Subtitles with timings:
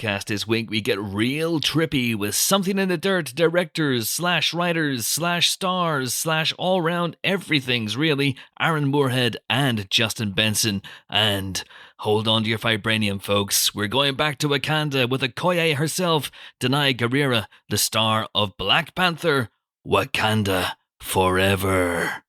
[0.00, 5.06] podcast this week, we get real trippy with something in the dirt directors, slash writers,
[5.06, 10.80] slash stars, slash all round everything's really Aaron Moorhead and Justin Benson.
[11.10, 11.62] And
[11.98, 13.74] hold on to your vibranium, folks.
[13.74, 16.30] We're going back to Wakanda with Okoye herself,
[16.60, 19.50] Danai Gurira, the star of Black Panther,
[19.86, 22.22] Wakanda Forever.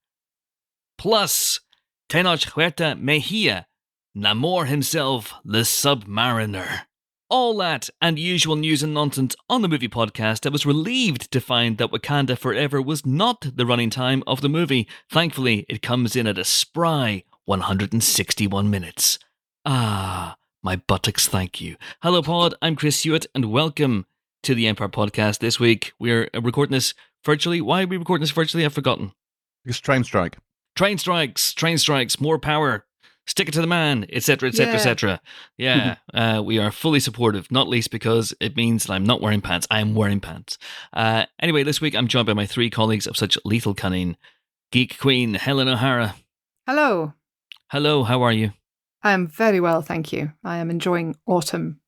[0.98, 1.62] Plus,
[2.10, 3.68] Tenoch Huerta Mejia,
[4.16, 6.82] Namor himself, the Submariner.
[7.32, 10.46] All that and usual news and nonsense on the movie podcast.
[10.46, 14.50] I was relieved to find that Wakanda Forever was not the running time of the
[14.50, 14.86] movie.
[15.10, 19.18] Thankfully, it comes in at a spry 161 minutes.
[19.66, 21.78] Ah, my buttocks thank you.
[22.04, 22.54] Hello, Pod.
[22.62, 24.08] I'm Chris Hewitt, and welcome
[24.44, 25.40] to the Empire Podcast.
[25.40, 27.62] This week, we're recording this virtually.
[27.62, 28.66] Why are we recording this virtually?
[28.66, 29.14] I've forgotten.
[29.64, 30.38] Because train strike.
[30.76, 32.84] Train strikes, train strikes, more power,
[33.32, 35.22] stick it to the man, etc., etc., etc.
[35.58, 39.42] Yeah, uh, we are fully supportive, not least because it means that I'm not wearing
[39.42, 39.66] pants.
[39.72, 40.58] I am wearing pants.
[40.92, 44.18] Uh, anyway, this week I'm joined by my three colleagues of such lethal cunning
[44.72, 46.16] Geek Queen, Helen O'Hara.
[46.68, 47.14] Hello.
[47.70, 48.52] Hello, how are you?
[49.02, 50.34] I am very well, thank you.
[50.44, 51.80] I am enjoying autumn.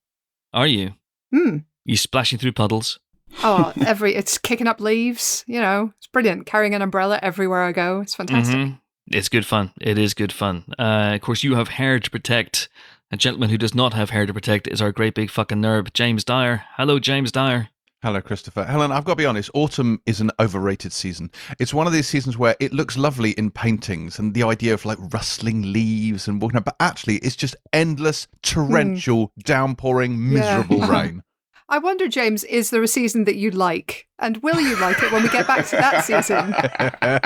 [0.54, 0.94] Are you?
[1.32, 1.58] Hmm.
[1.86, 3.00] You splashing through puddles?
[3.44, 5.44] Oh, every it's kicking up leaves.
[5.46, 6.46] You know, it's brilliant.
[6.46, 8.00] Carrying an umbrella everywhere I go.
[8.00, 8.56] It's fantastic.
[8.56, 8.80] Mhm.
[9.08, 9.72] It's good fun.
[9.82, 10.64] It is good fun.
[10.80, 12.70] Uh, of course, you have hair to protect.
[13.12, 15.94] A gentleman who does not have hair to protect is our great big fucking nerd,
[15.94, 16.64] James Dyer.
[16.78, 17.70] Hello, James Dyer.
[18.02, 18.66] Hello, Christopher.
[18.66, 21.32] Helen, I've got to be honest, autumn is an overrated season.
[21.60, 24.84] It's one of these seasons where it looks lovely in paintings and the idea of
[24.84, 30.90] like rustling leaves and walking up, but actually it's just endless, torrential, downpouring, miserable Yeah.
[31.02, 31.24] rain.
[31.74, 35.12] I wonder, James, is there a season that you like, and will you like it
[35.12, 36.52] when we get back to that season?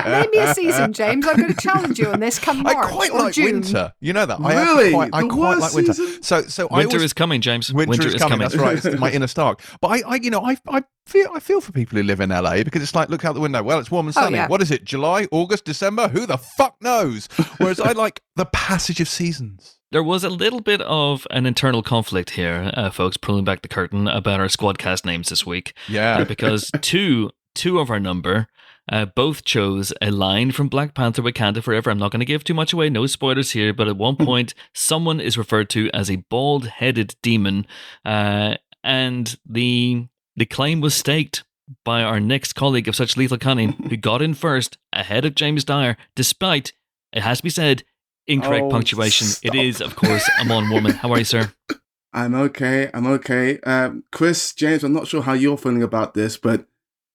[0.09, 1.27] Name me a season, James.
[1.27, 2.39] I'm going to challenge you on this.
[2.39, 3.55] Come I quite or like June.
[3.55, 3.91] winter.
[3.99, 4.39] You know that.
[4.39, 4.69] I Really?
[4.86, 5.93] actually quite, I The quite worst like winter.
[5.93, 6.23] season?
[6.23, 7.73] So, so I Winter always, is coming, James.
[7.73, 8.39] Winter, is, coming.
[8.39, 8.83] That's right.
[8.86, 9.61] It's my inner Stark.
[9.81, 12.30] But I, I, you know, I, I feel, I feel for people who live in
[12.30, 13.61] LA because it's like, look out the window.
[13.63, 14.37] Well, it's warm and Oh, sunny.
[14.37, 14.47] yeah.
[14.47, 14.86] What is it?
[14.86, 16.07] July, August, December?
[16.07, 17.27] Who the fuck knows?
[17.57, 19.77] Whereas I like the passage of seasons.
[19.92, 23.70] There was a little bit of an internal conflict here, uh, folks, pulling back the
[23.70, 25.73] curtain about our squadcast names this week.
[25.89, 26.23] Uh, Yeah.
[26.27, 28.48] because two two of our number
[28.92, 31.89] uh, both chose a line from Black Panther Wakanda Forever.
[31.89, 34.53] I'm not going to give too much away, no spoilers here, but at one point,
[34.73, 37.65] someone is referred to as a bald headed demon,
[38.05, 41.43] uh, and the the claim was staked
[41.83, 45.64] by our next colleague of such lethal cunning, who got in first ahead of James
[45.64, 46.73] Dyer, despite
[47.14, 47.83] it has to be said.
[48.27, 49.27] Incorrect Oh, punctuation.
[49.27, 49.55] It stop.
[49.55, 50.93] is, of course, Amon Warmann.
[50.95, 51.52] How are you, sir?
[52.14, 52.89] I'm okay.
[52.93, 53.60] I'm okay.
[53.61, 56.66] Um, Chris, James, I'm not sure how you're feeling about this, but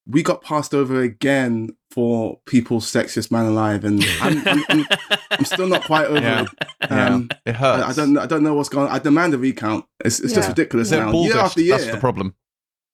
[0.07, 4.87] we got passed over again for people's sexiest man alive, and I'm, I'm, I'm,
[5.31, 6.47] I'm still not quite over Yeah.
[6.83, 6.91] it.
[6.91, 7.85] Um, it I, hurts.
[7.99, 8.19] I don't.
[8.19, 8.89] I don't know what's going.
[8.89, 8.95] on.
[8.95, 9.85] I demand a recount.
[10.05, 11.13] It's, it's just ridiculous They're now.
[11.13, 11.79] Year after year.
[11.79, 12.35] That's the problem.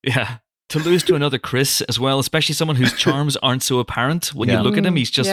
[0.03, 0.39] Yeah.
[0.71, 4.35] To lose to another Chris as well, especially someone whose charms aren't so apparent.
[4.35, 4.59] When Yeah.
[4.59, 5.31] you look at him, Mm, he's just,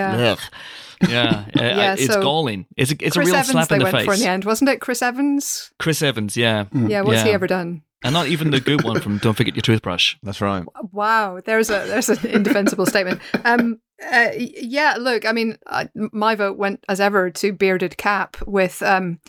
[1.09, 1.45] yeah.
[1.55, 2.65] yeah, uh, Yeah, it's so galling.
[2.77, 4.05] It's a, it's Chris a real Evans slap they in the went face.
[4.05, 4.81] for in the end, wasn't it?
[4.81, 5.71] Chris Evans.
[5.79, 7.83] Chris Evans, yeah, Yeah, what's he ever done?
[8.05, 10.15] and not even the good one from Don't Forget Your Toothbrush.
[10.21, 10.63] That's right.
[10.91, 13.19] Wow, there's a there's an indefensible statement.
[13.43, 13.79] Um,
[14.11, 18.83] uh, yeah, look, I mean, I, my vote went as ever to bearded cap with
[18.83, 19.19] um,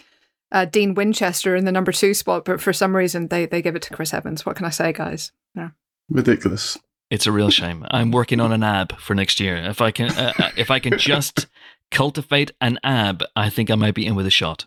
[0.53, 3.77] uh, Dean Winchester in the number two spot, but for some reason they they give
[3.77, 4.45] it to Chris Evans.
[4.45, 5.33] What can I say, guys?
[5.55, 5.71] Yeah.
[6.11, 6.79] Ridiculous.
[7.09, 7.87] It's a real shame.
[7.91, 9.57] I'm working on an ab for next year.
[9.57, 11.47] If I can, uh, uh, if I can just
[11.91, 14.67] cultivate an ab, I think I might be in with a shot.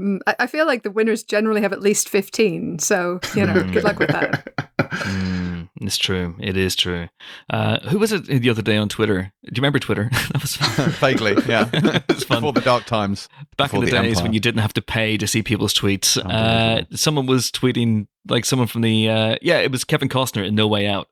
[0.00, 3.62] Mm, I, I feel like the winners generally have at least fifteen, so you know,
[3.72, 4.52] good luck with that.
[4.90, 6.34] Mm, it's true.
[6.40, 7.08] It is true.
[7.48, 9.32] Uh, who was it the other day on Twitter?
[9.44, 10.08] Do you remember Twitter?
[10.32, 10.90] that was fun.
[11.00, 11.68] Vaguely, yeah.
[12.08, 12.38] it's fun.
[12.38, 13.28] Before the dark times.
[13.56, 14.24] back in the, the days Empire.
[14.24, 16.16] when you didn't have to pay to see people's tweets.
[16.18, 20.54] Uh, someone was tweeting, like someone from the, uh, yeah, it was Kevin Costner in
[20.54, 21.08] No Way Out.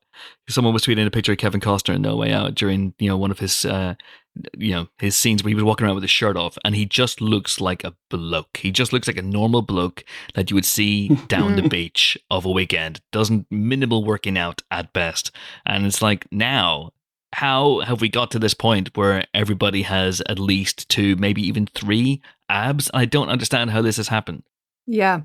[0.49, 3.17] Someone was tweeting a picture of Kevin Costner in No Way Out during, you know,
[3.17, 3.95] one of his, uh,
[4.57, 6.85] you know, his scenes where he was walking around with his shirt off, and he
[6.85, 8.57] just looks like a bloke.
[8.57, 10.03] He just looks like a normal bloke
[10.35, 13.01] that you would see down the beach of a weekend.
[13.11, 15.31] Doesn't minimal working out at best,
[15.65, 16.91] and it's like now
[17.33, 21.67] how have we got to this point where everybody has at least two, maybe even
[21.67, 22.89] three abs?
[22.93, 24.43] I don't understand how this has happened.
[24.87, 25.21] Yeah.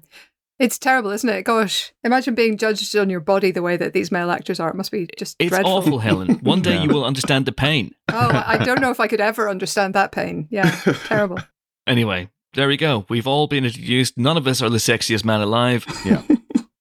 [0.59, 1.43] It's terrible, isn't it?
[1.43, 4.69] Gosh, imagine being judged on your body the way that these male actors are.
[4.71, 5.73] It must be just It's dreadful.
[5.73, 6.35] awful, Helen.
[6.43, 6.85] One day Yeah.
[6.85, 7.93] you will understand the pain.
[8.13, 10.47] Oh, I I don't know if I could ever understand that pain.
[10.51, 10.71] Yeah,
[11.07, 11.39] terrible.
[11.87, 13.05] Anyway, there we go.
[13.09, 14.17] We've all been introduced.
[14.17, 15.85] None of us are the sexiest man alive.
[16.05, 16.23] Yeah.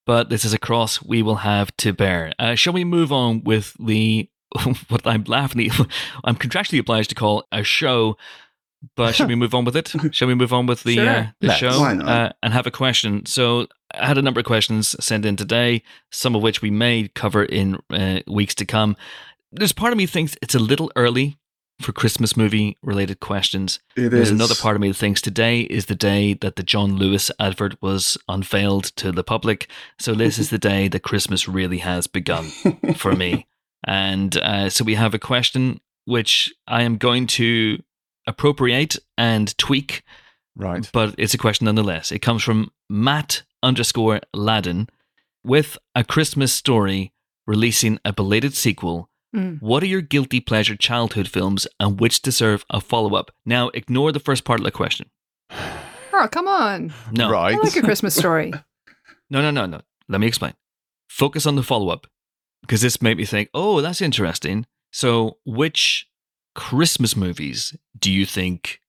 [0.05, 2.33] but this is a cross we will have to bear.
[2.37, 4.29] Uh, shall we move on with the
[4.89, 5.71] what I'm laughing?
[5.71, 5.79] at?
[6.23, 8.17] I'm contractually obliged to call a show
[8.95, 9.93] But shall we move on with it?
[10.13, 11.09] Shall we move on with the Sure.
[11.09, 11.59] uh, the Let's.
[11.59, 12.07] show Why not?
[12.07, 13.25] Uh, and have a question?
[13.25, 17.07] So I had a number of questions sent in today, some of which we may
[17.15, 18.97] cover in uh, weeks to come.
[19.51, 21.37] There's part of me thinks it's a little early
[21.81, 23.79] for Christmas movie related questions.
[23.95, 24.31] It There's is.
[24.31, 27.81] another part of me that thinks today is the day that the John Lewis advert
[27.81, 29.69] was unveiled to the public.
[29.99, 32.45] So this is the day that Christmas really has begun
[32.95, 33.47] for me.
[33.85, 37.79] And uh, so we have a question which I am going to
[38.27, 40.03] appropriate and tweak,
[40.55, 40.89] Right.
[40.93, 42.11] but it's a question nonetheless.
[42.11, 44.87] It comes from Matt underscore Ladden
[45.43, 47.13] with a Christmas story
[47.47, 49.09] releasing a belated sequel.
[49.35, 49.61] Mm.
[49.61, 53.31] What are your guilty pleasure childhood films and which deserve a follow up?
[53.45, 55.09] Now, ignore the first part of the question.
[56.15, 56.93] Oh, come on.
[57.11, 57.55] No, Right.
[57.55, 58.53] I like a Christmas story.
[59.31, 59.81] no, no, no, no.
[60.07, 60.53] Let me explain.
[61.09, 62.05] Focus on the follow up
[62.61, 64.67] because this made me think, oh, that's interesting.
[64.91, 66.07] So, which
[66.55, 68.79] Christmas movies do you think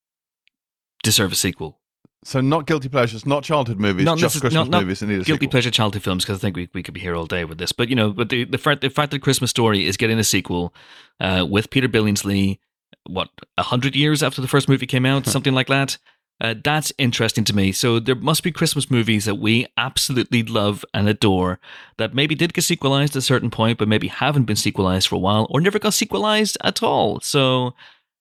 [1.02, 1.78] deserve a sequel?
[2.26, 5.02] So not guilty pleasures, not childhood movies, Not just Christmas not- not movies.
[5.02, 5.50] And need a Guilty sequel.
[5.50, 7.72] pleasure childhood films because I think we, we could be here all day with this.
[7.72, 10.24] But you know, but the the fact the fact that Christmas Story is getting a
[10.24, 10.74] sequel
[11.20, 12.58] uh, with Peter Billingsley,
[13.06, 13.28] what
[13.58, 15.98] a hundred years after the first movie came out, something like that.
[16.40, 17.70] Uh, that's interesting to me.
[17.72, 21.60] So there must be Christmas movies that we absolutely love and adore
[21.96, 25.14] that maybe did get sequelized at a certain point, but maybe haven't been sequelized for
[25.14, 27.20] a while or never got sequelized at all.
[27.20, 27.72] So I'm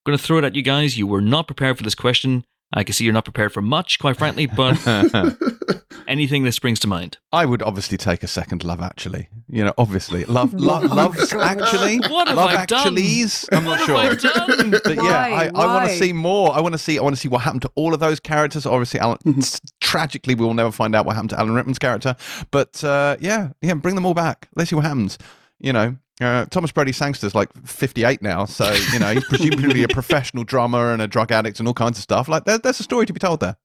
[0.06, 0.98] going to throw it at you guys.
[0.98, 2.46] You were not prepared for this question.
[2.76, 4.76] I can see you're not prepared for much, quite frankly, but
[6.08, 7.18] anything that springs to mind.
[7.32, 8.82] I would obviously take a second love.
[8.82, 12.96] Actually, you know, obviously, love, love, loves actually, What have love I done?
[12.96, 13.48] actuallys.
[13.52, 13.98] I'm not What sure.
[13.98, 14.72] have I done?
[14.84, 15.46] But yeah, Why?
[15.46, 16.52] I, I want to see more.
[16.54, 16.98] I want to see.
[16.98, 18.66] I want to see what happened to all of those characters.
[18.66, 19.18] Obviously, Alan.
[19.80, 22.16] tragically, we will never find out what happened to Alan Rickman's character.
[22.52, 24.50] But uh, yeah, yeah, bring them all back.
[24.56, 25.18] Let's see what happens.
[25.60, 29.88] You know, uh, Thomas Brodie Sangster's like 58 now, so you know he's presumably a
[29.90, 32.28] professional drummer and a drug addict and all kinds of stuff.
[32.28, 33.58] Like there, there's a story to be told there.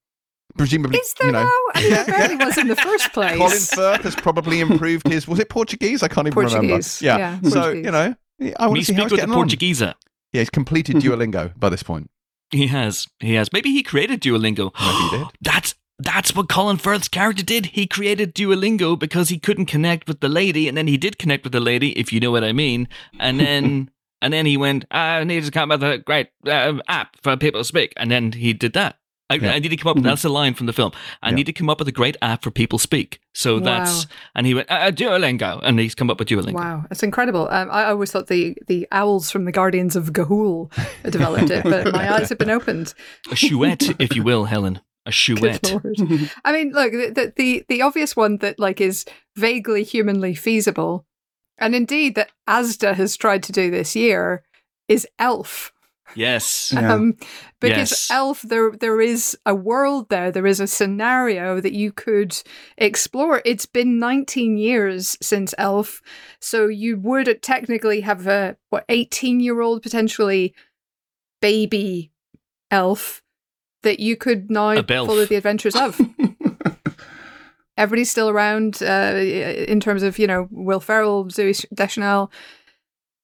[0.57, 1.45] Presumably, Is there you know.
[1.45, 1.51] now?
[1.75, 3.37] I mean, there barely was in the first place.
[3.37, 5.29] Colin Firth has probably improved his.
[5.29, 6.03] Was it Portuguese?
[6.03, 7.21] I can't even Portuguese, remember.
[7.45, 7.85] yeah, so Portuguese.
[7.85, 8.15] you know,
[8.59, 9.95] I want Me to see how speak he's with the getting on.
[10.33, 12.11] Yeah, he's completed Duolingo by this point.
[12.51, 13.07] He has.
[13.21, 13.53] He has.
[13.53, 14.73] Maybe he created Duolingo.
[14.81, 15.27] Maybe he did.
[15.43, 17.67] That's that's what Colin Firth's character did.
[17.67, 21.45] He created Duolingo because he couldn't connect with the lady, and then he did connect
[21.45, 22.89] with the lady, if you know what I mean.
[23.19, 23.91] And then
[24.23, 27.37] and then he went, I need to come up with a great uh, app for
[27.37, 27.93] people to speak.
[27.97, 28.97] And then he did that.
[29.31, 29.53] I, Yeah.
[29.53, 30.91] I need to come up with that's a line from the film.
[31.23, 31.35] I Yeah.
[31.37, 33.21] need to come up with a great app for people speak.
[33.35, 36.55] So that's and he went uh, Duolingo, and he's come up with Duolingo.
[36.55, 37.47] Wow, it's incredible.
[37.51, 40.73] Um, I always thought the, the owls from the Guardians of Ga'Hoole
[41.11, 42.95] developed it, but my eyes have been opened.
[43.31, 44.81] A chouette, if you will, Helen.
[45.09, 46.31] A Good chouette.
[46.45, 49.07] I mean, look, the, the the the obvious one that like is
[49.37, 51.07] vaguely humanly feasible,
[51.57, 54.45] and indeed that ASDA has tried to do this year,
[54.87, 55.73] is Elf.
[56.15, 56.73] Yes.
[56.75, 56.93] Yeah.
[56.95, 57.17] Um,
[57.61, 58.11] because Yes.
[58.11, 62.37] Elf, there there is a world there, there is a scenario that you could
[62.77, 63.41] explore.
[63.47, 66.03] It's been 19 years since Elf,
[66.39, 70.55] so you would technically have a what 18 year old potentially
[71.41, 72.11] baby
[72.71, 73.23] elf
[73.89, 75.99] that you could now follow the adventures of.
[77.79, 82.31] Everybody's still around uh, in terms of you know Will Ferrell, Zooey Deschanel,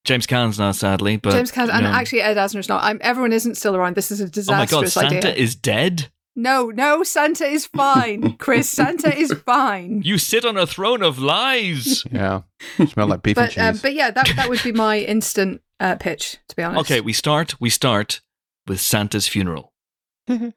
[0.04, 1.90] James Caan's now, sadly, but James Caan, and know.
[1.90, 2.82] actually Ed Asner's not.
[2.84, 3.96] I'm, everyone isn't still around.
[3.96, 4.76] This is a disaster.
[4.76, 5.34] Oh my god, Santa idea.
[5.34, 6.08] is dead?
[6.36, 8.68] no, no, Santa is fine, Chris.
[8.70, 10.02] Santa is fine.
[10.04, 12.04] You sit on a throne of lies.
[12.12, 12.42] Yeah,
[12.92, 13.82] smell like beef and But um, cheese.
[13.82, 16.38] but yeah, that that would be my instant uh, pitch.
[16.48, 16.80] To be honest.
[16.82, 18.20] okay, we start we start
[18.68, 19.72] with Santa's funeral.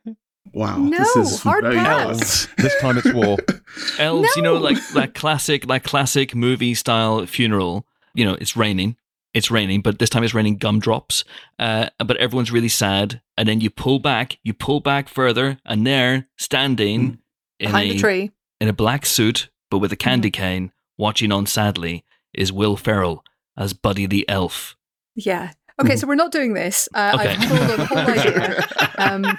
[0.53, 0.77] Wow.
[0.77, 2.45] No, this is hard very pass.
[2.45, 2.57] hard.
[2.57, 3.37] this time it's war.
[3.99, 4.61] Elves, you know, No.
[4.61, 7.85] like that classic like classic movie style funeral.
[8.13, 8.95] You know, it's raining.
[9.33, 11.25] It's raining, but this time it's raining gumdrops.
[11.59, 15.85] Uh, but everyone's really sad, and then you pull back, you pull back further, and
[15.85, 17.19] there, standing
[17.59, 18.31] in behind a the tree.
[18.61, 23.21] in a black suit but with a candy cane, watching on sadly, is Will Ferrell
[23.57, 24.77] as Buddy the Elf.
[25.13, 25.51] Yeah.
[25.79, 26.89] Okay, so we're not doing this.
[26.93, 27.29] Uh, Okay.
[27.29, 28.67] I've told her the whole idea.
[28.99, 29.37] Um,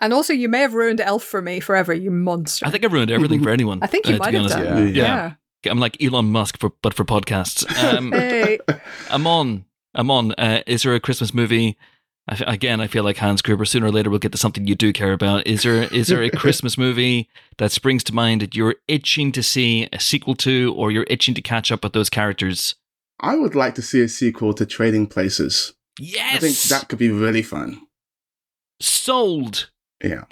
[0.00, 2.64] and also, you may have ruined Elf for me forever, you monster.
[2.64, 3.80] I think I've ruined everything for anyone.
[3.82, 4.56] I think you uh, to might be have honest.
[4.56, 4.94] done.
[4.94, 5.32] Yeah.
[5.64, 5.70] Yeah.
[5.72, 7.66] I'm like Elon Musk, for, but for podcasts.
[7.82, 8.60] Um, Hey.
[9.10, 9.64] I'm on.
[9.96, 10.32] I'm on.
[10.38, 11.76] Uh, is there a Christmas movie?
[12.28, 13.64] I f- again, I feel like Hans Gruber.
[13.64, 15.44] Sooner or later, we'll get to something you do care about.
[15.48, 19.42] Is there is there a Christmas movie that springs to mind that you're itching to
[19.42, 22.76] see a sequel to, or you're itching to catch up with those characters?
[23.20, 25.74] I would like to see a sequel to Trading Places.
[25.98, 27.80] Yes, I think that could be really fun.
[28.80, 29.70] sold.
[30.02, 30.24] Yeah,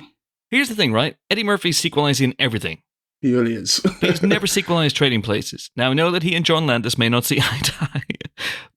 [0.51, 1.17] Here's the thing, right?
[1.29, 2.83] Eddie Murphy's sequelizing everything.
[3.21, 3.81] he really is.
[4.01, 5.71] He's never sequelized Trading Places.
[5.77, 8.03] Now, I know that he and John Landis may not see eye to eye,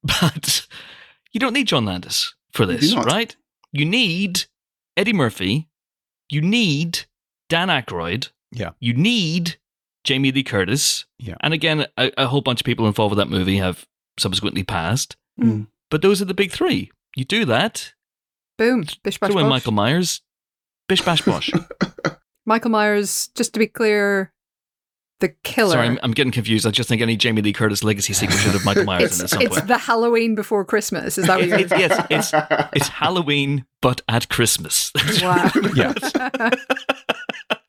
[0.04, 0.66] but
[1.32, 3.36] you don't need John Landis for this, do right?
[3.72, 4.46] You need
[4.98, 5.70] Eddie Murphy.
[6.30, 7.02] You need
[7.50, 8.30] Dan Aykroyd.
[8.52, 8.72] Yeah.
[8.80, 9.58] You need
[10.04, 11.06] Jamie Lee Curtis.
[11.20, 11.36] Yeah.
[11.42, 13.86] And again, a, a whole bunch of people involved with that movie have
[14.20, 15.16] subsequently passed.
[15.40, 15.68] Mm.
[15.90, 16.92] But those are the big three.
[17.16, 17.94] You do that.
[18.58, 18.86] Boom.
[19.04, 19.48] Bish bash Throw in.
[19.48, 20.22] Michael Myers.
[20.88, 21.52] Bish bash bosh.
[22.46, 24.34] Michael Myers, just to be clear,
[25.20, 25.74] the killer.
[25.74, 26.66] Sorry, I'm, I'm getting confused.
[26.66, 29.22] I just think any Jamie Lee Curtis legacy sequel should have Michael Myers it's in
[29.22, 29.68] it at some it's point.
[29.68, 31.18] the Halloween before Christmas.
[31.18, 32.32] Is that what you're It's, yes, it's
[32.74, 34.92] it's Halloween, but at Christmas.
[35.22, 35.52] Wow.
[35.76, 35.94] Yeah.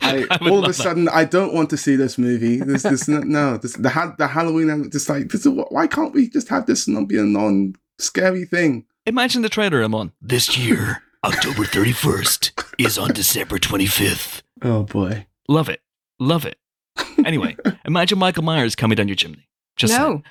[0.03, 0.73] I, I all of a love that.
[0.75, 2.57] sudden, I don't want to see this movie.
[2.59, 4.71] This, this, no, this, the ha- the Halloween.
[4.71, 7.75] I'm just like, this is why can't we just have this not be a non
[7.99, 8.87] scary thing?
[9.07, 10.13] Imagine the trailer I'm on.
[10.21, 14.43] This year, October 31st is on December 25th.
[14.63, 15.27] Oh boy.
[15.49, 15.81] Love it.
[16.19, 16.59] Love it.
[17.25, 19.49] Anyway, imagine Michael Myers coming down your chimney.
[19.77, 20.11] Just saying.
[20.11, 20.23] no.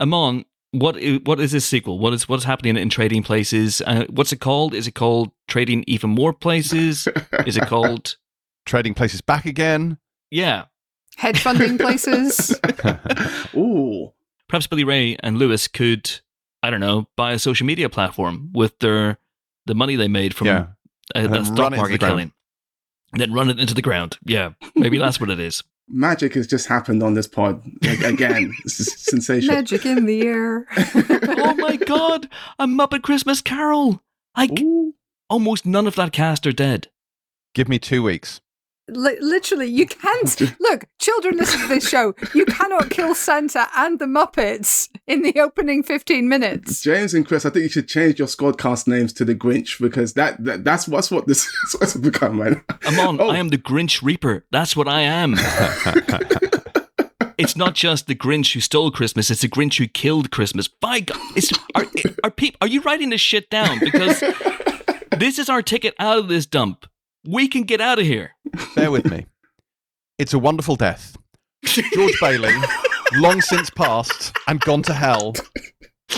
[0.00, 1.98] Amon, what is, what is this sequel?
[1.98, 3.82] What is what is happening in Trading Places?
[3.86, 4.74] Uh, what's it called?
[4.74, 7.08] Is it called Trading Even More Places?
[7.46, 8.16] Is it called?
[8.66, 9.98] Trading places back again.
[10.30, 10.64] Yeah,
[11.16, 12.58] Hedge funding places.
[13.56, 14.12] Ooh.
[14.48, 16.20] perhaps Billy Ray and Lewis could,
[16.62, 19.18] I don't know, buy a social media platform with their
[19.66, 20.66] the money they made from yeah.
[21.14, 22.32] uh, And that stock run it into market the killing,
[23.12, 24.18] then run it into the ground.
[24.24, 25.62] Yeah, maybe that's what it is.
[25.88, 28.52] Magic has just happened on this pod like, again.
[28.64, 29.54] This is sensational.
[29.54, 30.66] Magic in the air.
[30.76, 34.02] oh my god, a Muppet Christmas Carol!
[34.36, 34.94] Like Ooh.
[35.28, 36.88] almost none of that cast are dead.
[37.54, 38.40] Give me two weeks.
[38.88, 40.84] Li- literally, you can't look.
[40.98, 42.14] Children, listen to this show.
[42.34, 46.82] You cannot kill Santa and the Muppets in the opening fifteen minutes.
[46.82, 50.12] James and Chris, I think you should change your squadcast names to the Grinch because
[50.14, 52.76] that, that that's what's what this is what's become right now.
[52.86, 53.30] Amon, Oh.
[53.30, 54.44] I am the Grinch Reaper.
[54.50, 55.34] That's what I am.
[57.38, 60.68] it's not just the Grinch who stole Christmas; it's the Grinch who killed Christmas.
[60.68, 61.86] By God, it's, are
[62.22, 63.78] are peop, Are you writing this shit down?
[63.80, 64.20] Because
[65.16, 66.86] this is our ticket out of this dump.
[67.26, 68.32] We can get out of here.
[68.74, 69.26] Bear with me.
[70.18, 71.16] It's a wonderful death.
[71.64, 72.54] George Bailey,
[73.14, 75.34] long since passed and gone to hell,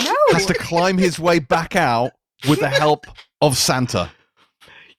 [0.03, 2.11] No, has to climb his way back out
[2.47, 3.05] with the help
[3.41, 4.11] of Santa.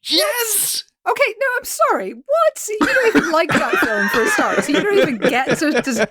[0.09, 0.85] Yes.
[1.09, 2.13] Okay, no, I'm sorry.
[2.13, 2.69] What?
[2.69, 5.81] You don't even like that film for a start, so you don't even get to,
[5.83, 6.07] to,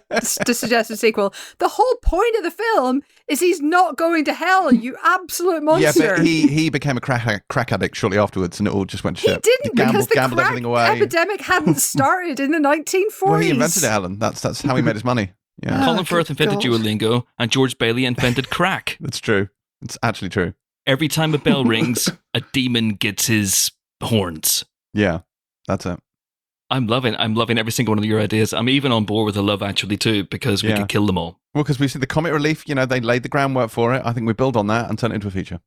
[0.46, 1.34] to suggest a sequel.
[1.60, 6.04] The whole point of the film is he's not going to hell, you absolute monster.
[6.04, 9.04] Yeah, but he, he became a crack, crack addict shortly afterwards and it all just
[9.04, 9.44] went to He shit.
[9.44, 10.86] didn't gambled, because the gambled crack everything away.
[10.88, 13.06] epidemic hadn't started in the 1940s.
[13.22, 14.18] Well, he invented it, Helen.
[14.20, 15.34] That's that's how he made his money.
[15.64, 16.64] Yeah, Oh, Colin Firth oh, invented God.
[16.66, 18.98] Duolingo, and George Bailey invented crack.
[19.00, 19.50] that's true.
[19.82, 20.54] It's actually true.
[20.86, 23.72] Every time a bell rings, a demon gets his
[24.04, 24.64] horns.
[24.98, 25.20] Yeah,
[25.68, 26.00] that's it.
[26.70, 27.16] I'm loving.
[27.16, 28.52] I'm loving every single one of your ideas.
[28.54, 30.78] I'm even on board with the Love Actually too because we Yeah.
[30.80, 31.40] could kill them all.
[31.54, 34.02] Well, because we see the comic relief, you know, they laid the groundwork for it.
[34.04, 35.60] I think we build on that and turn it into a feature.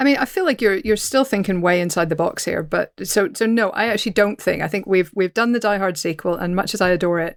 [0.00, 2.92] I mean, I feel like you're you're still thinking way inside the box here, but
[3.02, 4.62] so so no, I actually don't think.
[4.62, 7.36] I think we've we've done the Die Hard sequel, and much as I adore it,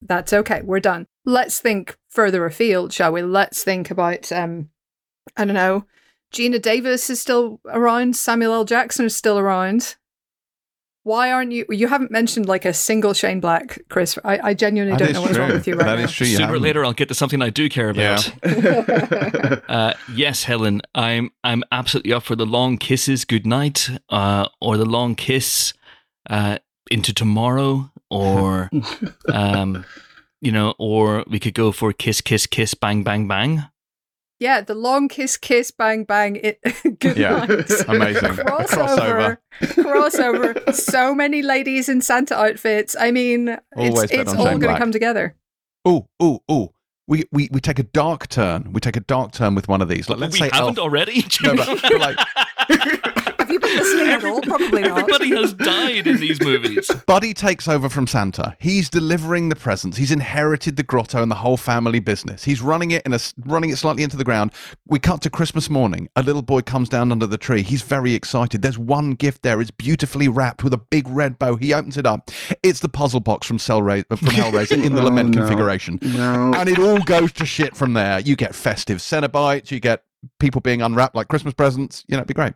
[0.00, 0.62] that's okay.
[0.62, 1.06] We're done.
[1.24, 3.22] Let's think further afield, shall we?
[3.22, 4.70] Let's think about um,
[5.36, 5.84] I don't know.
[6.32, 8.16] Geena Davis is still around.
[8.16, 8.64] Samuel L.
[8.64, 9.96] Jackson is still around.
[11.06, 11.64] Why aren't you?
[11.70, 14.18] You haven't mentioned like a single Shane Black, Chris.
[14.24, 16.04] I, I genuinely That don't know what's wrong with you right That now.
[16.04, 16.26] is true.
[16.26, 18.28] you Sooner or later, I'll get to something I do care about.
[19.68, 24.84] Uh, yes, Helen, I'm I'm absolutely up for the long kisses goodnight, uh, or the
[24.84, 25.72] long kiss
[26.28, 26.58] uh,
[26.90, 28.68] into tomorrow, or
[29.32, 29.84] um,
[30.40, 33.64] you know, or we could go for kiss, kiss, kiss, bang, bang, bang.
[34.38, 36.36] Yeah, the long kiss, kiss, bang, bang.
[36.36, 36.60] It
[37.00, 37.46] good Yeah.
[37.46, 37.70] night.
[37.88, 38.32] Amazing.
[38.32, 40.74] crossover, crossover.
[40.74, 42.94] So many ladies in Santa outfits.
[42.98, 45.34] I mean, Always it's, it's all going to come together.
[45.84, 46.72] Oh, oh, oh.
[47.08, 48.72] We, we we take a dark turn.
[48.72, 50.08] We take a dark turn with one of these.
[50.10, 50.84] Like, let's we say oh, haven't Elf.
[50.84, 51.24] already.
[51.42, 52.00] No, but- but
[52.68, 54.40] like- Have you been listening at all?
[54.40, 54.98] Probably not.
[54.98, 56.90] Everybody has died in these movies.
[57.06, 58.56] Buddy takes over from Santa.
[58.58, 59.96] He's delivering the presents.
[59.96, 62.42] He's inherited the grotto and the whole family business.
[62.42, 64.52] He's running it in a running it slightly into the ground.
[64.88, 66.08] We cut to Christmas morning.
[66.16, 67.62] A little boy comes down under the tree.
[67.62, 68.62] He's very excited.
[68.62, 69.60] There's one gift there.
[69.60, 71.54] It's beautifully wrapped with a big red bow.
[71.54, 72.32] He opens it up.
[72.64, 75.42] It's the puzzle box from Cellra- from Hellraiser in the Oh, lament no.
[75.42, 76.00] configuration.
[76.02, 76.52] no.
[76.56, 78.18] And it all goes to shit from there.
[78.18, 79.70] You get festive Cenobites.
[79.70, 80.02] You get
[80.40, 82.04] people being unwrapped like Christmas presents.
[82.08, 82.54] You know, it'd be great.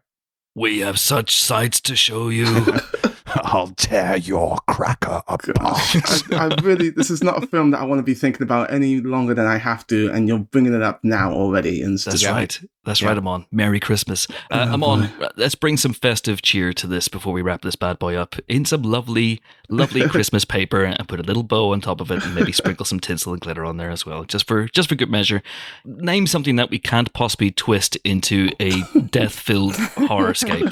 [0.54, 2.46] We have such sights to show you.
[3.36, 5.54] I'll tear your cracker apart.
[5.62, 8.72] I, I really, this is not a film that I want to be thinking about
[8.72, 11.82] any longer than I have to, and you're bringing it up now already.
[11.82, 12.32] And That's Yeah.
[12.32, 12.60] right.
[12.84, 13.08] That's Yeah.
[13.08, 13.44] right, Amon.
[13.52, 14.26] Merry Christmas.
[14.50, 17.98] Uh, Oh, Amon, let's bring some festive cheer to this before we wrap this bad
[17.98, 22.00] boy up in some lovely, lovely Christmas paper and put a little bow on top
[22.00, 24.66] of it and maybe sprinkle some tinsel and glitter on there as well, just for
[24.68, 25.42] just for good measure.
[25.84, 30.70] Name something that we can't possibly twist into a death-filled horrorscape.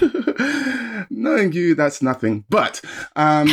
[1.11, 2.45] Knowing you, that's nothing.
[2.49, 2.81] But
[3.17, 3.49] um,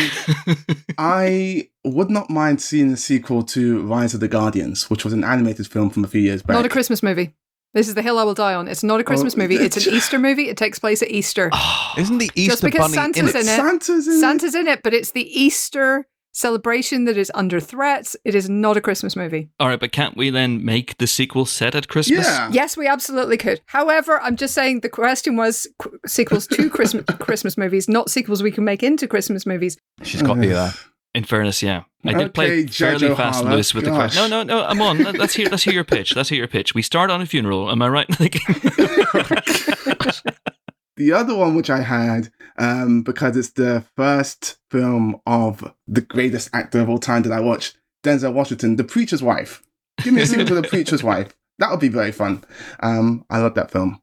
[0.97, 5.23] I would not mind seeing a sequel to Rise of the Guardians, which was an
[5.23, 6.55] animated film from a few years back.
[6.55, 7.35] Not a Christmas movie.
[7.73, 8.67] This is the hill I will die on.
[8.69, 9.55] It's not a Christmas Oh, movie.
[9.57, 10.47] It's an Easter movie.
[10.47, 11.51] It takes place at Easter.
[11.97, 13.41] Isn't the Easter Just because Bunny in Santa's it?
[13.41, 13.55] in it.
[13.55, 14.19] Santa's in it.
[14.21, 18.13] Santa's in it, but it's the Easter celebration that is under threat.
[18.25, 19.49] It is not a Christmas movie.
[19.59, 22.27] All right, but can't we then make the sequel set at Christmas?
[22.27, 22.49] Yeah.
[22.51, 23.61] Yes, we absolutely could.
[23.67, 28.43] However, I'm just saying the question was qu- sequels to Christmas Christmas movies, not sequels
[28.43, 29.77] we can make into Christmas movies.
[30.03, 30.73] She's got you there.
[31.13, 34.29] In fairness, yeah, I did play Okay, Judge fairly fast and loose with the question.
[34.29, 34.65] No, no, no.
[34.65, 35.01] I'm on.
[35.13, 35.47] Let's hear.
[35.49, 36.13] Let's hear your pitch.
[36.13, 36.75] Let's hear your pitch.
[36.75, 37.71] We start on a funeral.
[37.71, 38.19] Am I right?
[40.97, 46.49] The other one, which I had, um, because it's the first film of the greatest
[46.53, 49.61] actor of all time that I watched, Denzel Washington, The Preacher's Wife.
[50.01, 51.35] Give me a sequel to The Preacher's Wife.
[51.59, 52.43] That would be very fun.
[52.81, 54.01] Um, I love that film.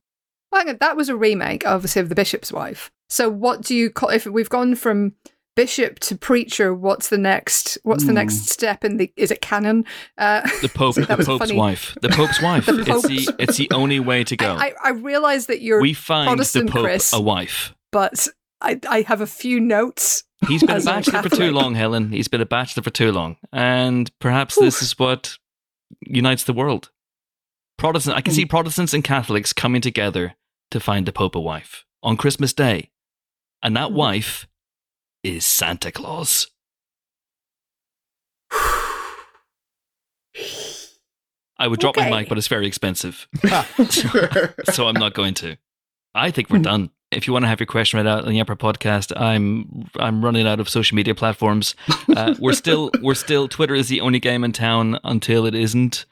[0.51, 2.91] Well, that was a remake, obviously, of The Bishop's Wife.
[3.09, 5.15] So, what do you call if we've gone from
[5.57, 6.75] bishop to preacher?
[6.75, 7.79] What's the next?
[7.83, 8.17] What's the Hmm.
[8.17, 9.13] next step in the?
[9.17, 9.85] Is it canon?
[10.19, 10.95] Uh, the Pope.
[11.07, 11.57] The Pope's funny.
[11.57, 11.97] wife.
[12.03, 12.67] The Pope's wife.
[12.67, 13.35] The It's the.
[13.39, 14.55] It's the only way to go.
[14.55, 17.13] I, I, I realize that you're, we find Protestant, the Pope Chris.
[17.13, 17.75] a wife.
[17.91, 18.29] but
[18.61, 20.25] I, I have a few notes.
[20.49, 22.11] He's been a As a bachelor for too long, Helen.
[22.13, 25.39] He's been a bachelor for too long, and perhaps this is what
[26.01, 26.91] unites the world.
[27.79, 28.17] Protestant.
[28.17, 28.37] I can Hmm.
[28.37, 30.35] see Protestants and Catholics coming together
[30.71, 32.91] to find the Pope a wife on Christmas Day,
[33.63, 33.97] and that Hmm.
[33.97, 34.47] wife
[35.23, 36.49] is Santa Claus.
[41.59, 43.29] I would drop my mic, but it's very expensive,
[44.73, 45.57] so I'm not going to.
[46.15, 46.91] I think we're done.
[47.13, 50.25] If you want to have your question read out on the Empire podcast, I'm I'm
[50.25, 51.75] running out of social media platforms.
[52.09, 56.05] Uh, we're still we're still Twitter is the only game in town until it isn't,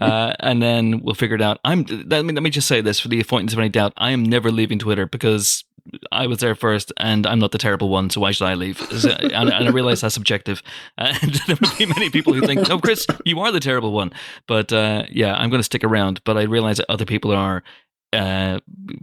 [0.00, 1.58] uh, and then we'll figure it out.
[1.64, 3.92] I'm let me let me just say this for the avoidance of any doubt.
[3.96, 5.64] I am never leaving Twitter because
[6.12, 8.08] I was there first, and I'm not the terrible one.
[8.10, 8.78] So why should I leave?
[8.78, 10.62] So- and, and I realize that's subjective,
[10.98, 14.12] and there will be many people who think, "Oh, Chris, you are the terrible one."
[14.46, 16.22] But uh, yeah, I'm going to stick around.
[16.24, 17.62] But I realize that other people are
[18.12, 18.60] uh,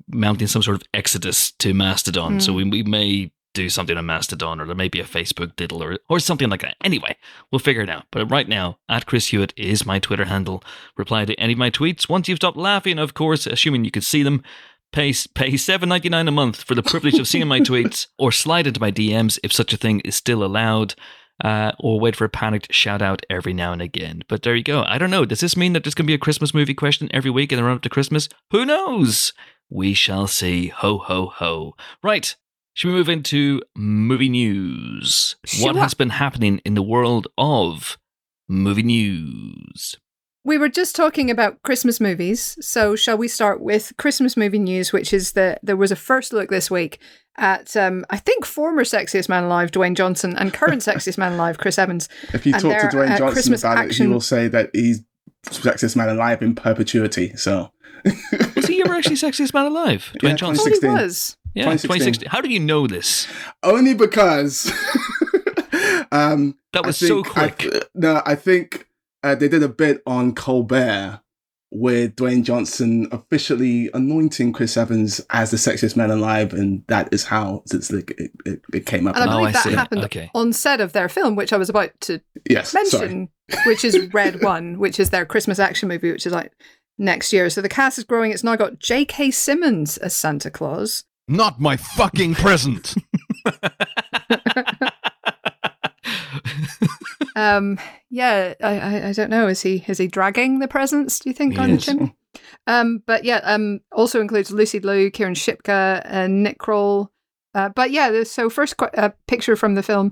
[0.08, 2.40] mounting some sort of exodus to Mastodon.
[2.40, 5.84] So we, we may do something on Mastodon, or there may be a Facebook diddle,
[5.84, 6.76] or or something like that.
[6.84, 7.18] Anyway,
[7.52, 8.06] we'll figure it out.
[8.12, 10.64] But right now, at Chris Hewitt is my Twitter handle.
[10.96, 14.04] Reply to any of my tweets once you've stopped laughing, of course, assuming you can
[14.04, 14.44] see them.
[14.92, 18.32] Pay pay seven ninety nine a month for the privilege of seeing my tweets, or
[18.32, 20.96] slide into my DMs if such a thing is still allowed.
[21.42, 24.22] Uh, or wait for a panicked shout out every now and again.
[24.28, 24.84] But there you go.
[24.84, 25.24] I don't know.
[25.24, 27.58] Does this mean that there's going to be a Christmas movie question every week in
[27.58, 28.28] the run up to Christmas?
[28.52, 29.32] Who knows?
[29.70, 30.68] We shall see.
[30.68, 31.76] Ho, ho, ho.
[32.04, 32.36] Right.
[32.74, 35.38] Should we move into movie news?
[35.62, 37.98] What has been happening in the world of
[38.50, 39.96] movie news?
[40.50, 44.92] We were just talking about Christmas movies, so shall we start with Christmas movie news,
[44.92, 46.98] which is that there was a first look this week
[47.38, 51.60] at um, I think former sexiest man alive Dwayne Johnson and current sexiest man alive
[51.60, 52.10] Chris Evans.
[52.34, 54.72] If you And talk to Dwayne uh, Johnson Christmas about it, he will say that
[54.74, 55.04] he's
[55.46, 57.36] sexiest man alive in perpetuity.
[57.36, 57.72] So
[58.56, 60.12] Was he ever actually sexiest man alive?
[60.20, 60.64] Dwayne Yeah, Johnson.
[60.66, 60.94] Oh, he 2016.
[60.94, 61.38] was.
[61.54, 61.90] Yeah, 2016.
[62.24, 62.30] 2016.
[62.32, 63.28] How do you know this?
[63.62, 64.66] only because
[66.12, 67.90] um, That I was so think- I- quick.
[67.94, 68.88] no, I think
[69.24, 71.22] uh, they did a bit on Colbert
[71.72, 77.26] with Dwayne Johnson officially anointing Chris Evans as the sexiest man alive, and that is
[77.26, 79.16] how it's like it, it, it came up.
[79.16, 79.74] And I Oh, believe I that see.
[79.74, 80.32] happened Okay.
[80.34, 83.30] on set of their film, which I was about to yes, mention,
[83.68, 86.52] which is Red One, which is their Christmas action movie, which is like
[86.98, 87.52] next year.
[87.52, 88.32] So the cast is growing.
[88.32, 89.30] It's now got J.K.
[89.30, 91.04] Simmons as Santa Claus.
[91.28, 92.96] Not my fucking present.
[97.36, 99.48] Um, yeah, I, I, I don't know.
[99.48, 101.20] Is he is he dragging the presents?
[101.20, 102.16] Do you think He on the chimney?
[102.68, 107.12] Um, but yeah, um, also includes Lucy Liu, Kiernan Shipka, and Nick Kroll.
[107.56, 110.12] Uh, but yeah, so first qu- uh, picture from the film,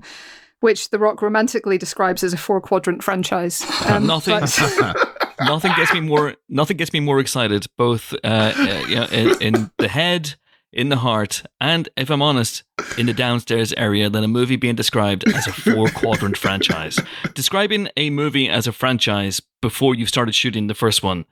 [0.60, 3.62] which The Rock romantically describes as a four quadrant franchise.
[3.86, 4.40] Um, Nothing.
[4.40, 4.96] but-
[5.40, 6.34] nothing gets me more.
[6.48, 7.66] Nothing gets me more excited.
[7.76, 10.34] Both, uh, uh, you know, in, in the head,
[10.72, 12.62] in the heart, and if I'm honest,
[12.96, 16.98] in the downstairs area than a movie being described as a four quadrant franchise.
[17.34, 21.24] Describing a movie as a franchise before you've started shooting the first one.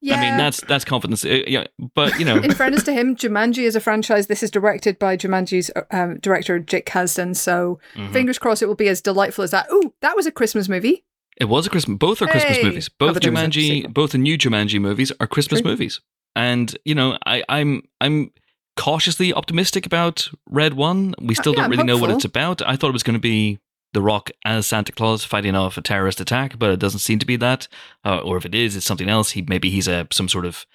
[0.00, 1.24] yeah, I mean, that's that's confidence.
[1.24, 4.26] Uh, yeah, but you know, in fairness to him, Jumanji is a franchise.
[4.26, 7.34] This is directed by Jumanji's um, director Jake Kasdan.
[7.34, 8.12] So mhm.
[8.12, 9.66] fingers crossed, it will be as delightful as that.
[9.72, 11.04] Ooh, that was a Christmas movie.
[11.38, 11.96] it was a Christmas.
[11.98, 12.90] Both are Christmas movies.
[12.92, 15.70] Oh, Both but there was a Jumanji, both the new Jumanji movies are Christmas True.
[15.70, 16.00] movies.
[16.36, 18.32] And you know, I, I'm I'm
[18.76, 21.14] cautiously optimistic about Red One.
[21.20, 22.62] We still Uh, yeah, don't really know what it's about.
[22.62, 23.58] I thought it was going to be
[23.92, 27.26] The Rock as Santa Claus fighting off a terrorist attack, but it doesn't seem to
[27.26, 27.68] be that.
[28.04, 29.32] Uh, or if it is, it's something else.
[29.32, 30.66] He maybe he's a some sort of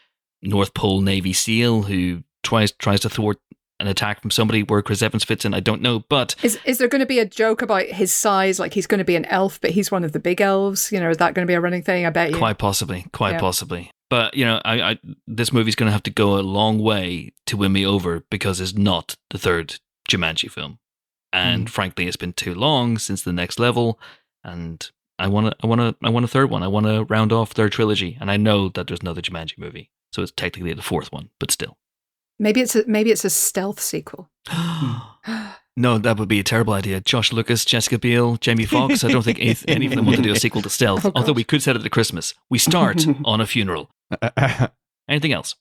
[0.42, 3.38] North Pole Navy SEAL who tries tries to thwart
[3.80, 5.54] an attack from somebody where Chris Evans fits in.
[5.54, 8.60] I don't know, but Is is there going to be a joke about his size?
[8.60, 10.92] Like he's going to be an elf, but he's one of the big elves.
[10.92, 12.06] You know, is that going to be a running thing?
[12.06, 12.38] I bet you.
[12.38, 13.40] quite possibly, quite Yeah.
[13.40, 13.92] possibly.
[14.10, 17.34] But you know, I, I this movie's going to have to go a long way
[17.46, 20.80] to win me over because it's not the third Jumanji film,
[21.34, 21.70] and mm.
[21.70, 24.00] frankly, it's been too long since the next level,
[24.43, 24.89] and
[25.20, 26.63] I want to, I want to, I want a third one.
[26.63, 29.91] I want to round off their trilogy, and I know that there's another Jumanji movie,
[30.12, 31.78] so it's technically the fourth one, but still.
[32.39, 34.30] Maybe it's a, maybe it's a stealth sequel.
[34.50, 35.48] Hmm.
[35.78, 37.00] No, that would be a terrible idea.
[37.00, 39.04] Josh Lucas, Jessica Biel, Jamie Foxx.
[39.04, 41.06] I don't think any, any of them want to do a sequel to Stealth.
[41.06, 42.34] Oh, although we could set it at Christmas.
[42.50, 43.92] We start on a funeral.
[45.08, 45.56] Anything else?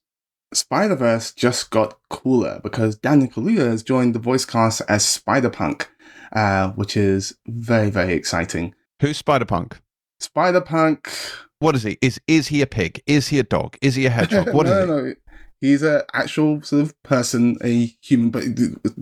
[0.54, 5.50] Spider Verse just got cooler because Daniel Kaluuya has joined the voice cast as Spider
[5.50, 5.90] Punk,
[6.32, 8.74] uh, which is very very exciting.
[9.02, 9.78] Who's Spider Punk?
[10.18, 11.12] Spider Punk.
[11.58, 11.98] What is he?
[12.00, 13.02] Is is he a pig?
[13.06, 13.76] Is he a dog?
[13.82, 14.54] Is he a hedgehog?
[14.54, 15.10] What is no, he?
[15.10, 15.14] no,
[15.66, 18.44] he's an actual sort of person, a human, but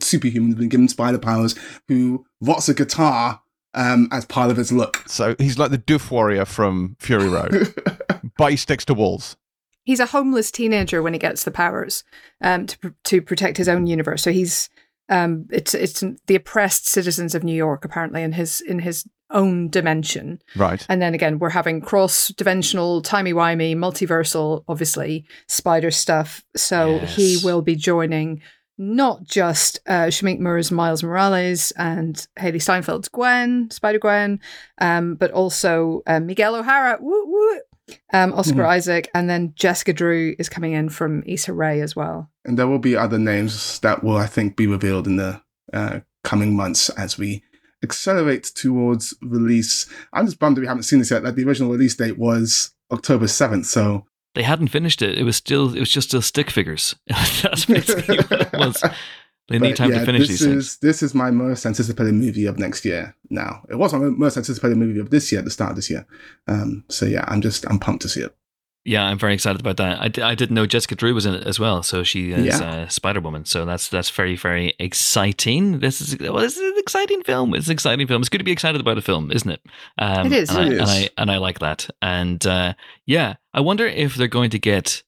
[0.03, 1.55] superhuman, who's been given spider powers,
[1.89, 3.43] who rots a guitar
[3.75, 5.03] um, as part of his look.
[5.07, 7.75] So he's like the doof warrior from Fury Road,
[8.37, 9.37] but he sticks to walls.
[9.85, 12.05] He's a homeless teenager when he gets the powers
[12.41, 14.23] um, to pr- to protect his own universe.
[14.23, 14.71] So he's
[15.09, 19.69] um, it's it's the oppressed citizens of New York apparently in his in his own
[19.69, 20.41] dimension.
[20.55, 20.85] Right.
[20.89, 26.45] And then again, we're having cross dimensional, timey wimey, multiversal, obviously spider stuff.
[26.55, 28.43] So he will be joining
[28.79, 34.41] not just uh, Shameik Moore's Miles Morales and Hailee Steinfeld's Gwen, Spider Gwen,
[34.79, 37.61] um, but also uh, Miguel O'Hara, woo, woo,
[38.13, 38.69] um, Oscar Mhm.
[38.69, 42.31] Isaac, and then Jessica Drew is coming in from Issa Rae as well.
[42.45, 46.01] And there will be other names that will, I think, be revealed in the uh,
[46.23, 47.43] coming months as we
[47.83, 49.87] accelerate towards release.
[50.13, 51.23] I'm just bummed that we haven't seen this yet.
[51.23, 55.19] Like the original release date was October 7th, so They hadn't finished it.
[55.19, 56.95] It was still, it was just still stick figures.
[57.07, 58.83] That's basically what it was.
[59.49, 60.77] They need time yeah, to finish this these is, things.
[60.79, 63.15] This is my most anticipated movie of next year.
[63.29, 65.91] Now it was my most anticipated movie of this year, at the start of this
[65.91, 66.07] year.
[66.49, 68.35] Um, so yeah, I'm just I'm pumped to see it.
[68.87, 69.99] Yeah, I'm very excited about that.
[70.01, 72.45] I, d- I didn't know Jessica Drew was in it as well, so she is
[72.61, 72.63] Yeah.
[72.85, 73.47] uh, Spider Woman.
[73.47, 75.79] So that's that's very very exciting.
[75.79, 77.55] This is well, this is an exciting film.
[77.55, 78.21] It's an exciting film.
[78.21, 79.63] It's good to be excited about a film, isn't it?
[79.99, 80.89] Um, It is, and, it I, and is.
[80.91, 81.89] I and I like that.
[82.03, 82.75] And uh,
[83.07, 85.03] yeah, I wonder if they're going to get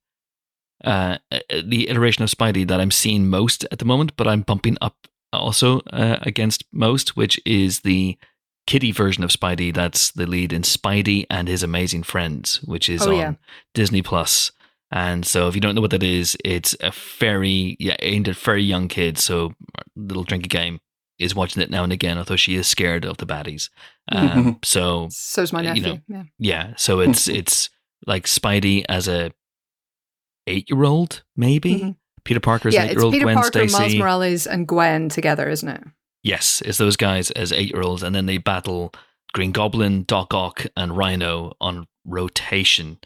[0.84, 4.40] uh, uh, the iteration of Spidey that I'm seeing most at the moment, but I'm
[4.42, 4.94] bumping up
[5.32, 8.16] also uh, against most, which is the
[8.66, 9.72] kiddie version of Spidey.
[9.74, 13.32] That's the lead in Spidey and His Amazing Friends, which is Oh, on yeah.
[13.74, 14.52] Disney Plus.
[14.90, 18.36] And so, if you don't know what that is, it's a very yeah aimed at
[18.36, 19.24] very young kids.
[19.24, 19.54] So,
[19.96, 20.80] little drinky game
[21.18, 23.68] is watching it now and again, although she is scared of the baddies.
[24.12, 25.82] Um, so So's my nephew.
[25.82, 26.22] you know, yeah.
[26.38, 27.68] yeah, so it's it's
[28.06, 29.32] like Spidey as a
[30.46, 31.96] eight year old, maybe Mhm.
[32.24, 35.48] Peter Parker's Yeah, eight it's year old, Peter Gwen Parker, Miles Morales, and Gwen together,
[35.48, 35.82] isn't it?
[36.26, 38.92] Yes, it's those guys as eight year olds, and then they battle
[39.32, 42.98] Green Goblin, Doc Ock, and Rhino on rotation.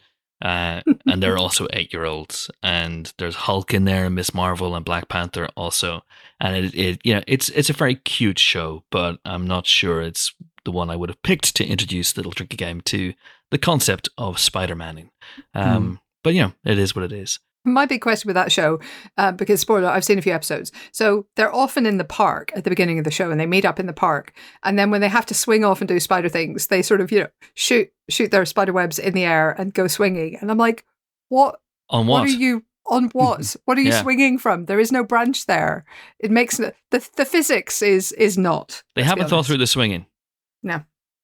[0.42, 2.50] Uh, and they're also eight year olds.
[2.62, 6.02] And there's Hulk in there, and Miss Marvel, and Black Panther also.
[6.40, 10.00] And it, it, you know, it's it's a very cute show, but I'm not sure
[10.00, 13.12] it's the one I would have picked to introduce Little Tricky Game to
[13.50, 15.10] the concept of Spider Maning.
[15.54, 17.38] Um, But you know, it is what it is.
[17.64, 18.80] My big question with that show,
[19.18, 20.72] uh, because spoiler, I've seen a few episodes.
[20.92, 23.66] So they're often in the park at the beginning of the show, and they meet
[23.66, 24.32] up in the park.
[24.62, 27.12] And then when they have to swing off and do spider things, they sort of
[27.12, 30.36] you know shoot shoot their spider webs in the air and go swinging.
[30.40, 30.84] And I'm like,
[31.28, 31.60] what?
[31.90, 32.20] On what?
[32.20, 33.04] What are you on?
[33.12, 33.54] What?
[33.66, 34.02] What are you Yeah.
[34.02, 34.64] swinging from?
[34.64, 35.84] There is no branch there.
[36.18, 38.82] It makes no, the the physics is is not.
[38.96, 40.06] they haven't thought through the swinging.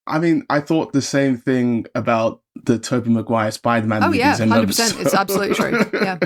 [0.06, 4.20] I mean, I thought the same thing about the Tobey Maguire Spider-Man Oh, movies.
[4.20, 5.00] yeah, 100%.
[5.00, 5.84] It's absolutely true.
[6.00, 6.18] Yeah,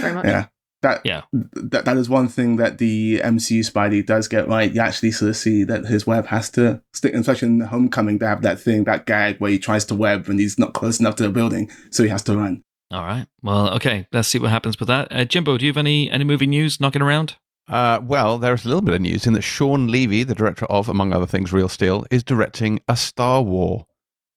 [0.00, 0.24] very much.
[0.24, 0.46] Yeah,
[0.82, 1.22] that Yeah.
[1.32, 4.72] that that is one thing that the MCU Spidey does get right.
[4.72, 8.18] You actually sort of see that his web has to stick, especially in Homecoming.
[8.18, 11.00] They have that thing, that gag where he tries to web and he's not close
[11.00, 12.62] enough to the building, so he has to run.
[12.92, 13.26] All right.
[13.42, 14.06] Well, okay.
[14.12, 15.08] Let's see what happens with that.
[15.10, 17.36] Uh, Jimbo, do you have any any movie news knocking around?
[17.68, 20.88] Uh, well, there's a little bit of news in that Shawn Levy, the director of,
[20.88, 23.86] among other things, Real Steel, is directing a Star War.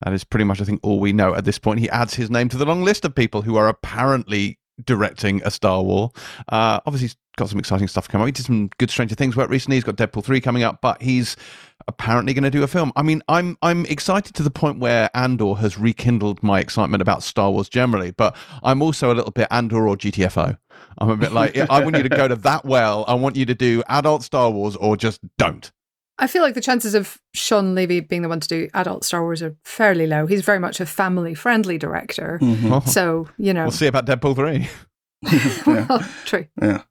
[0.03, 1.79] That is pretty much, I think, all we know at this point.
[1.79, 5.51] He adds his name to the long list of people who are apparently directing a
[5.51, 6.11] Star War.
[6.49, 8.27] Uh, obviously, he's got some exciting stuff coming up.
[8.27, 9.77] He did some good Stranger Things work recently.
[9.77, 11.35] He's got Deadpool 3 coming up, but he's
[11.87, 12.91] apparently going to do a film.
[12.95, 17.23] I mean, I'm I'm excited to the point where Andor has rekindled my excitement about
[17.23, 20.57] Star Wars generally, but I'm also a little bit Andor or GTFO.
[20.99, 23.05] I'm a bit like, I want you to go to that well.
[23.07, 25.71] I want you to do adult Star Wars or just don't.
[26.19, 29.21] I feel like the chances of Shawn Levy being the one to do adult Star
[29.21, 30.25] Wars are fairly low.
[30.25, 32.39] He's very much a family friendly director.
[32.41, 32.87] Mhm.
[32.87, 34.67] So, you know, we'll see about Deadpool 3.
[35.67, 35.85] yeah.
[35.87, 36.45] well, true.
[36.61, 36.81] Yeah.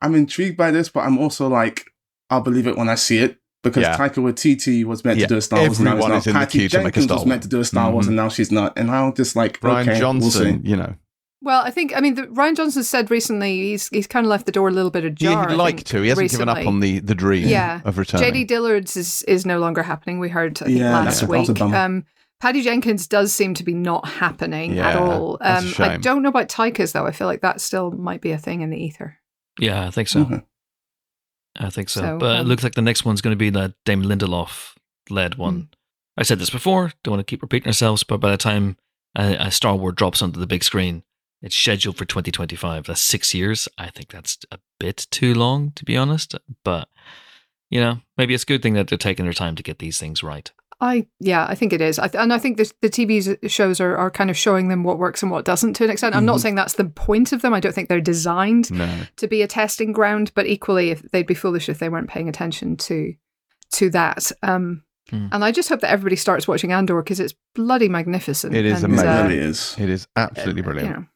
[0.00, 1.86] I'm intrigued by this, but I'm also like,
[2.30, 3.38] I'll believe it when I see it.
[3.62, 3.96] Because Yeah.
[3.96, 6.32] Taika Waititi was meant Yeah, to do a Star Wars, and now everyone he's not.
[6.34, 8.08] Patty queue to make a Jenkins was meant to do a Star Wars, Mhm.
[8.10, 8.78] and now she's not.
[8.78, 10.68] And I'm just like, Rian okay, Johnson, We'll see.
[10.68, 10.94] you know.
[11.46, 14.46] Well, I think I mean the, Rian Johnson said recently he's he's kind of left
[14.46, 15.48] the door a little bit ajar.
[15.48, 16.02] He'd like think, to.
[16.02, 17.82] He hasn't given up on the, the dream Yeah.
[17.84, 18.32] of returning.
[18.32, 20.18] JD Dillard's is is no longer happening.
[20.18, 21.56] We heard I think Yeah, last that's a- week.
[21.56, 21.76] bummer.
[21.76, 22.04] Um,
[22.40, 25.38] Patty Jenkins does seem to be not happening at all.
[25.40, 27.06] that's a Um, I don't know about Taika's though.
[27.06, 29.16] I feel like that still might be a thing in the ether.
[29.60, 30.24] Yeah, I think so.
[30.24, 30.42] Mhm.
[31.58, 32.00] I think so.
[32.00, 34.74] So, but it um, looks like the next one's going to be that Damon Lindelof
[35.08, 35.54] led one.
[35.54, 35.64] Hmm.
[36.18, 38.76] I said this before, don't want to keep repeating ourselves, but by the time
[39.16, 41.04] a, a Star Wars drops onto the big screen,
[41.42, 42.84] it's scheduled for 2025.
[42.84, 43.68] That's six years.
[43.78, 46.34] I think that's a bit too long, to be honest.
[46.64, 46.88] But,
[47.70, 49.98] you know, maybe it's a good thing that they're taking their time to get these
[49.98, 50.50] things right.
[50.78, 53.80] I yeah, I think it is, I th- and I think the the TV shows
[53.80, 56.14] are, are kind of showing them what works and what doesn't to an extent.
[56.14, 56.40] I'm not Mhm.
[56.40, 57.54] saying that's the point of them.
[57.54, 58.94] I don't think they're designed No.
[59.16, 62.28] to be a testing ground, but equally, if they'd be foolish if they weren't paying
[62.28, 63.14] attention to
[63.72, 64.30] to that.
[64.42, 65.28] Um, Hmm.
[65.30, 68.56] And I just hope that everybody starts watching Andor because it's bloody magnificent.
[68.56, 69.08] It is and, amazing.
[69.08, 69.76] It uh, really is.
[69.78, 70.88] It is absolutely uh, brilliant.
[70.88, 71.06] You know,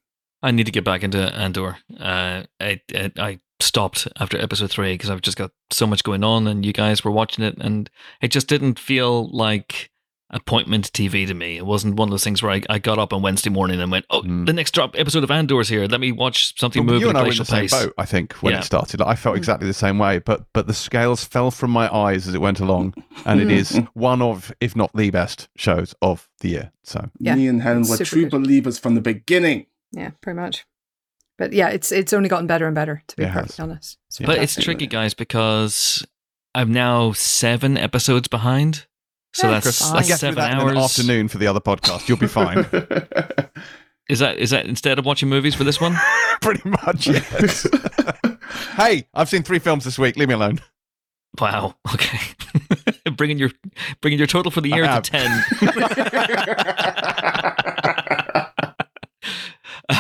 [0.42, 1.76] I need to get back into Andor.
[1.98, 6.24] Uh, I, I, I stopped after episode three because I've just got so much going
[6.24, 7.90] on, and you guys were watching it, and
[8.22, 9.90] it just didn't feel like
[10.32, 11.56] appointment TV to me.
[11.56, 13.90] It wasn't one of those things where I, I got up on Wednesday morning and
[13.90, 14.46] went, "Oh, Mm.
[14.46, 15.86] the next drop episode of Andor's here.
[15.86, 17.50] Let me watch something But move you at and a I were in glacial the
[17.50, 18.60] same pace." boat, I think, when Yeah.
[18.60, 19.00] it started.
[19.00, 19.38] Like, I felt Mm.
[19.38, 22.60] exactly the same way, but but the scales fell from my eyes as it went
[22.60, 22.94] along,
[23.26, 23.88] and it Mhm.
[23.94, 26.72] one of, if not the best shows of the year.
[26.84, 28.30] So Yeah, Me and Helen it's were true good.
[28.30, 29.66] believers from the beginning.
[29.92, 30.64] Yeah, pretty much.
[31.38, 33.42] But yeah, it's it's only gotten better and better to be It has.
[33.42, 33.98] perfectly honest.
[34.08, 36.06] It's But it's tricky, guys, because
[36.54, 38.86] I'm now seven episodes behind.
[39.32, 39.94] So Yeah, that's, fine.
[39.94, 40.72] that's get seven that in hours.
[40.72, 42.08] an afternoon for the other podcast.
[42.08, 42.58] You'll be fine.
[44.08, 45.94] Is that is that instead of watching movies for this one?
[46.42, 47.64] Pretty much, yes.
[48.76, 50.16] hey, I've seen three films this week.
[50.16, 50.60] Leave me alone.
[51.40, 51.76] Wow.
[51.94, 52.18] Okay.
[53.16, 53.52] bringing your
[54.00, 55.04] bringing your total for the year to have.
[55.04, 55.30] ten.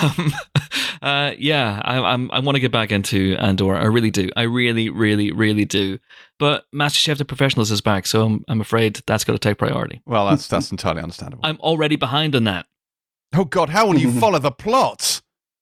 [0.02, 0.32] Um,
[1.02, 2.30] uh, yeah, I, I'm.
[2.30, 3.76] I want to get back into Andor.
[3.76, 4.28] I really do.
[4.36, 5.98] I really, really, really do.
[6.38, 10.02] But MasterChef The Professionals is back, so I'm, I'm afraid that's got to take priority.
[10.06, 11.44] Well, that's that's entirely understandable.
[11.44, 12.66] I'm already behind on that.
[13.34, 15.20] oh God, how will you follow the plot?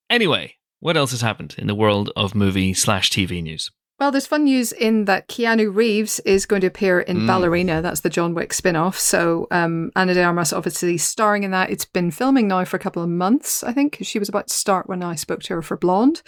[0.08, 3.70] Anyway, what else has happened in the world of movie slash TV news?
[3.98, 7.26] Well, there's fun news in that Keanu Reeves is going to appear in Mm.
[7.26, 7.82] Ballerina.
[7.82, 8.96] That's the John Wick spin off.
[8.96, 11.70] So um, Ana de Armas obviously starring in that.
[11.70, 13.98] It's been filming now for a couple of months, I think.
[14.02, 16.22] She was about to start when I spoke to her for Blonde.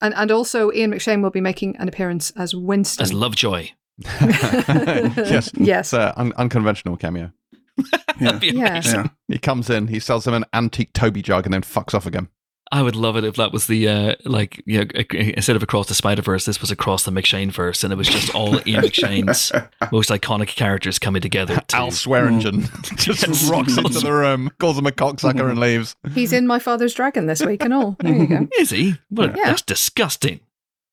[0.00, 3.02] And, and also, Ian McShane will be making an appearance as Winston.
[3.02, 3.68] As Lovejoy.
[3.98, 5.86] yes, yes.
[5.86, 7.32] it's an un- unconventional cameo.
[8.20, 8.38] yeah.
[8.42, 8.80] Yeah.
[8.84, 9.06] yeah.
[9.28, 12.28] He comes in, he sells them an antique Toby jug, and then fucks off again.
[12.72, 15.88] I would love it if that was the uh, like you know instead of across
[15.88, 18.82] the Spider Verse, this was across the McShane verse, and it was just all Ian
[18.84, 19.52] McShane's
[19.92, 21.62] most iconic characters coming together.
[21.68, 22.62] To, Al Swearingen
[22.96, 23.48] just Yes.
[23.50, 25.94] rocks into the room, calls him a cocksucker, and leaves.
[26.14, 27.96] He's in My Father's Dragon this week and all.
[28.00, 28.48] There you go.
[28.58, 28.94] is he?
[29.10, 29.36] What?
[29.36, 29.44] Yeah.
[29.50, 30.40] That's disgusting.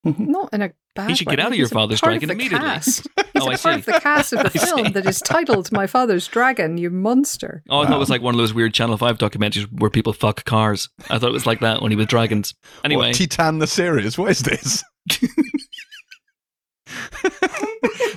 [0.05, 1.35] Not in a bad He should way.
[1.35, 2.67] get out of your He's a father's part of dragon the immediately.
[2.69, 3.07] Cast.
[3.33, 3.69] He's Oh, a I part see.
[3.71, 7.63] of the cast of the film that is titled My Father's Dragon, you monster.
[7.69, 10.13] Oh, I thought it was like one of those weird Channel Five documentaries where people
[10.13, 10.89] fuck cars.
[11.09, 12.53] I thought it was like that only with dragons.
[12.85, 14.17] Anyway, What, Titan the series?
[14.17, 14.83] What is this?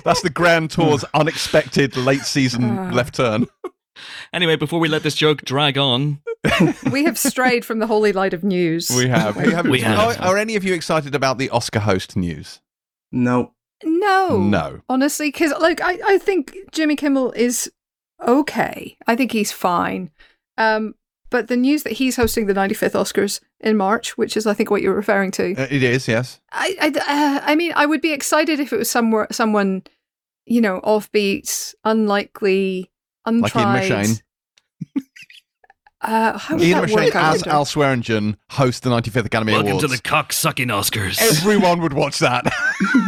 [0.03, 2.89] That's the Grand Tour's unexpected late season Ah.
[2.91, 3.47] left turn.
[4.33, 6.19] Anyway, before we let this joke drag on,
[6.91, 8.89] We have strayed from the holy light of news.
[8.95, 9.35] We have.
[9.37, 9.67] We have.
[9.67, 10.19] We have.
[10.19, 12.59] Are, are any of you excited about the Oscar host news?
[13.11, 13.53] No.
[13.83, 14.37] No.
[14.37, 14.81] No.
[14.89, 17.71] Honestly, because like I, I think Jimmy Kimmel is
[18.25, 18.97] okay.
[19.07, 20.09] I think he's fine.
[20.57, 20.95] Um,
[21.29, 24.69] but the news that he's hosting the 95th Oscars in March, which is I think
[24.69, 26.39] what you're referring to, Uh, It is, yes.
[26.51, 29.81] I, I, uh, I mean, I would be excited if it was somewhere, someone,
[30.45, 32.91] you know, offbeat, unlikely,
[33.25, 34.07] Like Ian untried.
[34.07, 34.21] McShane.
[36.03, 37.15] Uh, how would Ian that McShane work?
[37.15, 37.49] I as wonder?
[37.49, 39.85] Al Swearingen host the 95th Academy welcome Awards.
[39.85, 41.21] to the cock sucking Oscars.
[41.21, 42.43] Everyone would watch that.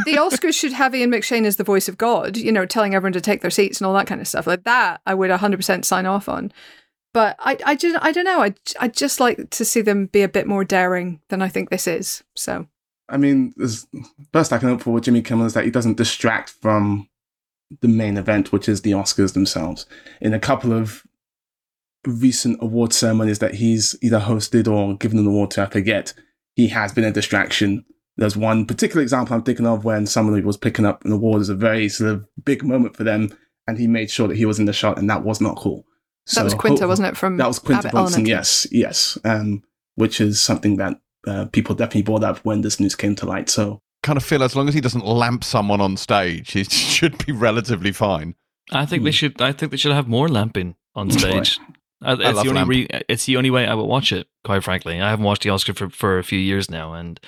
[0.06, 3.12] the Oscars should have Ian McShane as the voice of God, you know, telling everyone
[3.12, 4.48] to take their seats and all that kind of stuff.
[4.48, 6.54] Like that, I would 100% sign off on.
[7.14, 8.42] But I, I just, I don't know.
[8.42, 11.70] I, I just like to see them be a bit more daring than I think
[11.70, 12.24] this is.
[12.36, 12.68] So
[13.08, 13.88] I mean, there's,
[14.32, 17.08] best I can hope for with Jimmy Kimmel is that he doesn't distract from
[17.82, 19.86] the main event, which is the Oscars themselves.
[20.22, 21.04] In a couple of
[22.06, 26.14] recent award ceremonies that he's either hosted or given an award to, I forget,
[26.56, 27.86] he has been a distraction.
[28.18, 31.50] There's one particular example I'm thinking of when somebody was picking up an award as
[31.50, 33.36] a very sort of big moment for them,
[33.68, 35.86] and he made sure that he was in the shot, and that was not cool.
[36.28, 37.18] So, that was Quinta, wasn't it?
[37.18, 38.32] From that was Quinta Abbott Brunson, Elementary?
[38.32, 39.18] yes, yes.
[39.24, 39.64] Um,
[39.96, 43.50] which is something that uh, people definitely brought up when this news came to light.
[43.50, 46.64] So Kind of feel as long as he doesn't lamp someone on stage, he
[46.96, 48.36] should be relatively fine.
[48.72, 49.14] I think they Hmm.
[49.14, 49.42] should.
[49.42, 51.60] I think they should have more lamping on stage.
[52.06, 52.54] Uh, it's love the only.
[52.54, 52.70] lamp.
[52.70, 54.28] Re- it's the only way I would watch it.
[54.44, 57.20] Quite frankly, I haven't watched the Oscar for, for a few years now, and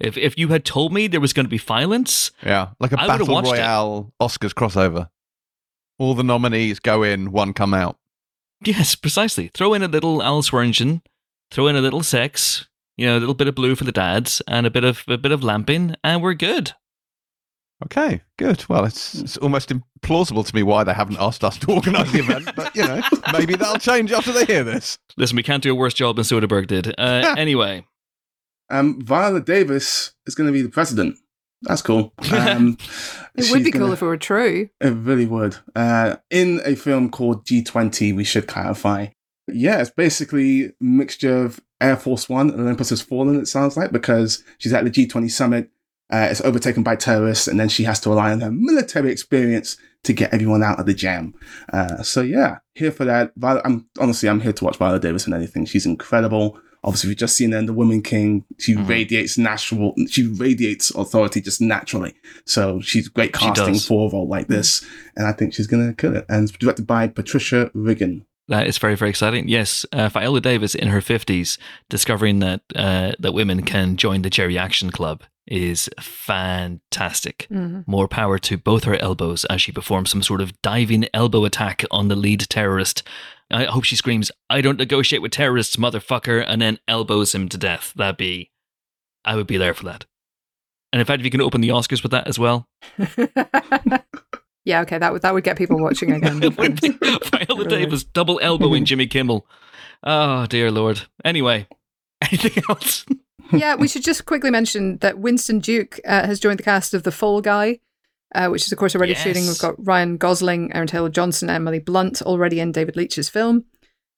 [0.00, 3.00] if if you had told me there was going to be violence, Yeah, like a
[3.00, 3.52] I battle watched it.
[3.52, 5.08] royale Oscars crossover.
[5.98, 7.96] All the nominees go in, one come out.
[8.64, 9.50] yes, precisely.
[9.54, 11.02] Throw in a little Al Swearingen,
[11.52, 12.66] throw in a little sex,
[12.96, 15.18] you know, a little bit of blue for the dads, and a bit of a
[15.18, 16.72] bit of lamping, and we're good.
[17.84, 18.64] Okay, good.
[18.68, 22.20] Well, it's, it's almost implausible to me why they haven't asked us to organise the
[22.20, 23.02] event, but you know,
[23.32, 24.96] maybe that'll change after they hear this.
[25.16, 26.94] Listen, we can't do a worse job than Soderbergh did.
[26.98, 27.84] Uh, anyway,
[28.70, 31.18] um, Viola Davis is going to be the president.
[31.62, 32.12] That's cool.
[32.32, 32.78] Um,
[33.36, 34.68] It would be cool gonna- if it were true.
[34.80, 35.56] It really would.
[35.74, 39.08] Uh, in a film called G20, we should clarify.
[39.48, 43.76] Yeah, it's basically a mixture of Air Force One and Olympus Has Fallen, it sounds
[43.76, 45.70] like, because she's at the G20 summit.
[46.12, 49.76] Uh, it's overtaken by terrorists, and then she has to rely on her military experience
[50.04, 51.34] to get everyone out of the jam.
[51.72, 53.32] Uh, so yeah, here for that.
[53.36, 55.64] Viola, I'm honestly, I'm here to watch Viola Davis and anything.
[55.64, 56.58] She's incredible.
[56.84, 58.44] Obviously, we've just seen her in The Woman King.
[58.58, 58.86] She Mhm.
[58.86, 59.94] radiates natural.
[60.08, 62.12] She radiates authority just naturally.
[62.44, 63.86] So she's great casting does.
[63.86, 64.84] for a role like this,
[65.16, 66.26] and I think she's gonna kill it.
[66.28, 68.26] And it's directed by Patricia Riggen.
[68.48, 69.48] That is very very exciting.
[69.48, 74.30] Yes, uh, Viola Davis in her fifties discovering that uh, that women can join the
[74.30, 77.46] Jerry Action Club is fantastic.
[77.50, 77.86] Mhm.
[77.86, 81.84] More power to both her elbows as she performs some sort of diving elbow attack
[81.90, 83.02] on the lead terrorist.
[83.50, 87.58] I hope she screams, I don't negotiate with terrorists, motherfucker, and then elbows him to
[87.58, 87.92] death.
[87.94, 88.50] That'd be,
[89.24, 90.06] I would be there for that.
[90.94, 92.66] And in fact, if you can open the Oscars with that as well,
[94.64, 96.40] yeah, okay, that would that would get people watching again.
[96.50, 99.46] Viola Davis double elbowing Jimmy Kimmel.
[100.02, 101.02] Oh, dear Lord.
[101.24, 101.66] Anyway,
[102.22, 103.04] anything else?
[103.52, 107.02] yeah, we should just quickly mention that Winston Duke uh, has joined the cast of
[107.04, 107.80] The Fall Guy,
[108.34, 109.22] uh, which is, of course, already Yes.
[109.22, 109.46] shooting.
[109.46, 113.64] We've got Ryan Gosling, Aaron Taylor Johnson, Emily Blunt already in David Leitch's film.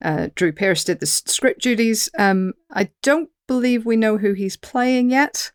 [0.04, 2.08] Uh, Drew Pearce did the script duties.
[2.18, 5.50] Um, I don't believe we know who he's playing yet.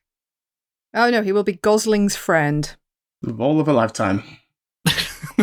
[0.94, 2.76] Oh, no, he will be Gosling's friend.
[3.22, 4.24] The role of a lifetime.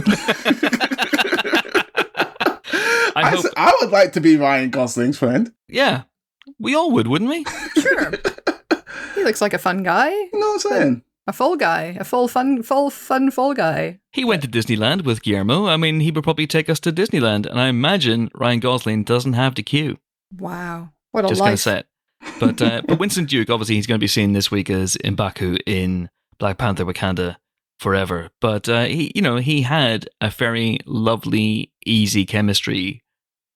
[0.06, 1.78] I
[3.16, 5.52] I, hope- s- I would like to be Ryan Gosling's friend.
[5.68, 6.02] yeah,
[6.58, 7.44] we all would, wouldn't we?
[7.80, 8.12] Sure.
[9.14, 10.10] he looks like a fun guy.
[10.10, 11.02] You know what I'm saying?
[11.26, 11.96] A fall guy.
[12.00, 14.00] A full fun, full fun fall guy.
[14.12, 15.66] He went to Disneyland with Guillermo.
[15.66, 17.46] I mean, he would probably take us to Disneyland.
[17.46, 19.98] And I imagine Ryan Gosling doesn't have the queue.
[20.36, 20.90] Wow.
[21.12, 21.60] What a Just going to life.
[21.60, 21.86] say it.
[22.40, 25.58] But, uh, but Winston Duke, obviously, he's going to be seen this week as M'Baku
[25.66, 26.08] in
[26.38, 27.36] Black Panther Wakanda
[27.78, 28.30] Forever.
[28.40, 33.04] But, uh, he, you know, he had a very lovely, easy chemistry.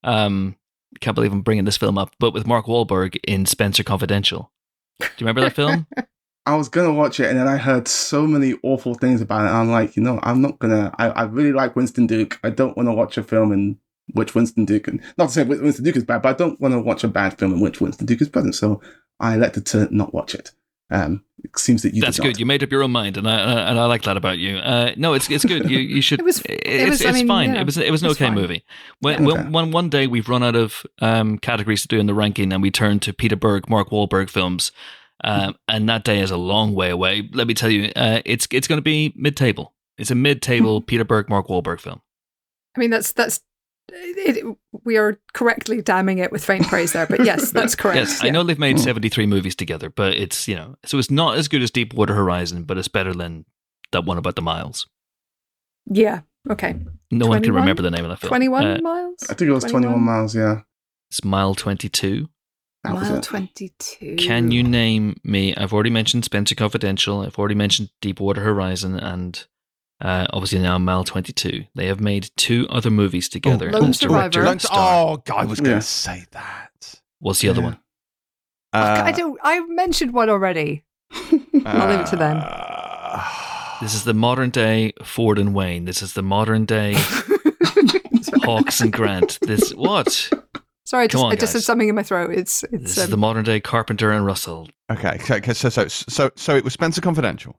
[0.05, 0.57] Um,
[1.01, 4.53] can't believe I'm bringing this film up, but with Mark Wahlberg in Spenser Confidential.
[5.01, 5.87] Do you remember that film?
[6.45, 9.51] I was gonna watch it, and then I heard so many awful things about it.
[9.51, 10.93] I'm like, you know, I'm not gonna.
[10.99, 12.41] I, I really like Winston Duke.
[12.43, 13.79] I don't want to watch a film in
[14.15, 16.75] which Winston Duke, and not to say Winston Duke is bad, but I don't want
[16.75, 18.57] to watch a bad film in which Winston Duke is present.
[18.57, 18.81] So
[19.21, 20.51] I elected to not watch it.
[20.91, 22.03] Um, it seems that you.
[22.03, 22.29] That's did good.
[22.35, 22.39] not.
[22.41, 24.57] You made up your own mind, and I uh, and I like that about you.
[24.59, 25.71] Uh, no, it's it's good.
[25.71, 26.21] You you should.
[26.21, 27.55] It was- It's, was- I it's mean, fine.
[27.55, 28.35] yeah, it was it was an it's okay fine.
[28.35, 28.65] movie.
[29.01, 29.27] When, Yeah.
[29.27, 29.49] when, Okay.
[29.49, 32.63] when one day we've run out of um, categories to do in the ranking, and
[32.63, 34.71] we turn to Peter Berg, Mark Wahlberg films,
[35.25, 37.29] um, and that day is a long way away.
[37.33, 39.73] Let me tell you, uh, it's it's going to be mid table.
[39.97, 42.03] It's a mid table Peter Berg, Mark Wahlberg film.
[42.77, 43.41] I mean, that's that's.
[43.95, 47.97] It, we are correctly damning it with faint praise there, but yes, that's correct.
[47.97, 51.11] Yes, I know they've made seventy three movies together, but it's you know so it's
[51.11, 53.45] not as good as Deepwater Horizon, but it's better than
[53.93, 54.87] that one about the miles.
[55.87, 56.21] Yeah.
[56.51, 56.77] Okay.
[57.11, 58.29] No one can remember the name of that film.
[58.31, 59.17] Twenty-one Uh, miles.
[59.29, 60.35] I think it was 21 miles.
[60.35, 60.61] Yeah,
[61.11, 62.29] it's mile twenty two.
[62.85, 64.17] that Mile twenty-two.
[64.17, 65.55] Can you name me?
[65.55, 67.21] I've already mentioned Spenser Confidential.
[67.21, 69.45] I've already mentioned Deepwater Horizon, and
[70.03, 71.65] uh, obviously now Mile Twenty Two.
[71.75, 73.71] They have made two other movies together.
[73.73, 74.29] Lone Survivor.
[74.29, 75.13] director Don't- star.
[75.13, 75.81] oh, God, I was going to Yeah.
[75.81, 77.01] say that.
[77.21, 77.79] What's the other one?
[78.75, 79.39] Uh, I don't.
[79.43, 80.85] I mentioned one already.
[81.67, 82.41] I'll leave it to them.
[82.43, 85.85] uh, This is the modern day Ford and Wayne.
[85.85, 86.95] This is the modern day
[88.45, 89.39] Hawks and Grant.
[89.43, 90.31] This what?
[90.85, 91.53] Sorry, I just, Come on, I just guys.
[91.55, 92.31] had something in my throat.
[92.33, 94.69] It's This it's is um, the modern day Carpenter and Russell.
[94.91, 97.57] Okay, so, okay, so so so so it was Spenser Confidential.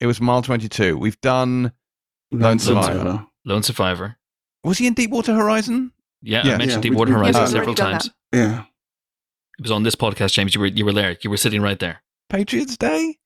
[0.00, 0.96] It was Mile Twenty Two.
[0.98, 1.72] We've done.
[2.32, 3.26] Lone Survivor.
[3.44, 4.16] Lone Survivor.
[4.64, 5.92] Was he in Deepwater Horizon?
[6.22, 6.54] Yeah, Yeah.
[6.54, 8.10] I mentioned Yeah, Deepwater we- Horizon yeah, we've several already done times.
[8.32, 8.60] Yeah,
[9.58, 10.54] It was on this podcast, James.
[10.54, 11.16] You were you were there.
[11.22, 12.02] You were sitting right there.
[12.30, 13.18] Patriots Day.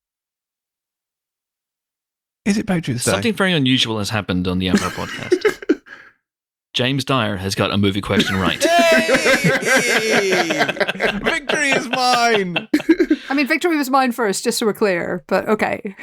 [2.45, 3.13] Is it Patriots Day?
[3.13, 5.81] Something very unusual has happened on the Empire podcast.
[6.75, 8.59] James Dyer has got a movie question right.
[11.25, 12.69] Victory is mine.
[13.31, 15.25] I mean, victory was mine first, just so we're clear.
[15.29, 15.97] But okay.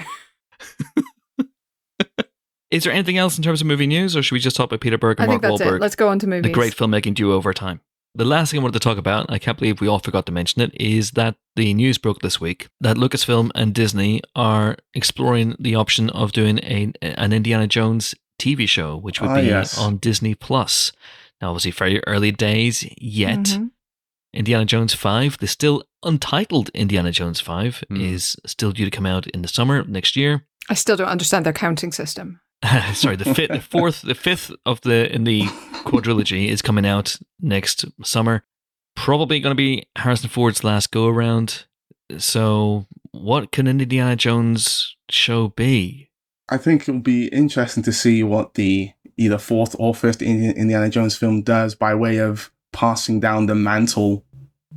[2.71, 4.81] Is there anything else in terms of movie news, or should we just talk about
[4.81, 5.75] Peter Berg I and think Mark that's Wahlberg?
[5.77, 5.81] it.
[5.81, 6.43] Let's go on to movies.
[6.43, 7.79] the great filmmaking duo over time.
[8.15, 10.31] The last thing I wanted to talk about, I can't believe we all forgot to
[10.31, 15.55] mention it, is that the news broke this week that Lucasfilm and Disney are exploring
[15.59, 19.77] the option of doing a an Indiana Jones TV show, which would Ah, be yes.
[19.77, 20.91] on Disney Plus.
[21.41, 23.39] Now, obviously, very early days yet.
[23.39, 23.71] Mhm.
[24.33, 28.01] Indiana Jones 5, the still untitled Indiana Jones 5, Hmm.
[28.01, 30.45] is still due to come out in the summer next year.
[30.69, 32.41] I still don't understand their counting system.
[32.93, 35.43] Sorry, the fifth, the fourth, the fifth of the in the
[35.83, 38.43] quadrilogy is coming out next summer.
[38.95, 41.65] Probably going to be Harrison Ford's last go around.
[42.17, 46.09] So, what can an Indiana Jones show be?
[46.49, 51.17] I think it'll be interesting to see what the either fourth or fifth Indiana Jones
[51.17, 54.25] film does by way of passing down the mantle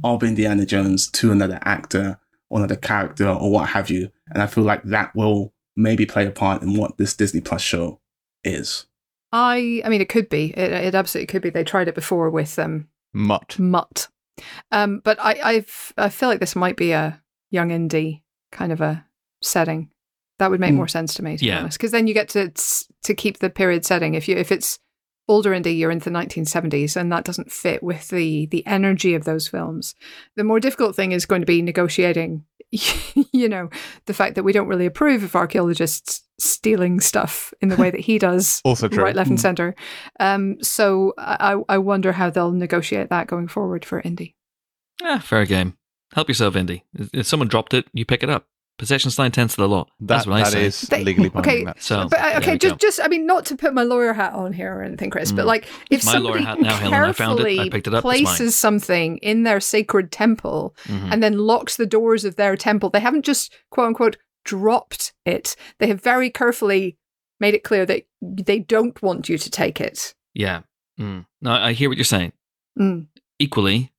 [0.04, 2.18] of Indiana Jones to another actor
[2.48, 4.10] or another character or what have you.
[4.30, 7.62] And I feel like that will maybe play a part in what this Disney Plus
[7.62, 8.00] show
[8.44, 8.86] is.
[9.32, 10.46] I, I mean, it could be.
[10.56, 11.50] It, it absolutely could be.
[11.50, 13.58] They tried it before with um, Mutt.
[13.58, 14.08] Mutt,
[14.72, 18.22] um, but I, I've, I feel like this might be a young indie
[18.52, 19.04] kind of a
[19.42, 19.90] setting.
[20.38, 20.76] That would make Mm.
[20.76, 21.60] more sense to me, to be Yeah.
[21.60, 22.50] honest, because then you get to
[23.02, 24.14] to keep the period setting.
[24.14, 24.78] If you if it's
[25.26, 29.24] older indie, you're into the 1970s, and that doesn't fit with the the energy of
[29.24, 29.94] those films.
[30.36, 32.44] The more difficult thing is going to be negotiating.
[33.32, 33.68] You know,
[34.06, 38.00] the fact that we don't really approve of archaeologists stealing stuff in the way that
[38.00, 39.02] he does, Also true.
[39.02, 39.42] right, left, and Mm.
[39.42, 39.74] center.
[40.20, 44.34] Um, so I, I wonder how they'll negotiate that going forward for indie.
[45.02, 45.76] Ah, fair game.
[46.14, 46.84] Help yourself, Indy.
[47.12, 48.46] If someone dropped it, you pick it up.
[48.78, 49.86] Possession's nine tenths of the law.
[50.00, 50.64] That's That, what I that say.
[50.66, 51.52] is They- legally binding.
[51.52, 52.78] okay, that So- But uh, okay, just go.
[52.78, 55.42] just I mean, not to put my lawyer hat on here or anything, Chris, but
[55.42, 55.48] Mm.
[55.48, 56.94] like if my somebody hat now, Helen.
[56.94, 57.42] I found it.
[57.42, 58.02] I carefully picked it up.
[58.02, 61.08] Places something in their sacred temple Mhm.
[61.12, 65.56] and then locks the doors of their temple, they haven't just quote unquote dropped it.
[65.78, 66.96] They have very carefully
[67.40, 70.14] made it clear that they don't want you to take it.
[70.34, 70.60] Yeah.
[71.00, 71.26] Mm.
[71.42, 72.32] No, I hear what you're saying.
[72.78, 73.06] Mm,
[73.40, 73.92] Equally,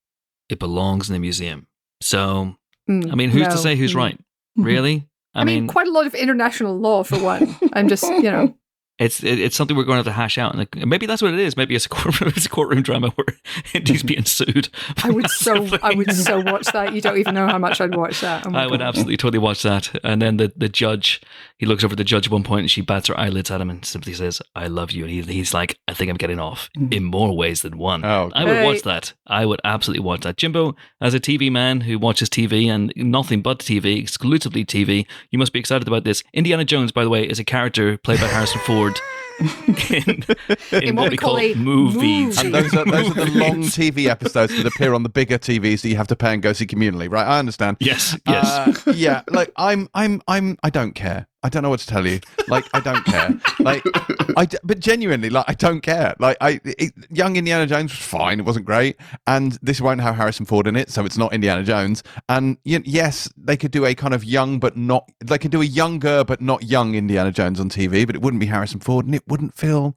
[0.50, 1.68] it belongs in a museum.
[2.02, 2.56] So,
[2.90, 3.98] mm, I mean, who's no, to say who's mm.
[3.98, 4.20] right?
[4.64, 5.08] Really?
[5.34, 7.56] I, mean, quite a lot of international law for one.
[7.74, 8.56] I'm just, you know,
[9.00, 11.22] It's it, it's something we're going to have to hash out, and like, maybe that's
[11.22, 11.56] what it is.
[11.56, 13.38] Maybe it's a courtroom, it's a courtroom drama where
[13.74, 14.70] Indy's being sued.
[15.04, 15.80] I would so, Massively.
[15.82, 16.94] I would so watch that.
[16.94, 18.46] You don't even know how much I'd watch that.
[18.46, 19.90] Oh my I would absolutely totally watch that.
[20.04, 21.22] And then the, the judge,
[21.58, 23.62] he looks over at the judge at one point and she bats her eyelids at
[23.62, 25.04] him and simply says, I love you.
[25.04, 26.94] And he, he's like, I think I'm getting off mm.
[26.94, 28.04] in more ways than one.
[28.06, 29.14] Oh, I would watch that.
[29.28, 30.38] I would absolutely watch that.
[30.38, 35.40] Jimbo, as a TV man who watches TV and nothing but TV, exclusively TV, you
[35.40, 36.24] must be excited about this.
[36.34, 38.89] Indiana Jones, by the way, is a character played by Harrison Ford
[39.90, 40.24] in,
[40.84, 42.44] in, what we call, a movies.
[42.44, 42.46] movie.
[42.46, 45.82] And those are, those are the long TV episodes that appear on the bigger TVs
[45.82, 47.26] that you have to pay and go see communally, right?
[47.26, 47.78] I understand.
[47.80, 48.46] Yes, yes.
[48.46, 51.29] Uh, yeah, like I'm, I'm, I'm, I don't care.
[51.42, 52.20] I don't know what to tell you.
[52.50, 53.30] Like, I don't care.
[53.60, 53.82] Like,
[54.36, 56.14] I, but genuinely, like, I don't care.
[56.20, 58.40] Like, I, it, young Indiana Jones was fine.
[58.40, 61.64] It wasn't great, and this won't have Harrison Ford in it, so it's not Indiana
[61.64, 62.04] Jones.
[62.28, 65.10] And y- yes, they could do a kind of young but not.
[65.24, 68.42] They could do a younger but not young Indiana Jones on TV, but it wouldn't
[68.42, 69.96] be Harrison Ford, and it wouldn't feel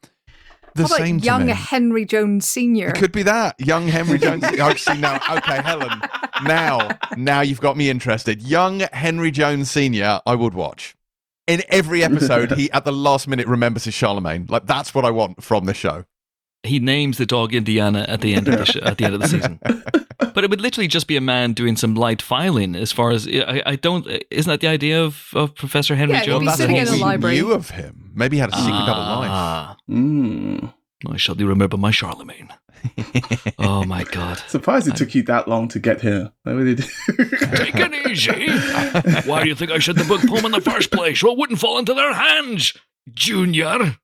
[0.74, 1.18] the How about same.
[1.20, 1.49] to young.
[1.49, 2.88] Henry Jones Sr.?
[2.90, 4.45] It could be that young Henry Jones.
[4.45, 5.16] I've seen now.
[5.28, 6.01] Okay, Helen.
[6.45, 8.43] Now, now you've got me interested.
[8.43, 10.20] Young Henry Jones Senior.
[10.24, 10.95] I would watch.
[11.53, 14.46] In every episode, he at the last minute remembers his Charlemagne.
[14.48, 16.05] Like that's what I want from the show.
[16.62, 19.20] he names the dog Indiana at the end of the sh- at the end of
[19.20, 19.61] the season.
[20.34, 22.74] But it would literally just be a man doing some light filing.
[22.76, 26.24] As far as I, I don't, isn't that the idea of, of Professor Henry Yeah,
[26.24, 26.40] Jones?
[26.40, 27.34] be that's sitting what in a we library.
[27.36, 28.12] knew of him.
[28.14, 29.30] Maybe he had a secret double life.
[29.30, 30.72] Ah, Mm.
[31.11, 32.48] I shall remember my Charlemagne.
[33.59, 34.39] Oh my God!
[34.49, 36.33] Surprised it took you that long to get here.
[36.45, 36.87] I really did.
[37.55, 39.28] Take it easy.
[39.28, 41.20] Why do you think I sent the book home in the first place?
[41.20, 42.74] So it wouldn't fall into their hands,
[43.12, 43.97] Junior.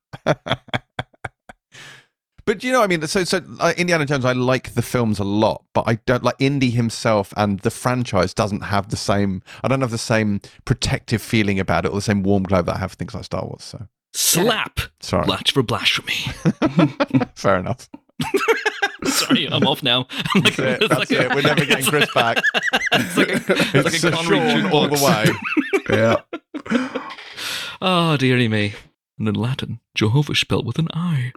[2.49, 5.19] But you know, what I mean, so so uh, Indiana Jones, I like the films
[5.19, 9.43] a lot, but I don't like Indy himself and the franchise doesn't have the same.
[9.63, 12.75] I don't have the same protective feeling about it or the same warm glow that
[12.75, 13.63] I have for things like Star Wars.
[13.63, 14.79] So Slap.
[14.99, 16.15] sorry, Blatch for blasphemy.
[17.35, 17.87] fair enough.
[19.05, 20.07] Sorry, I'm off now.
[20.35, 20.89] I'm like- That's it.
[20.89, 22.37] That's like a- We're never getting Chris back.
[22.91, 25.03] It's like a, it's like a a Connery Sean all the
[25.89, 25.95] way.
[25.95, 26.15] yeah.
[27.81, 28.73] Oh, dearie me.
[29.17, 31.31] And in Latin, Jehovah spelled with an I.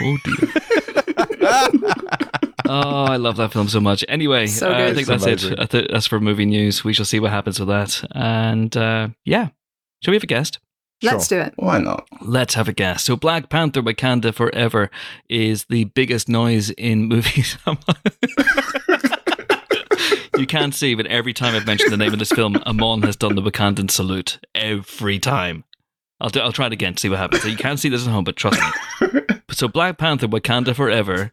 [0.00, 0.48] Oh, dear.
[2.66, 4.04] oh, I love that film so much.
[4.08, 5.42] Anyway, So uh, I think It's that's it.
[5.44, 5.58] amazing.
[5.58, 6.84] I thi- That's for movie news.
[6.84, 8.02] We shall see what happens with that.
[8.14, 9.48] And uh, yeah.
[10.02, 10.58] Shall we have a guest?
[11.02, 11.52] Let's do it.
[11.56, 12.06] Why not?
[12.22, 13.04] Let's have a guess.
[13.04, 14.90] So, Black Panther Wakanda Forever
[15.28, 17.56] is the biggest noise in movies.
[20.38, 23.16] You can't see, but every time I've mentioned the name of this film, Amon has
[23.16, 25.64] done the Wakandan salute every time.
[26.20, 27.42] I'll do, I'll try it again, see what happens.
[27.42, 29.20] So you can't see this at home, but trust me.
[29.52, 31.32] So Black Panther, Wakanda Forever.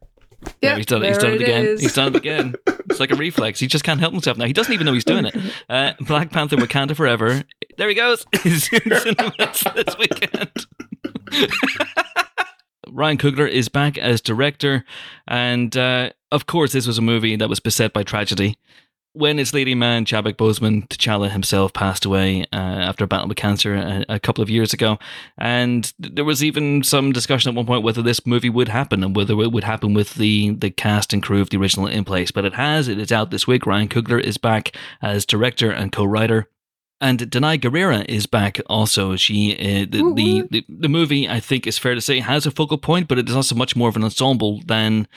[0.62, 1.10] There, Yeah, he's done it.
[1.10, 1.66] He's done it it again.
[1.66, 1.82] is.
[1.82, 2.56] He's done it again.
[2.90, 3.60] It's like a reflex.
[3.60, 4.46] He just can't help himself now.
[4.46, 5.36] He doesn't even know he's doing it.
[5.70, 7.44] Uh, Black Panther, Wakanda Forever.
[7.78, 8.26] There he goes.
[8.44, 10.52] He's in cinemas this weekend.
[12.90, 14.86] Ryan Coogler is back as director,
[15.28, 18.58] and uh, of course, this was a movie that was beset by tragedy.
[19.16, 23.38] When its leading man, Chadwick Boseman, T'Challa himself, passed away uh, after a battle with
[23.38, 24.98] cancer a, a couple of years ago,
[25.38, 29.16] and there was even some discussion at one point whether this movie would happen and
[29.16, 32.32] whether it would happen with the the cast and crew of the original in place.
[32.32, 32.88] But it has.
[32.88, 33.66] It is out this week.
[33.66, 36.48] Ryan Coogler is back as director and co-writer.
[37.02, 39.16] And Danai Gurira is back also.
[39.18, 42.52] She uh, the, the, the the movie I think is fair to say has a
[42.52, 45.08] focal point, but it is also much more of an ensemble than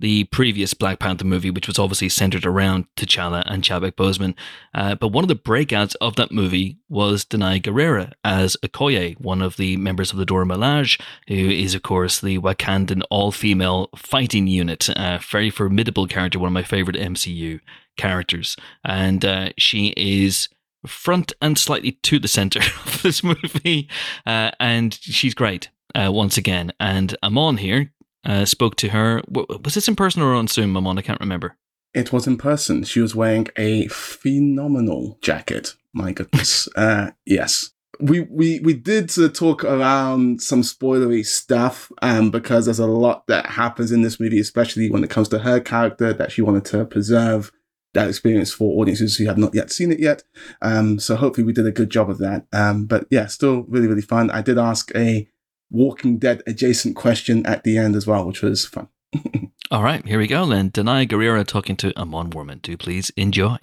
[0.00, 4.34] the previous Black Panther movie, which was obviously centered around T'Challa and Chadwick Boseman.
[4.74, 9.40] Uh, but one of the breakouts of that movie was Danai Gurira as Okoye, one
[9.40, 14.46] of the members of the Dora Milaje, who is, of course, the Wakandan all-female fighting
[14.46, 14.90] unit.
[14.90, 17.60] Uh, very formidable character, one of my favorite MCU
[17.96, 18.56] characters.
[18.84, 20.48] And uh, she is
[20.86, 23.88] front and slightly to the center of this movie,
[24.26, 26.72] uh, and she's great uh, once again.
[26.80, 27.92] And Amon here
[28.24, 29.22] uh, spoke to her.
[29.28, 30.98] Was this in person or on Zoom, Amon?
[30.98, 31.56] I can't remember.
[31.92, 32.82] It was in person.
[32.82, 35.74] She was wearing a phenomenal jacket.
[35.92, 36.68] My goodness.
[36.76, 37.70] uh, yes.
[38.00, 43.46] We, we we did talk around some spoilery stuff um, because there's a lot that
[43.46, 46.84] happens in this movie, especially when it comes to her character that she wanted to
[46.86, 47.52] preserve
[47.94, 50.22] that experience for audiences who have not yet seen it yet.
[50.60, 52.46] Um, so hopefully we did a good job of that.
[52.52, 54.30] Um, but yeah, still really, really fun.
[54.30, 55.28] I did ask a
[55.70, 58.88] Walking Dead adjacent question at the end as well, which was fun.
[59.70, 60.70] All right, here we go then.
[60.70, 62.60] Danai Gurira talking to Amon Warmann.
[62.62, 63.56] Do please enjoy.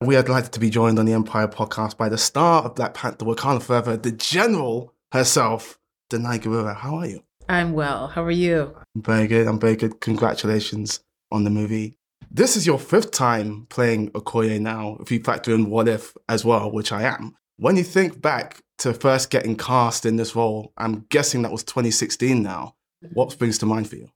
[0.00, 2.94] We are delighted to be joined on the Empire podcast by the star of Black
[2.94, 5.78] Panther Wakanda Forever, the general herself,
[6.10, 6.74] Danai Gurira.
[6.74, 7.22] How are you?
[7.48, 8.08] I'm well.
[8.08, 8.74] How are you?
[8.94, 9.46] I'm very good.
[9.46, 10.00] I'm very good.
[10.00, 11.00] Congratulations
[11.30, 11.98] on the movie.
[12.30, 16.44] This is your fifth time playing Okoye now, if you factor in What If as
[16.44, 17.36] well, which I am.
[17.56, 21.64] When you think back to first getting cast in this role, I'm guessing that was
[21.64, 22.76] 2016 now.
[23.12, 24.10] What springs to mind for you?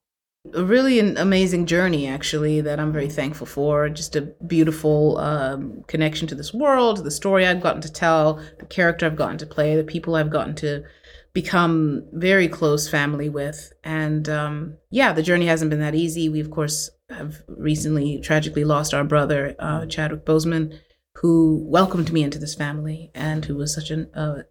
[0.53, 3.89] A really an amazing journey, actually, that I'm very thankful for.
[3.89, 8.67] Just a beautiful um, connection to this world, the story I've gotten to tell, the
[8.67, 10.85] character I've gotten to play, the people I've gotten to
[11.33, 13.73] become very close family with.
[13.83, 16.29] And um, yeah, the journey hasn't been that easy.
[16.29, 20.79] We, of course, have recently tragically lost our brother, uh, Chadwick Boseman,
[21.17, 24.43] who welcomed me into this family and who was such a uh,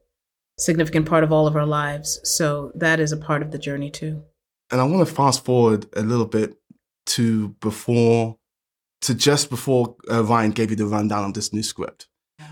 [0.57, 2.20] significant part of all of our lives.
[2.24, 4.24] So that is a part of the journey, too.
[4.72, 6.55] and I want to fast forward a little bit
[7.05, 8.38] to before,
[9.01, 12.07] to just before uh, Ryan gave you the rundown of this new script,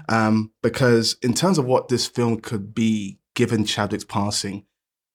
[0.09, 4.65] um, because in terms of what this film could be given Chadwick's passing,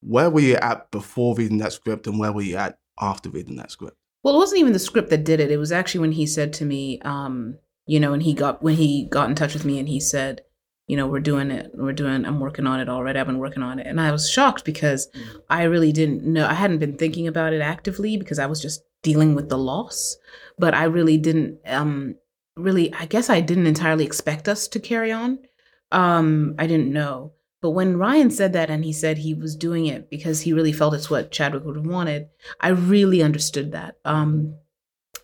[0.00, 3.56] where were you at before reading that script, and where were you at after reading
[3.56, 3.96] that script?
[4.26, 5.52] Well, it wasn't even the script that did it.
[5.52, 8.74] It was actually when he said to me, um, you know, and he got when
[8.74, 10.40] he got in touch with me and he said,
[10.88, 11.70] you know, we're doing it.
[11.74, 12.24] We're doing.
[12.24, 13.20] I'm working on it already.
[13.20, 15.06] I've been working on it, and I was shocked because
[15.48, 16.44] I really didn't know.
[16.44, 20.16] I hadn't been thinking about it actively because I was just dealing with the loss.
[20.58, 21.60] But I really didn't.
[21.64, 22.16] Um,
[22.56, 25.38] really, I guess I didn't entirely expect us to carry on.
[25.92, 27.30] Um, I didn't know.
[27.66, 30.70] But when Ryan said that and he said he was doing it because he really
[30.70, 32.28] felt it's what Chadwick would have wanted,
[32.60, 33.96] I really understood that.
[34.04, 34.54] Um,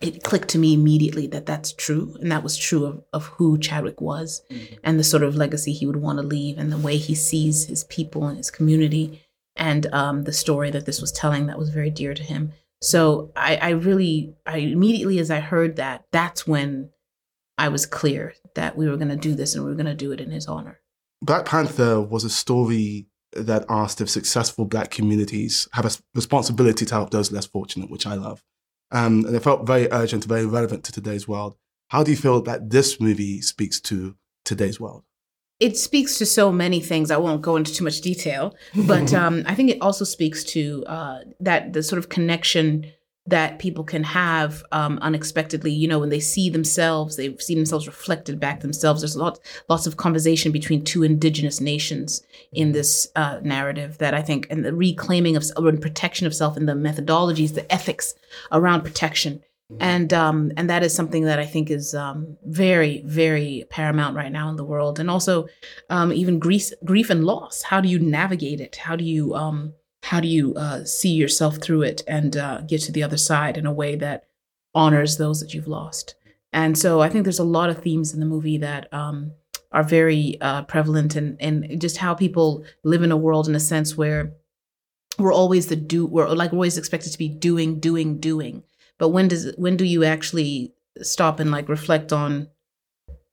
[0.00, 2.16] it clicked to me immediately that that's true.
[2.20, 4.42] And that was true of, of who Chadwick was
[4.82, 7.66] and the sort of legacy he would want to leave and the way he sees
[7.66, 9.22] his people and his community
[9.54, 12.54] and um, the story that this was telling that was very dear to him.
[12.80, 16.90] So I, I really, I immediately as I heard that, that's when
[17.56, 19.94] I was clear that we were going to do this and we were going to
[19.94, 20.80] do it in his honor.
[21.22, 26.94] Black Panther was a story that asked if successful black communities have a responsibility to
[26.94, 28.42] help those less fortunate, which I love.
[28.90, 31.56] Um, and it felt very urgent, very relevant to today's world.
[31.88, 35.04] How do you feel that this movie speaks to today's world?
[35.62, 37.12] it speaks to so many things.
[37.12, 40.84] I won't go into too much detail, but um, I think it also speaks to
[40.88, 42.90] uh, that the sort of connection
[43.26, 45.70] that people can have um, unexpectedly.
[45.70, 49.02] You know, when they see themselves, they see themselves reflected back themselves.
[49.02, 54.22] There's lots lots of conversation between two indigenous nations in this uh, narrative that I
[54.22, 58.14] think, and the reclaiming of and protection of self and the methodologies, the ethics
[58.50, 59.42] around protection
[59.80, 64.32] and um, and that is something that I think is um, very very paramount right
[64.32, 65.48] now in the world, and also
[65.90, 67.62] um, even grief grief and loss.
[67.62, 68.76] How do you navigate it?
[68.76, 72.80] How do you um, how do you uh, see yourself through it and uh, get
[72.82, 74.24] to the other side in a way that
[74.74, 76.14] honors those that you've lost?
[76.52, 79.32] And so I think there's a lot of themes in the movie that um,
[79.72, 83.60] are very uh, prevalent and and just how people live in a world in a
[83.60, 84.32] sense where
[85.18, 88.62] we're always the do we're like we're always expected to be doing doing doing
[88.98, 92.48] but when does when do you actually stop and like reflect on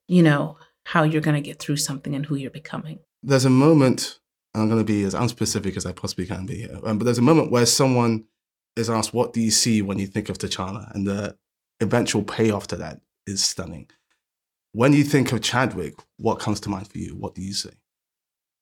[0.07, 3.49] you know how you're going to get through something and who you're becoming There's a
[3.49, 4.18] moment,
[4.55, 7.19] I'm going to be as unspecific as I possibly can be here, um, but there's
[7.19, 8.25] a moment where someone
[8.75, 10.93] is asked, What do you see when you think of T'Challa?
[10.93, 11.37] And the
[11.81, 13.89] eventual payoff to that is stunning.
[14.71, 17.15] When you think of Chadwick, what comes to mind for you?
[17.15, 17.71] What do you see?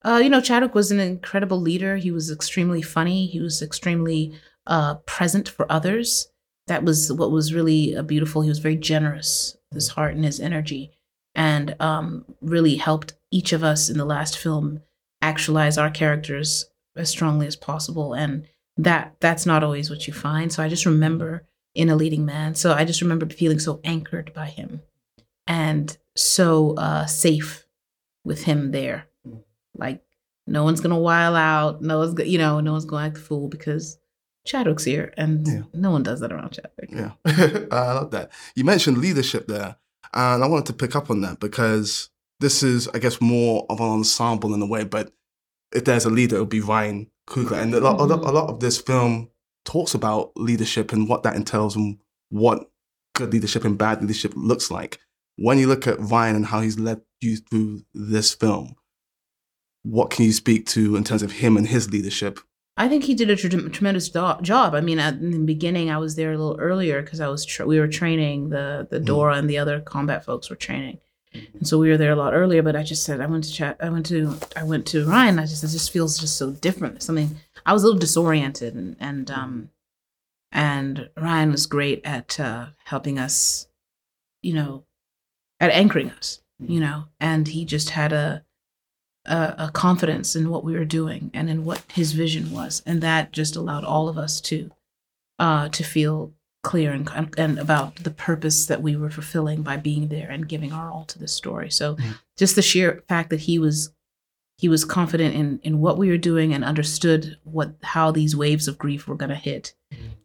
[0.06, 1.98] Uh, you know, Chadwick was an incredible leader.
[1.98, 3.26] He was extremely funny.
[3.26, 4.34] He was extremely
[4.66, 6.30] uh, present for others.
[6.68, 8.42] That was what was really uh, beautiful.
[8.42, 10.92] He was very generous, his heart and his energy,
[11.36, 14.82] and um, really helped each of us in the last film
[15.22, 16.66] actualize our characters
[16.96, 18.14] as strongly as possible.
[18.14, 18.48] And
[18.78, 20.52] that that's not always what you find.
[20.52, 21.44] So I just remember
[21.76, 22.56] in a leading man.
[22.56, 24.82] So I just remember feeling so anchored by him
[25.48, 27.66] and so uh, safe
[28.24, 29.06] with him there.
[29.78, 30.04] Like
[30.48, 31.82] no one's gonna while out.
[31.82, 33.98] No one's you know no one's gonna act the fool because
[34.46, 35.62] Chadwick's here, and Yeah.
[35.74, 36.90] no one does that around Chadwick.
[36.92, 37.12] Yeah,
[37.72, 38.32] I love that.
[38.56, 39.76] You mentioned leadership there,
[40.14, 42.10] and I wanted to pick up on that because
[42.40, 44.84] this is, I guess, more of an ensemble in a way.
[44.84, 45.12] But
[45.74, 48.32] if there's a leader, it would be Ryan Coogler, and a lot, a lot, a
[48.32, 49.30] lot of this film
[49.66, 51.98] talks about leadership and what that entails and
[52.30, 52.70] what
[53.16, 55.00] good leadership and bad leadership looks like.
[55.38, 58.76] When you look at Ryan and how he's led you through this film,
[59.84, 62.40] what can you speak to in terms of him and his leadership?
[62.80, 64.76] I think he did a tre- tremendous do- job.
[64.76, 67.44] I mean, at, in the beginning, I was there a little earlier because I was
[67.46, 69.06] tra- we were training the the Mhm.
[69.06, 71.00] Dora and the other combat folks were training,
[71.34, 72.62] and so we were there a lot earlier.
[72.64, 73.78] But I just said I went to chat.
[73.80, 75.40] I went to I went to Ryan.
[75.40, 77.04] I just it just feels just so different.
[77.04, 79.70] Something I was a little disoriented, and and um
[80.52, 83.68] and Ryan was great at uh, helping us,
[84.42, 84.86] you know,
[85.60, 88.44] at anchoring us, you know, and he just had a
[89.26, 93.02] a, a confidence in what we were doing and in what his vision was, and
[93.02, 94.72] that just allowed all of us to
[95.40, 96.34] uh, to feel
[96.72, 100.72] clear and, and about the purpose that we were fulfilling by being there and giving
[100.74, 101.70] our all to this story.
[101.72, 102.14] So, Mhm.
[102.42, 103.78] just the sheer fact that he was
[104.64, 108.68] he was confident in in what we were doing and understood what how these waves
[108.68, 109.76] of grief were going to hit,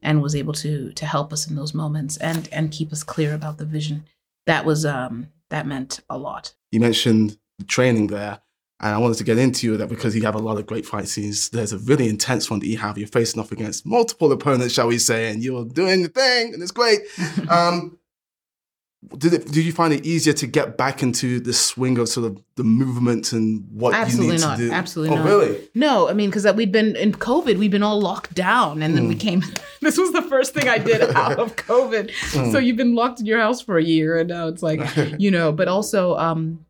[0.03, 3.35] and was able to to help us in those moments and and keep us clear
[3.35, 4.05] about the vision.
[4.47, 5.15] That was um
[5.51, 6.55] that meant a lot.
[6.73, 8.41] you mentioned the training there,
[8.83, 10.85] and I wanted to get into you that because you have a lot of great
[10.85, 11.49] fight scenes.
[11.51, 12.99] There's a really intense one that you have.
[12.99, 16.63] You're facing off against multiple opponents, shall we say, and you're doing the thing, and
[16.63, 17.01] it's great.
[17.49, 17.99] Um,
[19.19, 19.47] did it?
[19.47, 22.63] Did you find it easier to get back into the swing of sort of the
[22.63, 24.59] movement and what Absolutely you need not.
[24.59, 24.73] to do?
[24.73, 25.27] Absolutely oh, not.
[25.29, 25.69] really?
[25.75, 29.09] No, I mean, because we'd been in COVID, we'd been all locked down, and then
[29.09, 29.21] we Mm.
[29.21, 29.43] came.
[29.83, 32.11] this was the first thing I did out of COVID.
[32.11, 32.53] Mm.
[32.53, 34.81] So you've been locked in your house for a year, and now it's like,
[35.19, 35.51] you know.
[35.51, 36.65] But also, um,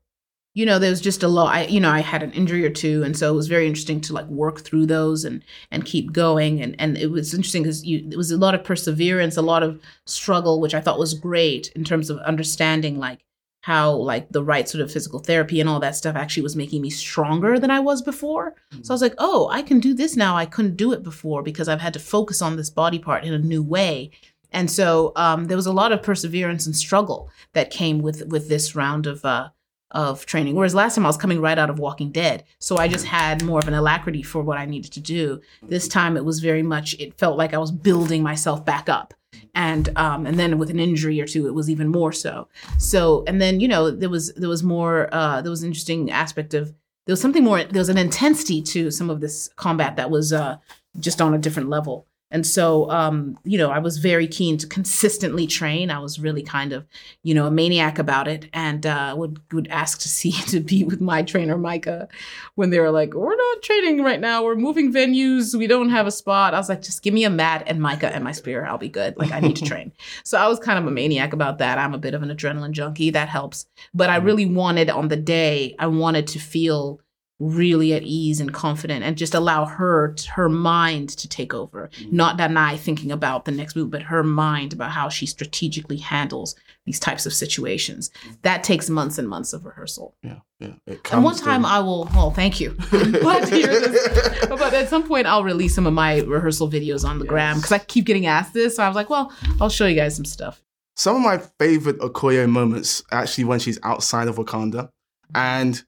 [0.55, 1.55] you know, there was just a lot.
[1.55, 4.01] I, you know, I had an injury or two, and so it was very interesting
[4.03, 6.61] to like work through those and and keep going.
[6.61, 9.63] And and it was interesting because you it was a lot of perseverance, a lot
[9.63, 13.21] of struggle, which I thought was great in terms of understanding like
[13.63, 16.83] how like the right sort of physical therapy and all that stuff actually was making
[16.83, 18.55] me stronger than I was before.
[18.83, 20.37] So I was like, oh, I can do this now.
[20.37, 23.33] I couldn't do it before because I've had to focus on this body part in
[23.33, 24.11] a new way.
[24.51, 28.49] And so um, there was a lot of perseverance and struggle that came with with
[28.49, 29.49] this round of uh,
[29.93, 30.55] of training.
[30.55, 33.45] Whereas last time I was coming right out of Walking Dead, so I just had
[33.45, 35.41] more of an alacrity for what I needed to do.
[35.63, 36.95] This time it was very much.
[36.99, 39.15] It felt like I was building myself back up,
[39.55, 42.49] and um, and then with an injury or two, it was even more so.
[42.79, 46.11] So and then you know there was there was more uh, there was an interesting
[46.11, 46.75] aspect of
[47.07, 50.33] there was something more there was an intensity to some of this combat that was
[50.33, 50.57] uh,
[50.99, 52.07] just on a different level.
[52.33, 55.91] And so, um, you know, I was very keen to consistently train.
[55.91, 56.87] I was really kind of,
[57.23, 60.83] you know, a maniac about it, and uh, would would ask to see to be
[60.83, 62.09] with my trainer Micah
[62.55, 64.43] when they were like, "We're not training right now.
[64.43, 65.55] We're moving venues.
[65.55, 68.13] We don't have a spot." I was like, "Just give me a mat and Micah
[68.13, 68.65] and my spear.
[68.65, 69.19] I'll be good.
[69.19, 69.93] Like I need to train."
[70.25, 71.77] So I was kind of a maniac about that.
[71.77, 73.11] I'm a bit of an adrenaline junkie.
[73.11, 73.67] That helps.
[73.93, 77.02] But I really wanted on the day, I wanted to feel
[77.43, 81.91] really at ease and confident and just allow her her mind to take over.
[81.99, 82.17] Mm-hmm.
[82.17, 86.55] Not Danai thinking about the next move but her mind about how she strategically handles
[86.87, 88.11] these types of situations.
[88.11, 88.35] Mm-hmm.
[88.43, 90.15] That takes months and months of rehearsal.
[90.23, 90.75] Yeah, yeah.
[90.87, 92.77] It and one time to- i will well thank you.
[92.93, 96.69] I'm glad to hear this but at some point i'll release some of my rehearsal
[96.69, 99.33] videos on the gram because i keep getting asked this so i was like well
[99.61, 100.63] i'll show you guys some stuff.
[100.95, 104.91] Some of my favorite Okoye moments actually when she's outside of Wakanda.
[105.35, 105.83] And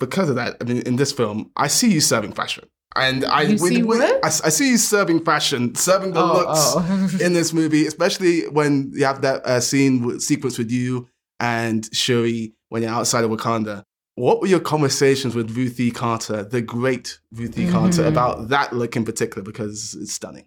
[0.00, 2.64] because of that, I mean, in this film, I see you serving fashion.
[2.96, 4.02] and I You see we- what?
[4.24, 7.18] I, I see you serving fashion, serving the Oh, looks oh.
[7.24, 11.08] in this movie, especially when you have that uh, scene with, sequence with you
[11.40, 13.82] and Shuri when you're outside of Wakanda.
[14.16, 18.08] What were your conversations with Ruthie Carter, the great Ruthie Carter, Mhm.
[18.08, 19.44] about that look in particular?
[19.44, 20.46] Because it's stunning.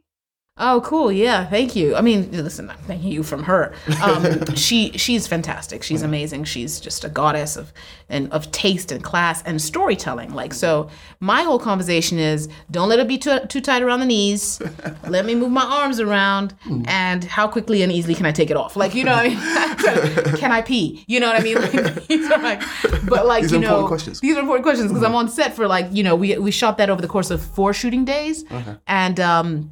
[0.58, 1.14] Oh, cool.
[1.14, 1.96] Yeah, thank you.
[1.96, 3.74] I mean, listen, I'm thanking you from her.
[4.04, 5.82] Um, she she's fantastic.
[5.82, 6.44] She's amazing.
[6.44, 7.72] She's just a goddess of
[8.10, 10.34] and of taste and class and storytelling.
[10.34, 10.90] Like so,
[11.22, 14.62] my whole conversation is don't let it be too too tight around the knees.
[15.08, 16.54] let me move my arms around,
[16.86, 18.76] and how quickly and easily can I take it off?
[18.76, 21.06] Like you know, what I mean, can I pee?
[21.08, 21.56] You know what I mean?
[21.56, 22.62] Like, these are like,
[23.08, 24.20] but like These you know, questions.
[24.20, 26.78] these are important questions because I'm on set for like you know we we shot
[26.78, 28.44] that over the course of four shooting days,
[28.86, 29.72] and um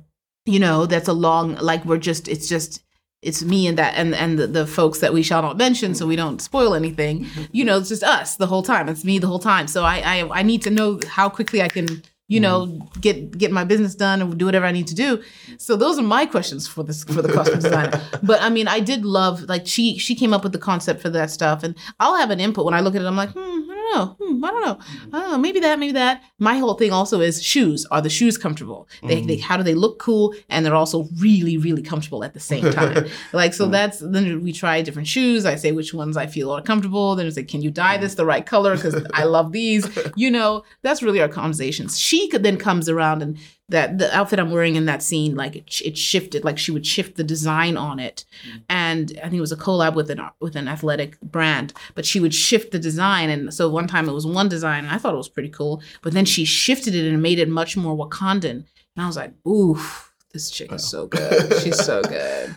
[0.49, 2.81] you know that's a long like we're just it's just
[3.21, 6.07] it's me and that and and the, the folks that we shall not mention so
[6.07, 7.25] we don't spoil anything.
[7.25, 7.43] Mm-hmm.
[7.51, 8.87] You know it's just us the whole time.
[8.87, 9.67] It's me the whole time.
[9.67, 12.99] So i i, I need to know how quickly i can you know mm-hmm.
[13.01, 15.21] get get my business done and do whatever i need to do.
[15.57, 18.01] So those are my questions for this for the costume designer.
[18.23, 21.09] But i mean i did love like she she came up with the concept for
[21.09, 21.63] that stuff.
[21.63, 23.05] And i'll have an input when i look at it.
[23.05, 24.79] I'm like hmm, i don't know hmm, i don't know
[25.13, 26.23] I maybe that, maybe that.
[26.37, 27.85] My whole thing also is shoes.
[27.91, 28.87] Are the shoes comfortable?
[29.03, 29.41] They, they mm-hmm.
[29.41, 30.33] how do they look cool?
[30.49, 33.07] And they're also really, really comfortable at the same time.
[33.33, 33.71] like so mm.
[33.71, 35.45] that's then we try different shoes.
[35.45, 37.15] I say which ones I feel are comfortable.
[37.15, 38.17] Then it's like, can you dye this mm.
[38.17, 38.75] the right color?
[38.75, 39.87] Because I love these.
[40.15, 41.97] You know, that's really our conversations.
[41.97, 43.37] She could then comes around and
[43.69, 46.85] that the outfit I'm wearing in that scene, like it, it shifted, like she would
[46.85, 48.57] shift the design on it, mm-hmm.
[48.69, 52.19] and I think it was a collab with an with an athletic brand, but she
[52.19, 55.13] would shift the design, and so one time it was one design, and I thought
[55.13, 58.51] it was pretty cool, but then she shifted it and made it much more Wakandan,
[58.51, 58.65] and
[58.97, 62.55] I was like, oof, this chick is so good, she's so good.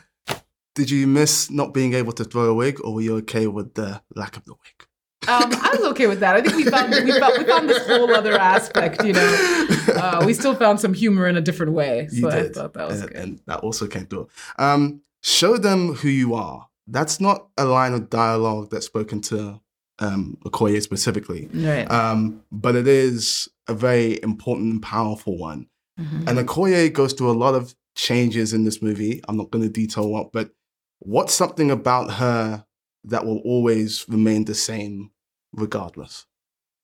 [0.74, 3.74] Did you miss not being able to throw a wig, or were you okay with
[3.74, 4.88] the lack of the wig?
[5.28, 6.34] Um, I was okay with that.
[6.36, 9.66] I think we found we found, we found this whole other aspect, you know.
[9.94, 12.54] Uh, we still found some humor in a different way, so You I did.
[12.54, 13.16] thought that was and, good.
[13.22, 14.28] and that also came through.
[14.58, 16.68] Um, show them who you are.
[16.88, 19.60] That's not a line of dialogue that's spoken to
[20.00, 21.88] um, Okoye specifically, Right.
[21.88, 25.68] um, but it is a very important and powerful one.
[26.00, 26.26] Mhm.
[26.28, 29.20] And Okoye goes through a lot of changes in this movie.
[29.28, 30.50] I'm not going to detail what, but
[30.98, 32.64] what's something about her
[33.04, 35.11] that will always remain the same
[35.52, 36.26] regardless?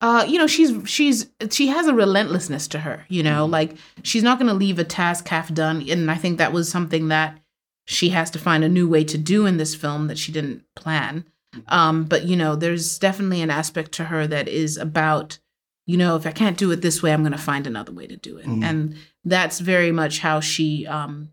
[0.00, 3.50] uh you know she's she's she has a relentlessness to her you know Mhm.
[3.50, 6.68] like she's not going to leave a task half done and i think that was
[6.68, 7.36] something that
[7.84, 10.62] she has to find a new way to do in this film that she didn't
[10.76, 11.24] plan
[11.66, 15.40] um but you know there's definitely an aspect to her that is about
[15.84, 18.06] you know if i can't do it this way i'm going to find another way
[18.06, 18.62] to do it Mhm.
[18.62, 18.94] and
[19.24, 21.30] that's very much how she um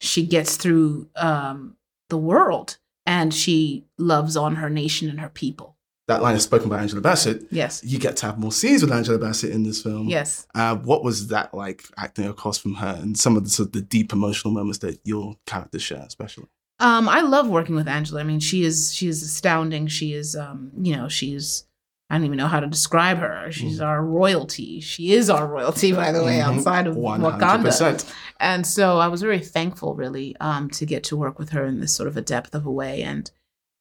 [0.00, 1.76] she gets through um
[2.08, 5.76] the world and she loves on her nation and her people
[6.10, 7.46] That line is spoken by Angela Bassett.
[7.50, 10.08] yes You get to have more scenes with Angela Bassett in this film.
[10.08, 13.68] yes Uh, what was that like acting across from her and some of the, sort
[13.68, 16.46] of the deep emotional moments that your characters share, especially?
[16.80, 18.20] Um, I love working with Angela.
[18.20, 19.86] I mean, she is she is astounding.
[19.86, 21.64] She is um, you know, she's
[22.08, 23.52] I don't even know how to describe her.
[23.52, 23.86] She's Mm.
[23.86, 24.80] our royalty.
[24.80, 26.56] She is our royalty, by the way, Mhm.
[26.56, 27.38] outside of 100%.
[27.38, 28.14] Wakanda.
[28.40, 31.78] And so I was very thankful, really, um, to get to work with her in
[31.80, 33.30] this sort of a depth of a way, and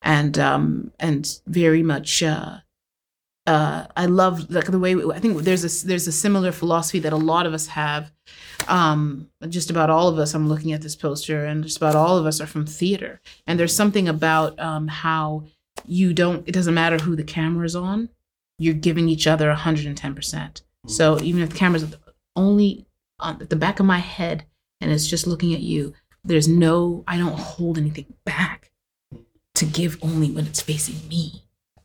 [0.01, 2.23] and um, and very much.
[2.23, 2.57] Uh,
[3.47, 7.13] uh, I love like the way I think there's a there's a similar philosophy that
[7.13, 8.11] a lot of us have.
[8.67, 10.33] Um, just about all of us.
[10.33, 13.21] I'm looking at this poster, and just about all of us are from theater.
[13.47, 15.45] And there's something about um, how
[15.85, 16.47] you don't.
[16.47, 18.09] It doesn't matter who the camera's on.
[18.59, 20.13] You're giving each other 110.
[20.13, 21.85] percent So even if the camera's
[22.35, 22.85] only
[23.19, 24.45] on at the back of my head
[24.81, 25.93] and it's just looking at you,
[26.23, 27.03] there's no.
[27.07, 28.68] I don't hold anything back
[29.59, 31.43] to give only when it's facing me.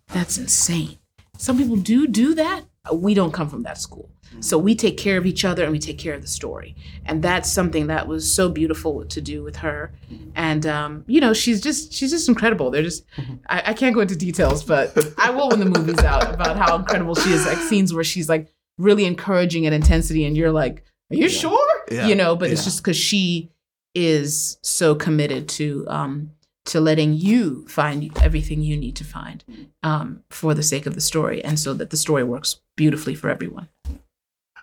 [0.08, 0.98] That's insane.
[1.38, 2.62] Some people do do that.
[2.92, 4.10] We don't come from that school.
[4.40, 6.74] So we take care of each other and we take care of the story.
[7.06, 9.92] And that's something that was so beautiful to do with her.
[10.34, 12.70] And um, you know, she's just she's just incredible.
[12.70, 13.04] They're just
[13.48, 16.76] I, I can't go into details, but I will when the movie's out about how
[16.76, 17.46] incredible she is.
[17.46, 21.28] Like scenes where she's like really encouraging and intensity and you're like, Are you Yeah.
[21.28, 21.68] sure?
[21.90, 22.06] Yeah.
[22.08, 23.50] You know, but it's just because she
[23.94, 26.30] is so committed to um
[26.66, 29.44] to letting you find everything you need to find
[29.82, 33.28] um, for the sake of the story and so that the story works beautifully for
[33.28, 33.68] everyone.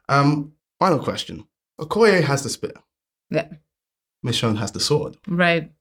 [0.10, 1.48] Um, final question.
[1.80, 2.74] Okoye has the spear.
[3.30, 3.48] Yeah.
[4.26, 5.18] Michonne has the sword.
[5.28, 5.72] Right.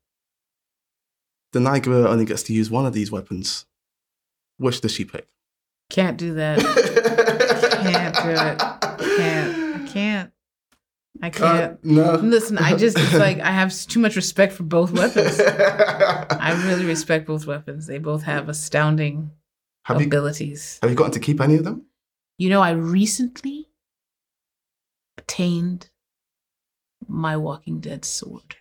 [1.53, 3.67] Danai Gurira only gets to use one of these weapons.
[4.59, 5.27] Which does she pick?
[5.89, 6.59] Can't do that.
[7.83, 9.17] Can't do it.
[9.17, 9.83] Can't.
[9.83, 10.33] I can't.
[11.23, 11.85] I Uh, can't.
[11.85, 12.15] no.
[12.15, 15.39] Listen, I just, it's like, I have too much respect for both weapons.
[15.41, 17.87] I really respect both weapons.
[17.87, 19.31] They both have astounding
[19.85, 20.79] have you abilities.
[20.83, 21.87] have you gotten to keep any of them?
[22.39, 23.69] You know, I recently
[25.19, 25.91] obtained
[27.07, 28.57] my Walking Dead sword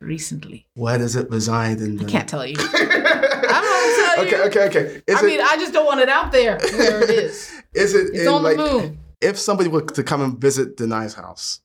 [0.00, 0.66] recently.
[0.74, 2.56] Where does it reside in I can't tell you.
[2.58, 4.42] I'm not tell okay, you.
[4.44, 5.02] okay, okay.
[5.06, 7.50] Is I it, mean, I just don't want it out there where it is.
[7.74, 8.98] is it It's on the moon.
[9.20, 11.60] If somebody were to come and visit Danai's house,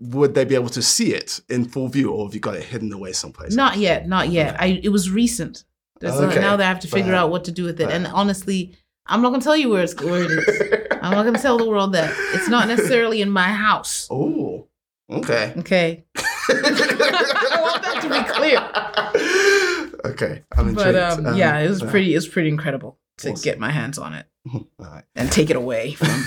[0.00, 2.64] would they be able to see it in full view, or have you got it
[2.64, 3.54] hidden away someplace?
[3.54, 4.60] Not yet, not yet.
[4.60, 5.64] I it was recent.
[6.02, 7.90] Okay, now that I have to figure but- out what to do with it.
[7.90, 8.76] And honestly,
[9.06, 10.86] I'm not gonna tell you where it's where it is.
[11.02, 14.06] I'm not gonna tell the world that it's not necessarily in my house.
[14.10, 14.68] oh,
[15.10, 15.52] okay.
[15.58, 16.04] Okay.
[16.50, 20.12] I want that to be clear.
[20.12, 21.26] Okay, I'm But intrigued.
[21.28, 23.42] um, yeah, it was uh, pretty it was pretty incredible to Awesome.
[23.44, 24.26] get my hands on it
[24.78, 25.02] right.
[25.16, 26.24] and take it away from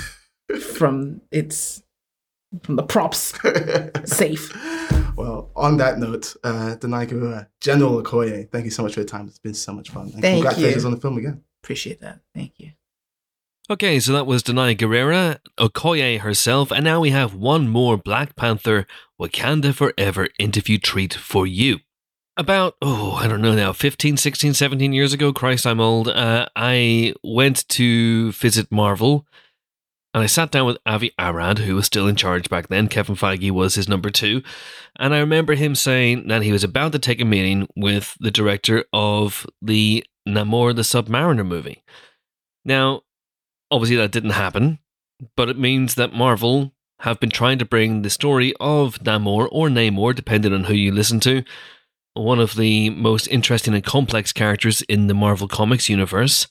[0.60, 1.84] from its
[2.64, 3.34] from the props
[4.06, 4.52] safe.
[5.16, 9.08] Well, on that note, uh, Danai Gurira, General Okoye, thank you so much for your
[9.08, 9.28] time.
[9.28, 10.12] It's been so much fun.
[10.14, 10.88] And Thank congratulations you.
[10.90, 11.44] on the film again.
[11.64, 12.20] Appreciate that.
[12.34, 12.72] Thank you.
[13.70, 18.36] Okay, so that was Danai Gurira, Okoye herself, and now we have one more Black
[18.36, 18.86] Panther
[19.20, 21.80] Wakanda Forever interview treat for you.
[22.36, 26.48] About, oh, I don't know now, 15, 16, 17 years ago, Christ, I'm old, uh,
[26.56, 29.26] I went to visit Marvel
[30.14, 32.90] and I sat down with Avi Arad, who was still in charge back then.
[32.90, 34.44] Kevin Feige was his number two.
[35.00, 38.32] And I remember him saying that he was about to take a meeting with the
[38.32, 41.84] director of the Namor the Submariner movie.
[42.66, 43.04] Now,
[43.72, 44.80] obviously that didn't happen,
[45.38, 49.70] but it means that Marvel have been trying to bring the story of Namor or
[49.70, 51.44] Namor, depending on who you listen to,
[52.14, 56.48] one of the most interesting and complex characters in the Marvel Comics universe,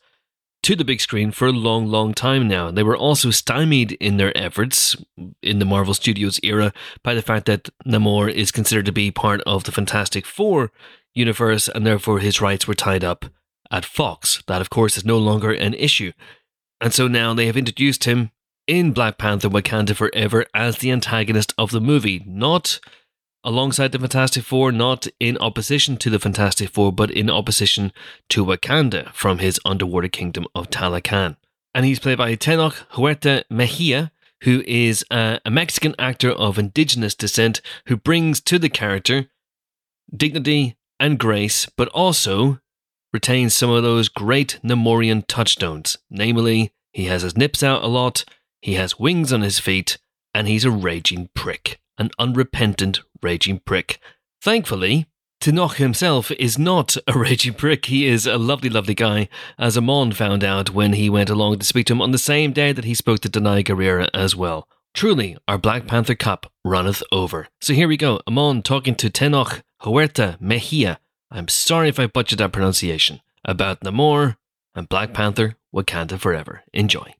[0.63, 2.71] to the big screen for a long, long time now.
[2.71, 4.97] They were also stymied in their efforts
[5.43, 9.41] in the Marvel Studios era by the fact that Namor is considered to be part
[9.43, 10.71] of the Fantastic Four
[11.15, 13.25] universe, and therefore his rights were tied up
[13.71, 14.43] at Fox.
[14.47, 16.13] That, of course, is no longer an issue.
[16.81, 18.31] And so now they have introduced him
[18.67, 22.81] in Black Panther Wakanda Forever as the antagonist of the movie, not
[23.45, 27.93] alongside the Fantastic Four, not in opposition to the Fantastic Four, but in opposition
[28.31, 31.37] to Wakanda from his underwater kingdom of Talokan.
[31.75, 34.11] And he's played by Tenoch Huerta Mejia,
[34.43, 39.27] who is a, a Mexican actor of indigenous descent who brings to the character
[40.15, 42.61] dignity and grace, but also
[43.13, 45.97] retains some of those great Nemorian touchstones.
[46.11, 48.25] Namely, he has his nips out a lot,
[48.61, 49.99] he has wings on his feet,
[50.35, 51.79] and he's a raging prick.
[51.99, 54.01] An unrepentant raging prick.
[54.43, 55.07] Thankfully,
[55.41, 57.87] Tenoch himself is not a raging prick.
[57.87, 61.67] He is a lovely, lovely guy, as Amon found out when he went along to
[61.67, 64.69] speak to him on the same day that he spoke to Danai Gurira as well.
[64.93, 67.49] Truly, our Black Panther cup runneth over.
[67.61, 68.21] So here we go.
[68.27, 70.99] Amon talking to Tenoch Huerta Mejia.
[71.31, 73.21] I'm sorry if I butchered that pronunciation.
[73.45, 74.37] About Namor
[74.75, 76.65] and Black Panther Wakanda Forever.
[76.75, 77.15] Enjoy.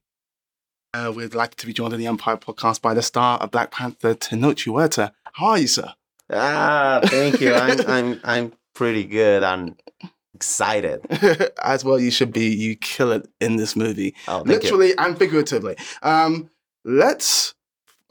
[0.93, 3.71] Uh, we'd like to be joined in the Empire podcast by the star of Black
[3.71, 5.13] Panther, Tenoch Huerta.
[5.33, 5.93] How are you, sir?
[6.31, 7.53] Ah, thank you.
[7.53, 9.43] I'm I'm I'm pretty good.
[9.43, 9.75] I'm
[10.33, 11.01] excited.
[11.63, 12.47] As well, you should be.
[12.47, 14.53] You kill it in this movie, Oh, thank you.
[14.53, 15.75] literally and figuratively.
[16.03, 16.49] Um,
[16.85, 17.53] let's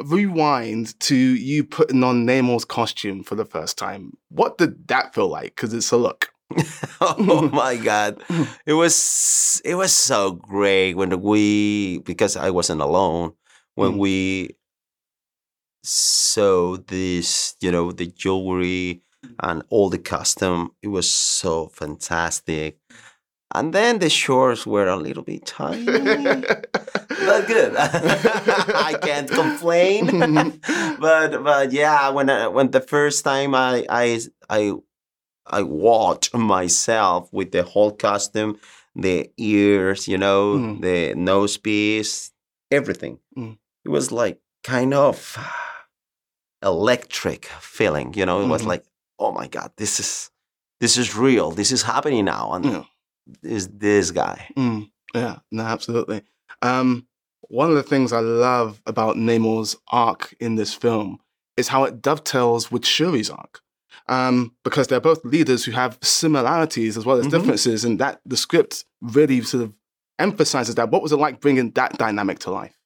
[0.02, 4.16] rewind to you putting on Namor's costume for the first time.
[4.30, 5.54] What did that feel like?
[5.54, 6.30] Because it's a look.
[7.00, 8.22] oh my god,
[8.66, 13.34] it was it was so great when we because I wasn't alone
[13.76, 13.98] when Mm.
[13.98, 14.56] we
[15.82, 19.02] saw this you know the jewelry
[19.42, 20.70] and all the custom.
[20.82, 22.78] It was so fantastic.
[23.52, 25.84] And then the shorts were a little bit tiny.
[25.86, 27.74] but good.
[27.76, 30.06] I can't complain.
[31.00, 34.74] but but yeah, when I, when the first time I I I
[35.46, 38.58] I watched myself with the whole costume,
[38.94, 40.80] the ears, you know, Mm.
[40.80, 42.30] the nose piece,
[42.70, 43.18] everything.
[43.36, 43.58] Mm.
[43.84, 45.36] It was like kind of
[46.62, 48.40] electric feeling, you know.
[48.42, 48.66] It was Mhm.
[48.66, 48.84] like,
[49.18, 50.30] oh my god, this is
[50.80, 51.50] this is real.
[51.50, 52.84] This is happening now, and Yeah.
[53.42, 54.48] is this guy?
[54.56, 56.22] Mm, yeah, no, absolutely.
[56.62, 57.06] Um,
[57.48, 61.18] one of the things I love about Namor's arc in this film
[61.58, 63.60] is how it dovetails with Shuri's arc.
[64.08, 67.30] Um, because they're both leaders who have similarities as well as Mhm.
[67.32, 69.74] differences, and that the script really sort of
[70.18, 70.90] emphasizes that.
[70.90, 72.76] What was it like bringing that dynamic to life?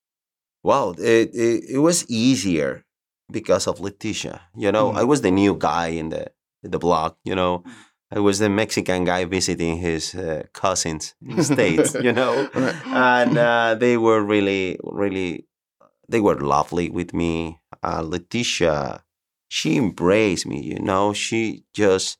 [0.64, 2.83] Well, it, it it was easier
[3.34, 4.40] because of Letitia.
[4.56, 5.00] You know, Mm.
[5.00, 6.24] I was the new guy in the
[6.64, 7.18] in the block.
[7.24, 7.62] You know,
[8.16, 11.94] I was the Mexican guy visiting his uh, cousins in states.
[12.06, 12.76] You know, Right.
[12.86, 15.46] and uh, they were really, really,
[16.08, 17.60] they were lovely with me.
[17.82, 19.04] Uh, Letitia,
[19.48, 20.58] she embraced me.
[20.72, 22.18] You know, she just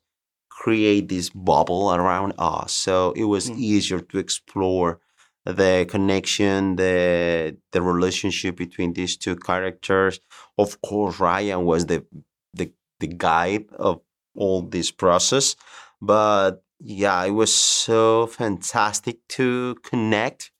[0.49, 3.57] create this bubble around us, so it was Mm.
[3.59, 4.99] easier to explore
[5.45, 10.19] the connection, the the relationship between these two characters.
[10.57, 12.05] Of course, Ryan was the
[12.53, 14.01] the the guide of
[14.35, 15.55] all this process,
[16.01, 20.51] but yeah, it was so fantastic to connect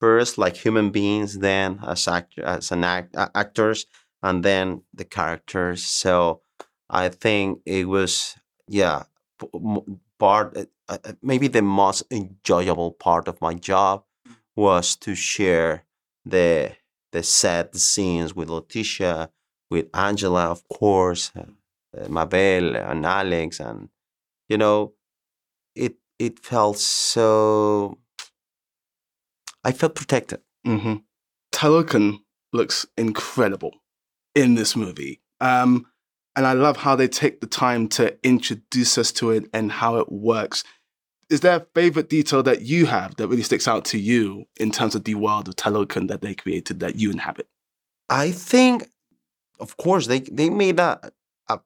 [0.00, 3.86] first like human beings, then as act as an act actors,
[4.22, 5.84] and then the characters.
[5.84, 6.42] So
[6.88, 8.36] I think it was
[8.68, 9.04] yeah
[10.18, 14.04] part uh, uh, maybe the most enjoyable part of my job
[14.56, 15.84] was to share
[16.24, 16.72] the
[17.12, 19.30] the sad scenes with Letitia,
[19.70, 23.88] with Angela, of course, uh, Mabel and Alex, and
[24.48, 24.92] you know,
[25.74, 27.98] it it felt so.
[29.64, 30.40] I felt protected.
[30.66, 30.96] Mm-hmm.
[31.52, 32.20] Talokan
[32.52, 33.74] looks incredible
[34.34, 35.20] in this movie.
[35.40, 35.86] Um,
[36.36, 39.96] and I love how they take the time to introduce us to it and how
[39.96, 40.64] it works.
[41.30, 44.72] Is there a favorite detail that you have that really sticks out to you in
[44.72, 47.48] terms of the world of Talokan that they created that you inhabit?
[48.10, 48.90] I think,
[49.60, 51.12] of course, they, they made a,
[51.48, 51.60] a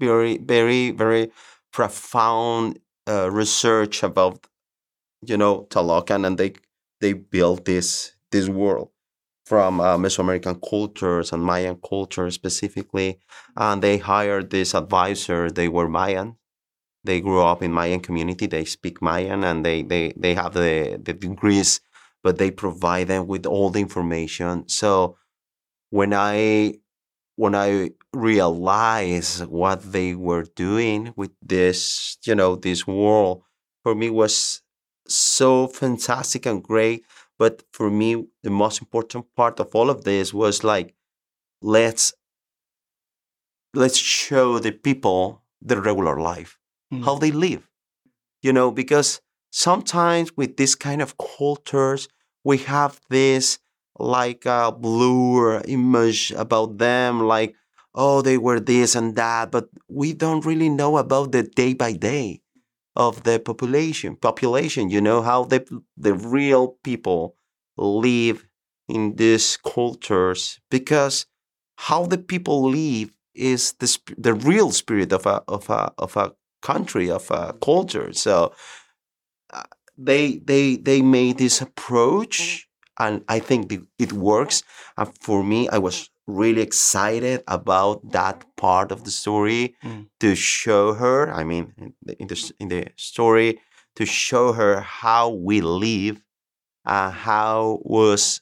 [0.00, 1.30] very, very, very
[1.72, 4.48] profound uh, research about,
[5.24, 6.54] you know, Talokan and they
[7.00, 8.90] they built this this world
[9.46, 13.20] from uh, Mesoamerican cultures and Mayan culture specifically.
[13.56, 15.50] And they hired this advisor.
[15.50, 16.37] They were Mayan.
[17.08, 18.46] They grew up in Mayan community.
[18.46, 21.80] They speak Mayan and they they they have the, the degrees,
[22.24, 24.68] but they provide them with all the information.
[24.68, 25.16] So
[25.90, 26.74] when I
[27.36, 33.42] when I realized what they were doing with this, you know, this world,
[33.82, 34.62] for me was
[35.08, 37.04] so fantastic and great
[37.38, 40.94] but for me, the most important part of all of this was like,
[41.62, 42.12] let's
[43.74, 46.57] let's show the people the regular life,
[46.92, 47.04] mm-hmm.
[47.04, 47.68] how they live.
[48.42, 49.20] You know, because
[49.50, 52.08] sometimes with this kind of cultures,
[52.44, 53.58] we have this
[53.98, 57.54] like a blur image about them, like,
[57.94, 61.92] oh, they were this and that, but we don't really know about the day by
[61.92, 62.42] day
[62.98, 65.64] of the population population you know how the
[65.96, 67.36] the real people
[67.76, 68.44] live
[68.88, 71.26] in these cultures because
[71.76, 76.32] how the people live is the the real spirit of a of a of a
[76.62, 78.52] country of a culture so
[79.52, 79.62] uh,
[79.96, 84.62] they they they made this approach and i think it works
[84.96, 90.06] and for me i was really excited about that part of the story mm.
[90.20, 91.32] to show her.
[91.32, 93.60] I mean, in the, in the, in the story,
[93.96, 96.22] to show her how we live
[96.84, 98.40] and how was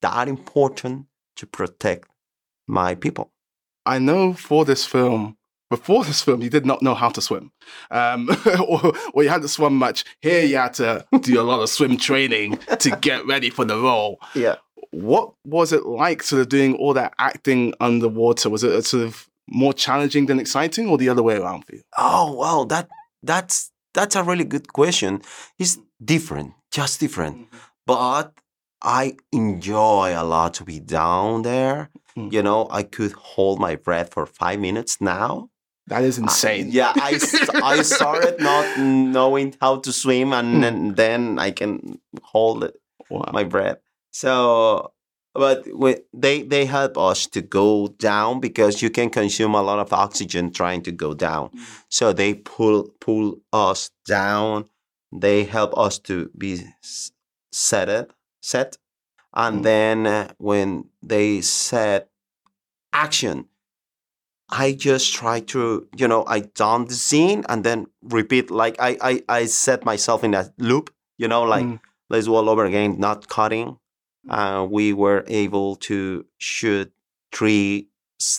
[0.00, 1.06] that important
[1.36, 2.08] to protect
[2.66, 3.32] my people.
[3.84, 5.36] I know for this film,
[5.70, 7.52] before this film, you did not know how to swim,
[7.90, 8.30] um,
[8.68, 10.04] or, or you hadn't swum much.
[10.20, 13.76] Here, you had to do a lot of swim training to get ready for the
[13.76, 14.18] role.
[14.34, 14.56] Yeah
[14.94, 18.48] what was it like sort of doing all that acting underwater?
[18.48, 21.82] Was it sort of more challenging than exciting or the other way around for you?
[21.98, 22.64] Oh, wow.
[22.64, 22.88] That
[23.22, 25.22] that's that's a really good question.
[25.58, 27.36] It's different, just different.
[27.36, 27.56] Mm-hmm.
[27.86, 28.32] But
[28.82, 31.90] I enjoy a lot to be down there.
[32.16, 32.32] Mm-hmm.
[32.32, 35.50] You know, I could hold my breath for five minutes now.
[35.88, 36.66] That is insane.
[36.66, 37.18] I, yeah, I,
[37.62, 42.80] I started not knowing how to swim, and, and then I can hold it,
[43.10, 43.30] wow.
[43.32, 43.78] my breath.
[44.10, 44.92] So,
[45.34, 45.66] but
[46.12, 50.52] they they help us to go down because you can consume a lot of oxygen
[50.52, 51.50] trying to go down.
[51.50, 51.82] Mm.
[51.88, 54.70] So they pull pull us down.
[55.12, 56.64] They help us to be
[57.52, 58.10] set it
[58.40, 58.78] set,
[59.34, 59.62] and mm.
[59.64, 62.08] then uh, when they set
[62.92, 63.48] action,
[64.56, 68.96] I just try to, you know, I done the scene and then repeat like I
[69.00, 71.80] I, I set myself in a loop, you know, like mm.
[72.10, 73.78] let's do all over again, not cutting
[74.28, 76.92] uh, we were able to shoot
[77.32, 77.88] three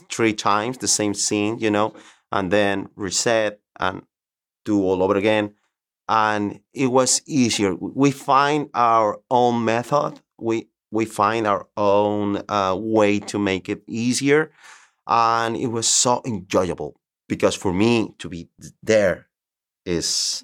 [0.09, 1.93] three times the same scene, you know,
[2.31, 4.03] and then reset and
[4.63, 5.53] do all over again.
[6.07, 7.75] And it was easier.
[7.75, 10.21] We find our own method.
[10.39, 14.51] We we find our own uh, way to make it easier,
[15.07, 18.49] and it was so enjoyable because for me to be
[18.83, 19.27] there
[19.85, 20.43] is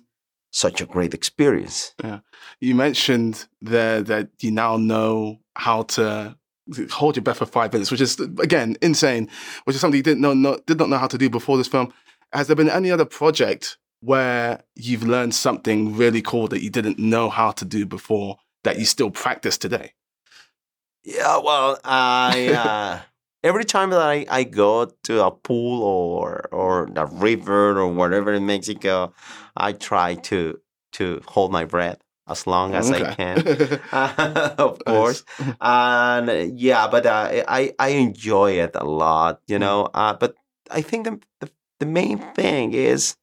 [0.51, 1.93] such a great experience.
[2.03, 2.19] Yeah.
[2.59, 6.35] You mentioned there that you now know how to
[6.91, 9.29] hold your breath for five minutes, which is again insane,
[9.63, 11.67] which is something you didn't know, know did not know how to do before this
[11.67, 11.93] film.
[12.33, 16.99] Has there been any other project where you've learned something really cool that you didn't
[16.99, 19.93] know how to do before that you still practice today?
[21.03, 22.99] Yeah, well, I uh,
[23.43, 28.33] every time that I, I go to a pool or or a river or whatever
[28.33, 29.13] in Mexico,
[29.57, 30.59] I try to
[30.93, 31.99] to hold my breath.
[32.27, 33.15] as long as I Okay.
[33.17, 33.37] can,
[34.57, 35.23] of course.
[35.59, 39.89] And uh, yeah, but uh, I I enjoy it a lot, you know.
[39.93, 40.35] Uh, but
[40.69, 43.17] I think the, the the main thing is,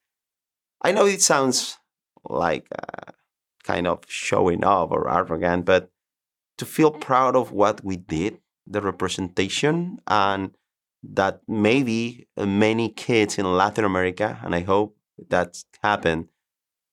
[0.82, 1.78] I know it sounds
[2.28, 3.12] like uh,
[3.64, 5.90] kind of showing off or arrogant, but
[6.58, 8.40] to feel proud of what we did,
[8.70, 10.50] the representation, and
[11.02, 14.96] that maybe many kids in Latin America, and I hope
[15.28, 16.28] that's happened,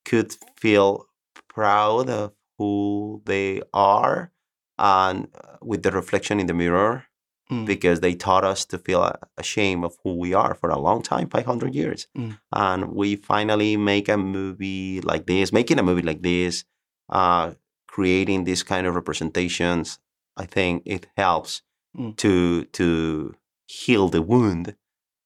[0.06, 1.06] could feel
[1.50, 4.32] proud of who they are
[4.78, 7.06] and uh, with the reflection in the mirror
[7.52, 7.68] Mm.
[7.68, 11.30] because they taught us to feel ashamed of who we are for a long time
[11.30, 12.40] 500 years Mm.
[12.52, 16.66] and we finally make a movie like this making a movie like this
[17.10, 17.52] uh,
[17.88, 20.00] creating these kind of representations
[20.38, 21.62] i think it helps
[21.98, 22.16] Mm.
[22.18, 23.36] to to
[23.68, 24.76] heal the wound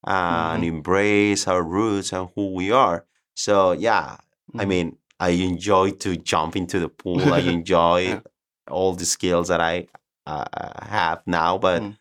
[0.05, 0.68] and Mhm.
[0.68, 3.05] embrace our roots and who we are
[3.36, 4.18] so yeah
[4.55, 4.68] I Mhm.
[4.68, 7.22] mean, I enjoy to jump into the pool.
[7.34, 8.22] I enjoy Yeah.
[8.72, 9.88] all the skills that I
[10.26, 11.97] uh, have now, but Mm.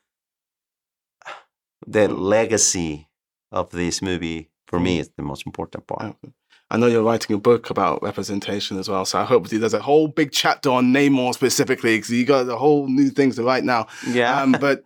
[1.87, 2.19] the Mm.
[2.19, 3.09] legacy
[3.51, 6.17] of this movie for me is the most important part.
[6.23, 6.31] Yeah.
[6.71, 9.81] I know you're writing a book about representation as well, so I hope there's a
[9.81, 13.65] whole big chapter on Namor specifically because you got a whole new things to write
[13.65, 13.87] now.
[14.07, 14.43] Yeah.
[14.43, 14.85] Um, but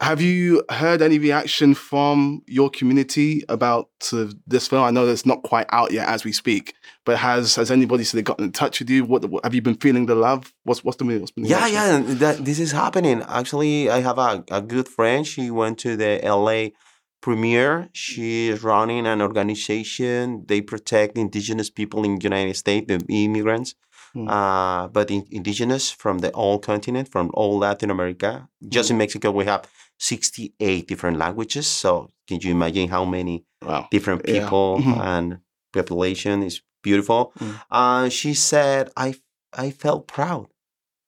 [0.00, 4.84] have you heard any reaction from your community about of this film?
[4.84, 6.74] I know it's not quite out yet as we speak,
[7.04, 9.04] but has has anybody sort of gotten in touch with you?
[9.04, 10.52] What, what have you been feeling the love?
[10.64, 12.08] What's what's the what's been the yeah, reaction?
[12.08, 13.22] yeah, that this is happening.
[13.26, 15.26] Actually, I have a, a good friend.
[15.26, 16.76] She went to the LA
[17.20, 17.88] premiere.
[17.92, 20.44] She is running an organization.
[20.46, 23.74] They protect indigenous people in the United States, the immigrants,
[24.14, 24.28] Hmm.
[24.28, 28.48] uh, but in, indigenous from the whole continent, from all Latin America.
[28.68, 29.62] Just in Mexico, we have
[29.98, 31.66] 68 different languages.
[31.66, 33.88] So can you imagine how many Wow.
[33.90, 34.34] different Yeah.
[34.40, 35.00] people Mhm.
[35.12, 35.38] and
[35.72, 37.32] population is beautiful.
[37.40, 37.54] Mm.
[37.70, 39.14] And she said, I,
[39.52, 40.46] I felt proud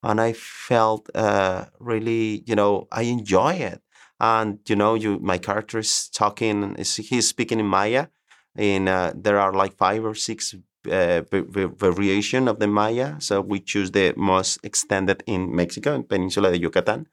[0.03, 3.81] and I felt uh, really, you know, I enjoy it.
[4.19, 8.07] And, you know, you my character is talking, he's speaking in Maya.
[8.55, 10.53] And uh, there are like five or six
[10.85, 13.15] uh, va- va- variation of the Maya.
[13.19, 17.07] So we choose the most extended in Mexico, in Peninsula de Yucatan.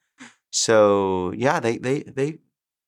[0.51, 2.39] So yeah, they they they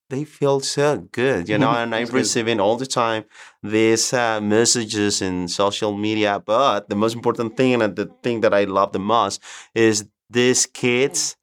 [0.10, 1.72] they feel so good, you know.
[1.82, 2.14] And I'm good.
[2.14, 3.26] receiving all the time
[3.62, 6.42] these uh, messages in social media.
[6.44, 9.42] But the most important thing and the thing that I love the most
[9.76, 11.38] is these kids,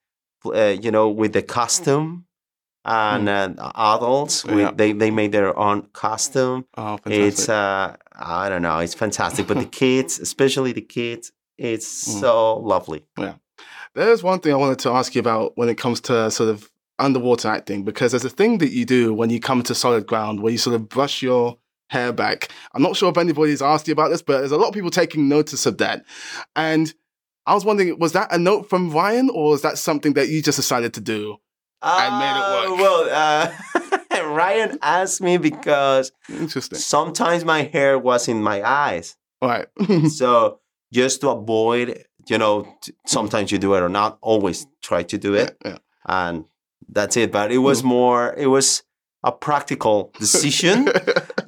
[0.44, 2.25] uh, you know, with the costume
[2.86, 4.44] and uh, adults.
[4.44, 4.70] With, Yeah.
[4.74, 6.64] they they made their own costume.
[6.76, 7.12] Oh, fantastic.
[7.20, 9.46] It's uh, I don't know, it's fantastic.
[9.46, 12.20] But the kids, especially the kids, it's Mm.
[12.20, 13.04] so lovely.
[13.18, 13.34] Yeah.
[13.94, 16.70] There's one thing I wanted to ask you about when it comes to sort of
[16.98, 20.40] underwater acting, because there's a thing that you do when you come to solid ground
[20.40, 21.56] where you sort of brush your
[21.88, 22.48] hair back.
[22.74, 24.90] I'm not sure if anybody's asked you about this, but there's a lot of people
[24.90, 26.04] taking notice of that.
[26.56, 26.92] And
[27.46, 30.42] I was wondering, was that a note from Ryan or is that something that you
[30.42, 31.36] just decided to do?
[31.82, 32.80] I made it Uh, work.
[32.80, 36.78] Well, uh, Ryan asked me because Interesting.
[36.78, 39.16] sometimes my hair was in my eyes.
[39.42, 39.68] All right.
[40.10, 40.60] so
[40.92, 45.18] just to avoid, you know, t- sometimes you do it or not, always try to
[45.18, 45.56] do it.
[45.64, 46.44] Yeah, And
[46.88, 47.30] that's it.
[47.32, 48.82] But it was more, it was
[49.22, 50.86] a practical decision.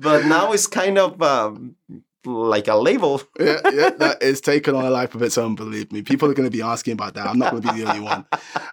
[0.00, 1.76] but now it's kind of um,
[2.24, 3.22] like a label.
[3.40, 6.02] yeah, yeah, that is taken on a life of its own, believe me.
[6.02, 7.26] People are going to be asking about that.
[7.26, 8.26] I'm not going to be the only one.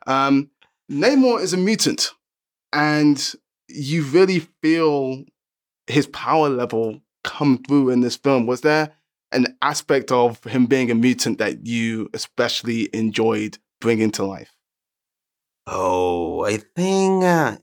[0.07, 0.49] Um,
[0.89, 2.11] Namor is a mutant,
[2.71, 3.33] and
[3.67, 5.23] you really feel
[5.87, 8.45] his power level come through in this film.
[8.45, 8.91] Was there
[9.31, 14.55] an aspect of him being a mutant that you especially enjoyed bringing to life?
[15.67, 17.57] Oh, I think uh,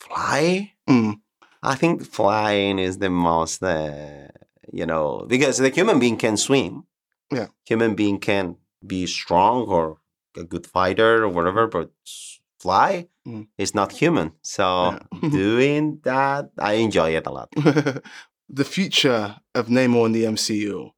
[0.00, 0.72] fly.
[0.88, 1.20] Mm,
[1.62, 4.28] I think flying is the most, uh,
[4.70, 6.84] you know, because the human being can swim.
[7.32, 7.46] Yeah.
[7.64, 8.56] Human being can
[8.86, 9.98] be strong or
[10.36, 11.90] a good fighter or whatever, but
[12.60, 13.48] fly Mm.
[13.58, 14.32] is not human.
[14.42, 14.62] So
[15.22, 15.28] Yeah.
[15.30, 17.48] doing that, I enjoy it a lot.
[18.48, 20.90] the future of Namor in the MCU.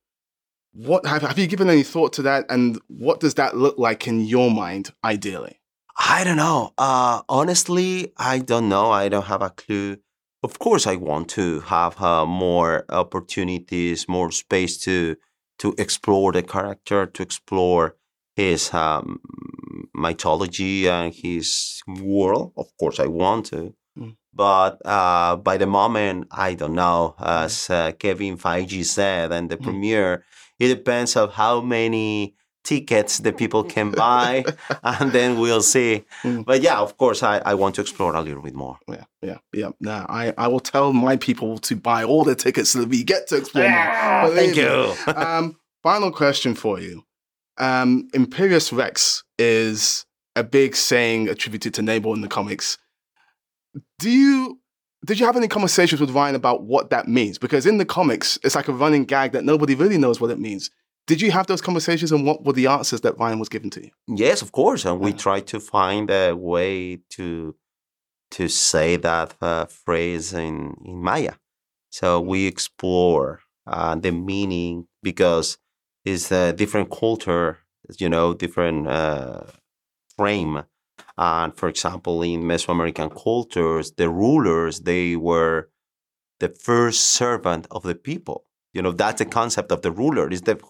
[0.73, 4.06] What have, have you given any thought to that, and what does that look like
[4.06, 5.60] in your mind, ideally?
[5.97, 6.73] I don't know.
[6.78, 8.90] Uh, honestly, I don't know.
[8.93, 9.97] I don't have a clue.
[10.44, 15.16] Of course, I want to have uh, more opportunities, more space to
[15.59, 17.97] to explore the character, to explore
[18.39, 19.19] his um,
[19.94, 22.52] mythology and his world.
[22.56, 23.74] Of course, I want to.
[23.98, 24.16] Mm.
[24.32, 27.15] But uh, by the moment, I don't know.
[27.19, 29.62] As uh, Kevin Feige said and the Mm.
[29.65, 30.24] premiere,
[30.59, 32.35] it depends on how many
[32.65, 34.44] tickets the people can buy
[34.82, 36.05] and then we'll see.
[36.23, 36.44] Mm.
[36.44, 38.77] But yeah, of course, I, I want to explore a little bit more.
[38.89, 39.70] Yeah, yeah, yeah.
[39.81, 43.02] Nah, I, I will tell my people to buy all the tickets so that we
[43.05, 44.35] get to explore more.
[44.35, 44.94] thank you.
[45.15, 47.02] um, final question for you.
[47.59, 50.07] Um, Imperious Rex is
[50.37, 52.79] a big saying attributed to Namor in the comics.
[53.99, 54.61] Do you
[55.05, 57.39] did you have any conversations with Ryan about what that means?
[57.39, 60.41] Because in the comics, it's like a running gag that nobody really knows what it
[60.41, 60.71] means.
[61.07, 63.85] Did you have those conversations and what were the answers that Ryan was giving to
[63.85, 63.91] you?
[64.09, 67.55] Yes, of course, and we try to find a way to
[68.33, 71.35] to say that uh, phrase in in Maya.
[71.91, 75.57] So we explore uh, the meaning because
[76.09, 77.59] it's a different culture,
[77.99, 79.43] you know, different uh,
[80.17, 80.65] frame.
[81.17, 85.69] And for example, in Mesoamerican cultures, the rulers they were
[86.41, 88.45] the first servant of the people.
[88.73, 90.61] You know, that's the concept of the ruler is the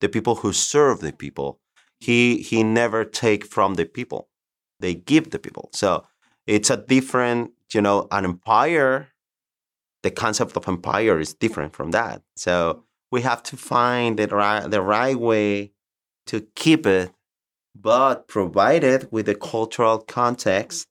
[0.00, 1.60] the people who serve the people.
[2.00, 4.28] He he never take from the people.
[4.80, 5.70] They give the people.
[5.72, 6.06] So
[6.46, 9.08] it's a different you know an empire.
[10.02, 12.22] The concept of empire is different from that.
[12.36, 15.72] So we have to find the right the right way
[16.26, 17.12] to keep it
[17.74, 20.88] but provide it with the cultural context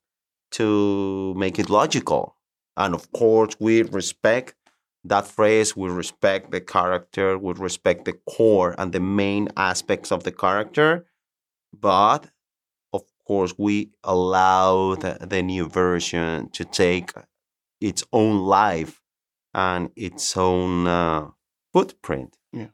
[0.51, 2.35] to make it logical.
[2.77, 4.55] And of course we respect
[5.03, 10.23] that phrase we respect the character we respect the core and the main aspects of
[10.23, 11.05] the character
[11.71, 12.29] but
[12.91, 17.11] of course we allow the, the new version to take
[17.79, 19.01] its own life
[19.53, 21.27] and its own uh,
[21.73, 22.67] footprint Yeah.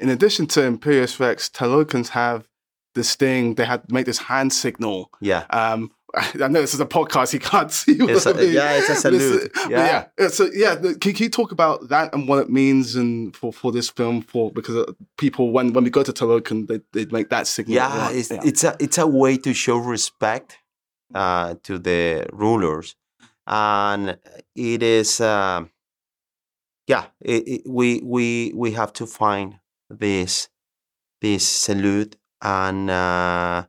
[0.00, 2.48] In addition to Imperious Rex, Talokans have
[2.94, 5.10] this thing, they had make this hand signal.
[5.20, 8.52] yeah Um, I know this is a podcast, you can't see what It's I mean.
[8.52, 9.50] yeah, it's a salute.
[9.54, 9.84] but Yeah.
[9.86, 10.04] yeah.
[10.18, 10.28] yeah.
[10.28, 13.70] So yeah, can, can you talk about that and what it means and for, for
[13.72, 17.28] this film for because uh, people when when we go to Talokan they they make
[17.30, 17.74] that signal.
[17.76, 20.58] yeah, it's, it's a it's a way to show respect
[21.14, 22.96] uh, to the rulers,
[23.46, 24.16] and
[24.54, 25.70] it is um
[26.86, 27.06] yeah.
[27.20, 29.58] It, it, we we we have to find
[29.90, 30.48] this
[31.20, 33.66] this salute and uh,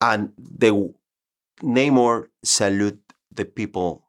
[0.00, 0.92] and the
[1.62, 3.00] Namor salute
[3.34, 4.04] the people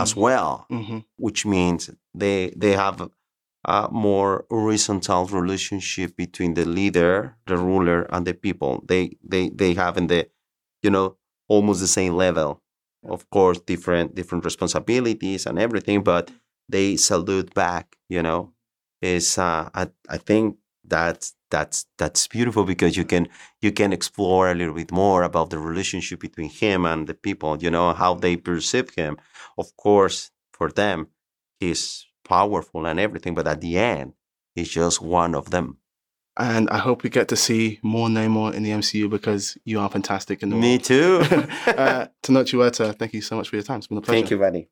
[0.00, 0.16] as Mhm.
[0.24, 3.10] well hmm which means they they have
[3.66, 8.82] a more horizontal relationship between the leader, the ruler, and the people.
[8.86, 10.28] They they they have in the
[10.82, 11.16] you know
[11.48, 12.62] almost the same level.
[13.04, 16.30] Of course, different different responsibilities and everything, but
[16.72, 17.96] they salute back.
[18.08, 18.52] You know,
[19.00, 23.28] is uh, I I think that's that's that's beautiful because you can
[23.60, 27.62] you can explore a little bit more about the relationship between him and the people.
[27.62, 29.18] You know how they perceive him.
[29.56, 31.08] Of course, for them,
[31.60, 34.14] he's powerful and everything, but at the end,
[34.54, 35.78] he's just one of them.
[36.38, 39.90] And I hope we get to see more Namor in the MCU because you are
[39.90, 40.78] fantastic in the Me role.
[40.78, 41.20] too.
[41.66, 43.78] uh, Tenoch Huerta, thank you so much for your time.
[43.78, 44.16] It's been a pleasure.
[44.16, 44.68] Thank you, buddy.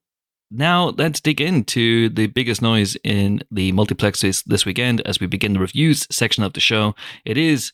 [0.50, 5.52] Now, let's dig into the biggest noise in the multiplexes this weekend as we begin
[5.52, 6.96] the reviews section of the show.
[7.24, 7.72] It is,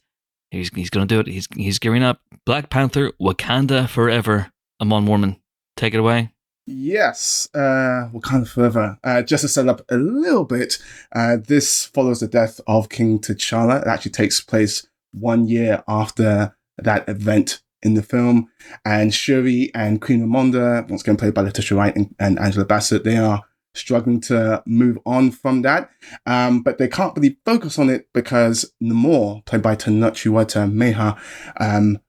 [0.51, 1.27] he's, he's going to do it.
[1.27, 2.21] He's, he's gearing up.
[2.45, 4.53] Black Panther, Wakanda Forever.
[4.79, 5.41] Amon Warmann,
[5.79, 6.33] take it away.
[6.67, 8.99] Yes, uh, Wakanda Forever.
[9.03, 10.79] Uh, just to set up a little bit,
[11.15, 13.81] uh, this follows the death of King T'Challa.
[13.81, 18.49] It actually takes place one year after that event in the film.
[18.85, 23.05] And Shuri and Queen Ramonda, once again played by Letitia Wright and, and Angela Bassett,
[23.05, 23.43] they are
[23.75, 25.91] struggling to move on from that.
[26.27, 31.19] Um, but they can't really focus on it because Namor, played by Tenoch Huerta Mejía,
[31.61, 32.01] um,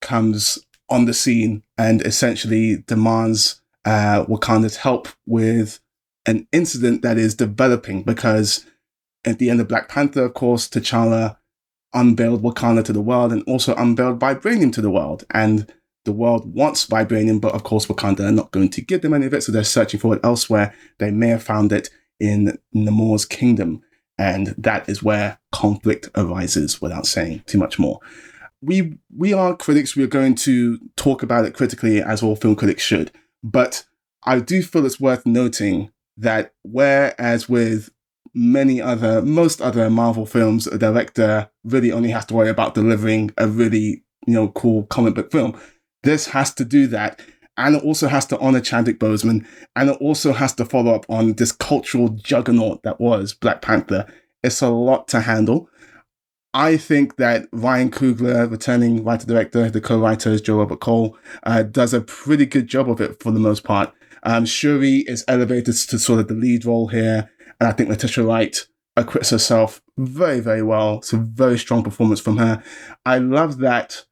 [0.00, 0.58] comes
[0.88, 5.80] on the scene and essentially demands uh, Wakanda's help with
[6.26, 8.64] an incident that is developing because
[9.24, 11.36] at the end of Black Panther, of course, T'Challa
[11.96, 15.24] unveiled Wakanda to the world and also unveiled vibranium to the world.
[15.30, 15.72] And
[16.04, 19.26] the world wants vibranium, but of course, Wakanda are not going to give them any
[19.26, 20.72] of it, so they're searching for it elsewhere.
[20.98, 21.90] They may have found it
[22.20, 23.82] in Namor's kingdom.
[24.18, 28.00] And that is where conflict arises without saying too much more.
[28.62, 32.56] We we are critics, we are going to talk about it critically as all film
[32.56, 33.10] critics should.
[33.42, 33.84] But
[34.24, 37.90] I do feel it's worth noting that whereas with
[38.36, 43.32] many other, most other Marvel films, a director really only has to worry about delivering
[43.38, 45.58] a really, you know, cool comic book film.
[46.02, 47.20] This has to do that.
[47.56, 49.46] And it also has to honor Chadwick Boseman.
[49.74, 54.06] And it also has to follow up on this cultural juggernaut that was Black Panther.
[54.42, 55.70] It's a lot to handle.
[56.52, 61.62] I think that Ryan Coogler, returning writer director, the co-writer is Joe Robert Cole, uh,
[61.62, 63.92] does a pretty good job of it for the most part.
[64.22, 67.30] Um, Shuri is elevated to sort of the lead role here,
[67.60, 68.66] and I think Letitia Wright
[68.96, 70.98] acquits herself very, very well.
[70.98, 72.62] It's a very strong performance from her.
[73.04, 74.04] I love that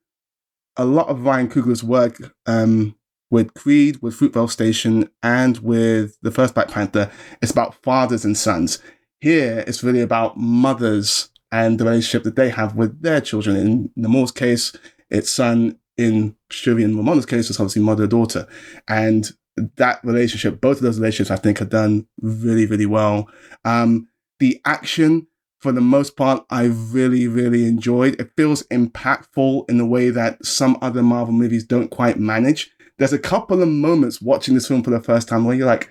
[0.77, 2.97] a lot of Ryan Coogler's work um,
[3.31, 7.11] with Creed, with Fruitvale Station, and with the first Black Panther,
[7.41, 8.83] it's about fathers and sons.
[9.21, 13.57] Here, it's really about mothers and the relationship that they have with their children.
[13.57, 14.73] In Namor's case,
[15.11, 15.79] it's son.
[15.97, 18.49] In Shuri and Ramonda's case, it's obviously mother daughter,
[18.89, 23.29] and that relationship, both of those relationships, I think, are done really, really well.
[23.65, 24.09] Um,
[24.39, 25.27] the action,
[25.61, 28.21] for the most part, I really, really enjoyed.
[28.21, 32.71] It feels impactful in a way that some other Marvel movies don't quite manage.
[32.99, 35.91] There's a couple of moments watching this film for the first time where you're like,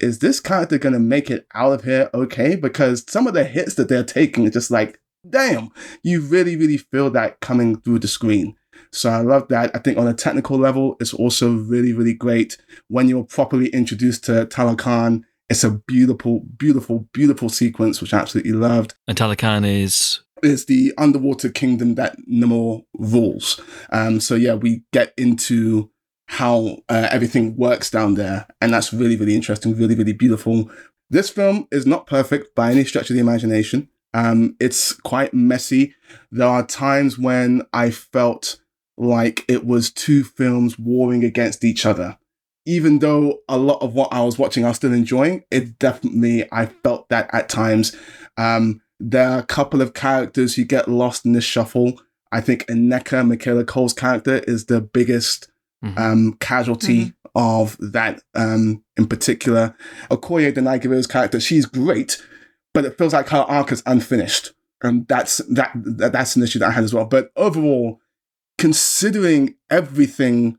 [0.00, 2.56] is this character going to make it out of here okay?
[2.56, 5.70] Because some of the hits that they're taking are just like, damn,
[6.02, 8.54] you really, really feel that coming through the screen.
[8.94, 9.74] So I love that.
[9.74, 12.56] I think on a technical level, it's also really, really great
[12.88, 15.22] when you're properly introduced to Talokan.
[15.50, 18.94] It's a beautiful, beautiful, beautiful sequence, which I absolutely loved.
[19.06, 23.60] And Talokan is It's the underwater kingdom that Namor rules.
[23.90, 25.90] Um, so yeah, we get into
[26.26, 30.70] how uh, everything works down there, and that's really, really interesting, really, really beautiful.
[31.10, 33.88] This film is not perfect by any stretch of the imagination.
[34.14, 35.94] Um, it's quite messy.
[36.30, 38.60] There are times when I felt
[38.96, 42.18] like it was two films warring against each other.
[42.66, 46.48] Even though a lot of what I was watching I was still enjoying, it definitely,
[46.50, 47.94] I felt that at times.
[48.38, 52.00] Um, there are a couple of characters who get lost in this shuffle.
[52.32, 55.48] I think Aneka, Michaela Coel's character, is the biggest
[55.84, 55.98] Mhm.
[55.98, 59.74] um, casualty of that um, in particular.
[60.10, 62.22] Okoye Danai Gurira's character, she's great,
[62.72, 64.52] but it feels like her arc is unfinished.
[64.82, 67.04] And that's that, that that's an issue that I had as well.
[67.04, 68.00] But overall,
[68.64, 70.56] considering everything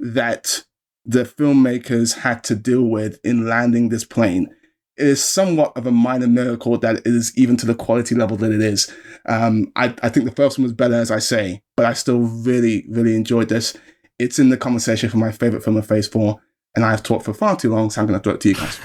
[0.00, 0.64] that
[1.04, 4.52] the filmmakers had to deal with in landing this plane,
[4.96, 8.36] it is somewhat of a minor miracle that it is even to the quality level
[8.36, 8.92] that it is.
[9.26, 12.18] Um, I, I think the first one was better, as I say, but I still
[12.18, 13.76] really, really enjoyed this.
[14.18, 16.36] It's in the conversation for my favorite film of Phase 4,
[16.74, 18.56] and I've talked for far too long, so I'm going to throw it to you
[18.56, 18.80] guys.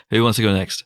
[0.10, 0.84] Who wants to go next?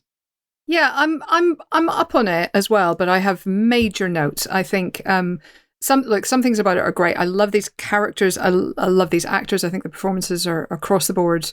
[0.66, 4.46] Yeah, I'm I'm I'm up on it as well, but I have major notes.
[4.50, 5.40] I think um
[5.80, 7.16] some look some things about it are great.
[7.16, 8.36] I love these characters.
[8.36, 9.62] I, I love these actors.
[9.62, 11.52] I think the performances are across the board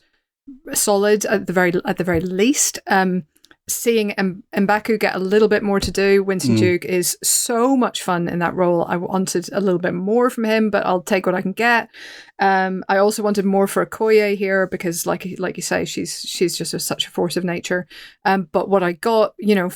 [0.73, 2.79] solid at the very at the very least.
[2.87, 3.23] Um
[3.69, 6.59] seeing M- Mbaku get a little bit more to do, Winston Mm.
[6.59, 8.85] Duke is so much fun in that role.
[8.85, 11.89] I wanted a little bit more from him, but I'll take what I can get.
[12.39, 16.57] Um, I also wanted more for Okoye here because, like like you say, she's she's
[16.57, 17.87] just a, such a force of nature.
[18.25, 19.69] Um, but what I got, you know,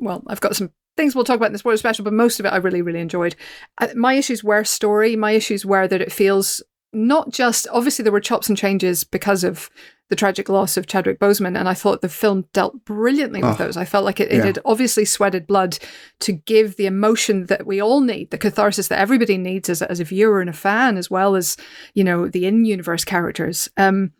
[0.00, 2.46] well, I've got some things we'll talk about in this spoiler special, but most of
[2.46, 3.34] it I really really enjoyed.
[3.78, 5.16] Uh, my issues were story.
[5.16, 6.62] My issues were that it feels
[6.92, 9.68] not just obviously there were chops and changes because of
[10.10, 13.64] the tragic loss of Chadwick Boseman, and I thought the film dealt brilliantly with Oh,
[13.64, 13.76] those.
[13.76, 14.44] I felt like it, it yeah.
[14.46, 15.78] had obviously sweated blood
[16.20, 19.90] to give the emotion that we all need, the catharsis that everybody needs as a,
[19.90, 21.56] as a viewer and a fan, as well as
[21.94, 23.68] you know the in-universe characters.
[23.76, 24.12] Um,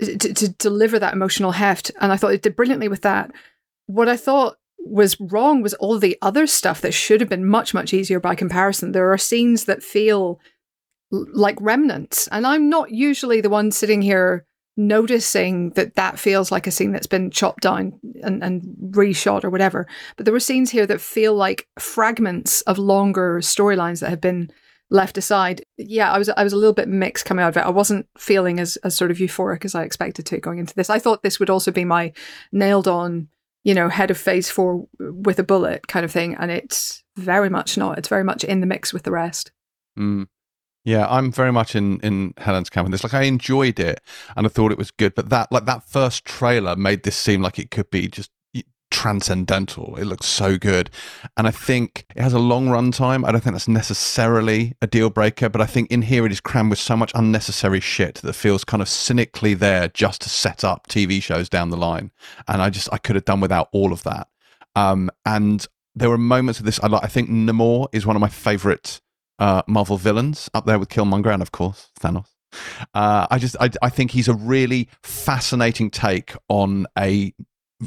[0.00, 3.32] to, to deliver that emotional heft, and I thought it did brilliantly with that.
[3.86, 7.74] What I thought was wrong was all the other stuff that should have been much
[7.74, 8.92] much easier by comparison.
[8.92, 10.38] There are scenes that feel
[11.10, 14.46] like remnants, and I'm not usually the one sitting here
[14.78, 19.50] noticing that that feels like a scene that's been chopped down and, and reshot or
[19.50, 19.88] whatever.
[20.16, 24.50] But there were scenes here that feel like fragments of longer storylines that have been
[24.88, 25.64] left aside.
[25.76, 27.66] Yeah, I was I was a little bit mixed coming out of it.
[27.66, 30.88] I wasn't feeling as, as sort of euphoric as I expected to going into this.
[30.88, 32.12] I thought this would also be my
[32.52, 33.28] nailed on,
[33.64, 36.36] you know, head of phase four with a bullet kind of thing.
[36.36, 37.98] And it's very much not.
[37.98, 39.50] It's very much in the mix with the rest.
[39.98, 40.28] Mm.
[40.84, 43.02] Yeah, I'm very much in in Helen's camp on this.
[43.02, 44.00] Like, I enjoyed it
[44.36, 47.42] and I thought it was good, but that like that first trailer made this seem
[47.42, 48.30] like it could be just
[48.90, 49.96] transcendental.
[49.96, 50.90] It looks so good,
[51.36, 53.24] and I think it has a long run time.
[53.24, 56.40] I don't think that's necessarily a deal breaker, but I think in here it is
[56.40, 60.64] crammed with so much unnecessary shit that feels kind of cynically there just to set
[60.64, 62.10] up TV shows down the line.
[62.46, 64.28] And I just I could have done without all of that.
[64.74, 66.80] Um, and there were moments of this.
[66.82, 67.04] I like.
[67.04, 69.00] I think Namor is one of my favorite
[69.38, 72.26] uh, Marvel villains, up there with Killmonger and of course Thanos.
[72.94, 77.34] Uh, I just I, I think he's a really fascinating take on a,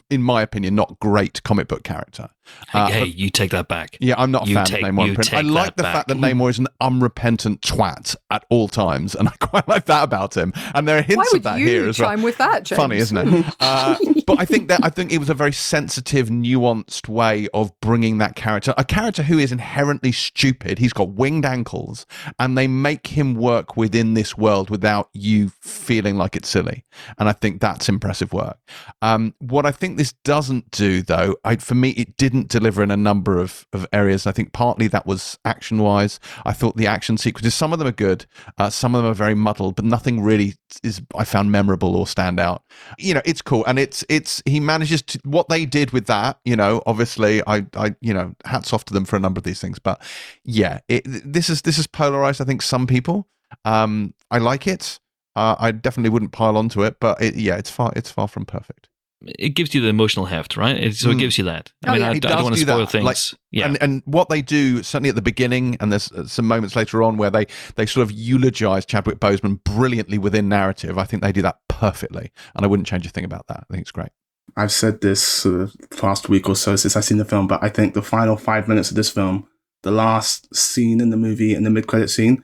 [0.10, 2.30] in my opinion, not great comic book character.
[2.74, 3.98] Uh, hey, but- you take that back.
[4.00, 5.34] yeah, I'm not a You fan take- of Namor you print.
[5.34, 5.96] I like the back.
[5.96, 10.04] fact that Namor is an unrepentant twat at all times, and I quite like that
[10.04, 10.54] about him.
[10.74, 12.10] And there are hints Why of that you here as well.
[12.10, 12.78] chime with that, James?
[12.78, 13.46] Funny, isn't it?
[13.62, 13.96] Uh,
[14.28, 18.18] but I think that I think it was a very sensitive, nuanced way of bringing
[18.18, 20.80] that character, a character who is inherently stupid.
[20.80, 22.06] He's got winged ankles,
[22.40, 26.84] and they make him work within this world without you feeling like it's silly.
[27.18, 28.58] And I think that's impressive work.
[29.02, 32.82] Um, what I think this doesn't do, though, I, for me, it didn't didn't deliver
[32.82, 34.26] in a number of, of areas.
[34.26, 36.20] I think partly that was action wise.
[36.46, 38.26] I thought the action sequences, some of them are good,
[38.58, 42.08] uh, some of them are very muddled, but nothing really is I found memorable or
[42.08, 42.64] stand out.
[42.98, 46.40] You know, it's cool, and it's it's he manages to what they did with that.
[46.46, 49.44] You know, obviously, I I you know, hats off to them for a number of
[49.44, 49.80] these things.
[49.80, 50.02] But
[50.44, 52.42] yeah, it, this is this is polarized.
[52.42, 53.28] I think some people.
[53.66, 55.00] Um, I like it.
[55.36, 58.46] Uh, I definitely wouldn't pile onto it, but it, yeah, it's far it's far from
[58.46, 58.88] perfect.
[59.38, 60.94] It gives you the emotional heft, right?
[60.96, 61.20] So it Mm.
[61.20, 61.72] gives you that.
[61.86, 62.92] I Oh, mean, yeah, I, I don't does want to spoil that.
[62.92, 63.04] things.
[63.06, 63.18] Like,
[63.52, 63.66] yeah.
[63.68, 67.04] And and what they do certainly at the beginning, and there's uh, some moments later
[67.04, 67.46] on where they
[67.76, 70.98] they sort of eulogize Chadwick Boseman brilliantly within narrative.
[70.98, 73.66] I think they do that perfectly, and I wouldn't change a thing about that.
[73.70, 74.10] I think it's great.
[74.58, 77.64] I've said this sort of past week or so since I've seen the film, but
[77.64, 79.48] I think the final five minutes of this film,
[79.84, 82.44] the last scene in the movie and the mid credit scene,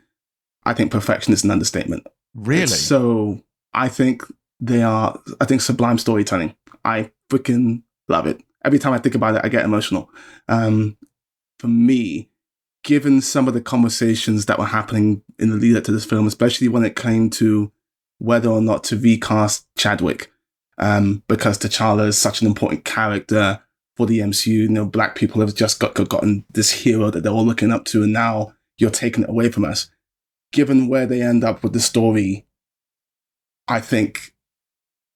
[0.64, 2.06] I think perfection is an understatement.
[2.36, 3.42] Really, It's so
[3.74, 4.24] I think
[4.60, 5.20] they are.
[5.42, 6.56] I think sublime storytelling.
[6.88, 8.42] I freaking love it.
[8.64, 10.10] Every time I think about it, I get emotional.
[10.48, 10.98] Um,
[11.60, 12.30] for me,
[12.84, 16.26] given some of the conversations that were happening in the lead up to this film,
[16.28, 17.72] especially when it came to
[18.20, 20.32] whether or not to recast Chadwick,
[20.78, 23.62] um, because T'Challa is such an important character
[23.98, 24.48] for the MCU.
[24.48, 27.72] You know, black people have just got, got gotten this hero that they're all looking
[27.72, 29.90] up to, and now you're taking it away from us.
[30.54, 32.48] Given where they end up with the story,
[33.68, 34.34] I think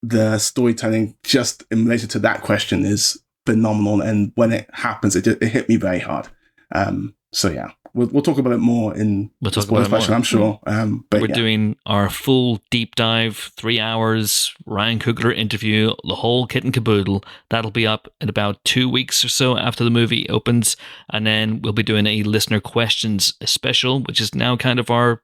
[0.01, 4.01] the storytelling just in relation to that question is phenomenal.
[4.01, 6.27] And when it happens, it, it hit me very hard.
[6.73, 9.97] Um, so yeah, we'll, we'll talk about it more in We'll the talk spoiler about
[9.97, 10.59] it special, I'm sure.
[10.65, 11.35] Um, but We're yeah.
[11.35, 17.23] doing our full deep dive, three hours, Ryan Coogler interview, the whole kit and caboodle.
[17.49, 20.75] That'll be up in about two weeks or so after the movie opens.
[21.09, 25.21] And then we'll be doing a listener questions special, which is now kind of our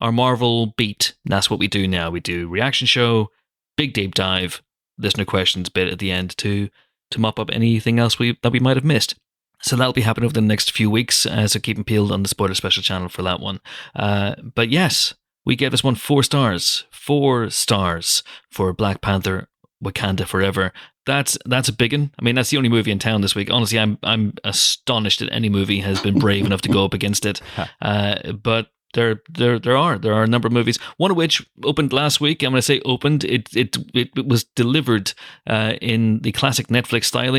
[0.00, 1.14] our Marvel beat.
[1.24, 2.10] That's what we do now.
[2.10, 3.30] We do reaction show,
[3.76, 4.62] big deep dive,
[4.98, 6.68] listener questions bit at the end to
[7.10, 9.14] to mop up anything else we that we might have missed.
[9.62, 11.24] So that'll be happening over the next few weeks.
[11.24, 13.60] Uh, so keep them peeled on the spoiler special channel for that one.
[13.94, 16.84] Uh, but yes, we gave this one four stars.
[16.90, 19.48] Four stars for Black Panther:
[19.82, 20.72] Wakanda Forever.
[21.06, 22.12] That's that's a big one.
[22.18, 23.50] I mean, that's the only movie in town this week.
[23.50, 27.24] Honestly, I'm I'm astonished that any movie has been brave enough to go up against
[27.24, 27.40] it.
[27.80, 30.78] Uh, but there there there are there are a number of movies.
[30.96, 32.42] One of which opened last week.
[32.42, 33.22] I'm going to say opened.
[33.22, 35.12] It it it, it was delivered
[35.46, 37.36] uh, in the classic Netflix style,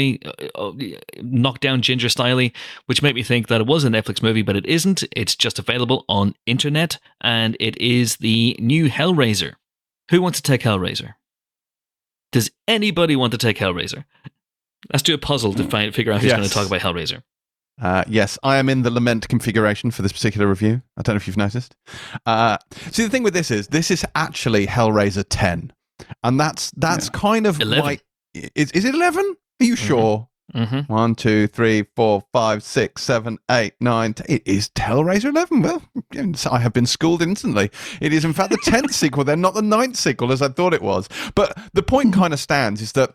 [0.56, 0.72] uh,
[1.22, 2.50] knockdown ginger style,
[2.86, 5.04] which made me think that it was a Netflix movie, but it isn't.
[5.14, 9.54] It's just available on internet, and it is the new Hellraiser.
[10.12, 11.16] Who wants to take Hellraiser?
[12.32, 14.06] Does anybody want to take Hellraiser?
[14.94, 16.38] Let's do a puzzle to find figure out who's Yes.
[16.38, 17.24] going to talk about Hellraiser.
[17.82, 20.82] Uh, yes, I am in the lament configuration for this particular review.
[20.98, 21.76] I don't know if you've noticed.
[22.26, 22.58] Uh,
[22.92, 25.74] see, the thing with this is this is actually Hellraiser 10,
[26.24, 27.84] and that's that's kind of 11.
[27.84, 29.36] like is is it 11?
[29.62, 30.28] Are you sure?
[30.56, 30.92] Mm-hmm.
[30.92, 34.14] One, two, three, four, five, six, seven, eight, nine.
[34.14, 35.62] T- it is Hellraiser 11.
[35.62, 35.84] Well,
[36.50, 37.70] I have been schooled instantly.
[38.00, 40.74] It is, in fact, the 10th sequel, then not the ninth sequel as I thought
[40.74, 41.10] it was.
[41.36, 43.12] But the point kind of stands is that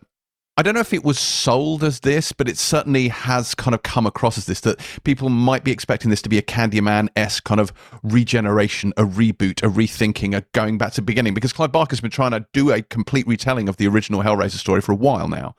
[0.55, 3.81] I don't know if it was sold as this, but it certainly has kind of
[3.81, 7.43] come across as this that people might be expecting this to be a Candyman esque
[7.43, 7.73] kind of
[8.03, 11.33] regeneration, a reboot, a rethinking, a going back to the beginning.
[11.33, 14.81] Because Clive Barker's been trying to do a complete retelling of the original Hellraiser story
[14.81, 15.55] for a while now.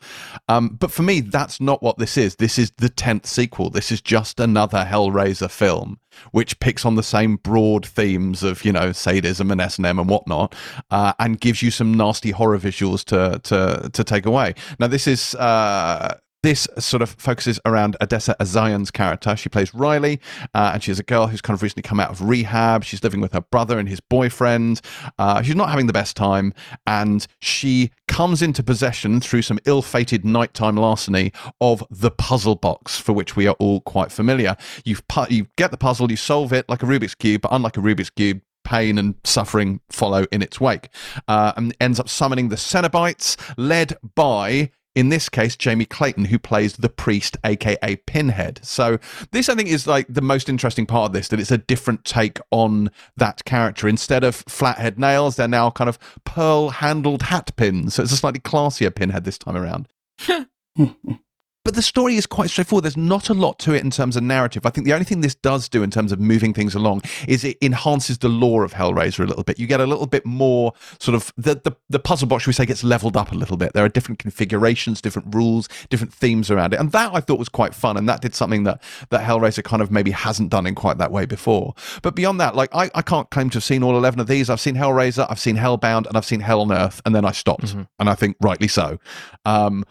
[0.49, 2.37] Um, but for me, that's not what this is.
[2.37, 3.71] This is the 10th sequel.
[3.71, 5.99] This is just another Hellraiser film,
[6.33, 10.55] which picks on the same broad themes of, you know, sadism and S&M and whatnot,
[10.91, 14.55] uh, and gives you some nasty horror visuals to, to, to take away.
[14.79, 15.35] Now, this is.
[15.35, 19.35] Uh, this sort of focuses around Odessa A'zion's character.
[19.35, 20.21] She plays Riley,
[20.53, 22.85] uh, and she's a girl who's kind of recently come out of rehab.
[22.85, 24.83] She's living with her brother and his boyfriend.
[25.19, 26.53] Uh, she's not having the best time,
[26.87, 33.01] and she comes into possession through some ill fated nighttime larceny of the puzzle box,
[33.01, 34.55] for which we are all quite familiar.
[34.85, 37.79] You've pu- you get the puzzle, you solve it like a Rubik's Cube, but unlike
[37.79, 40.91] a Rubik's Cube, pain and suffering follow in its wake.
[41.27, 46.39] Uh, and ends up summoning the Cenobites, led by in this case, Jamie Clayton, who
[46.39, 48.61] plays the priest, aka Pinhead.
[48.63, 48.99] So,
[49.33, 52.05] this I think is like the most interesting part of this that it's a different
[52.05, 53.89] take on that character.
[53.89, 57.95] Instead of flathead nails, they're now kind of pearl handled hat pins.
[57.95, 59.89] So, it's a slightly classier Pinhead this time around.
[61.65, 62.85] But the story is quite straightforward.
[62.85, 64.67] There's not a lot to it in terms of narrative.
[64.67, 67.43] I think the only thing this does do in terms of moving things along is
[67.43, 69.59] it enhances the lore of Hellraiser a little bit.
[69.59, 72.53] You get a little bit more sort of the, the, the puzzle box, should we
[72.53, 73.73] say, gets leveled up a little bit.
[73.73, 76.81] There are different configurations, different rules, different themes around it.
[76.81, 77.97] And that I thought was quite fun.
[77.97, 81.13] And that did something that, that Hellraiser kind of maybe hasn't done in quite that
[81.13, 81.73] way before.
[82.03, 84.51] But beyond that, like I, I can't claim to have seen all 11 of these.
[84.51, 87.01] I've seen Hellraiser, I've seen Hellbound, and I've seen Hell on Earth.
[87.07, 87.75] And then I stopped.
[87.99, 88.99] And I think rightly so.
[89.47, 89.85] Um,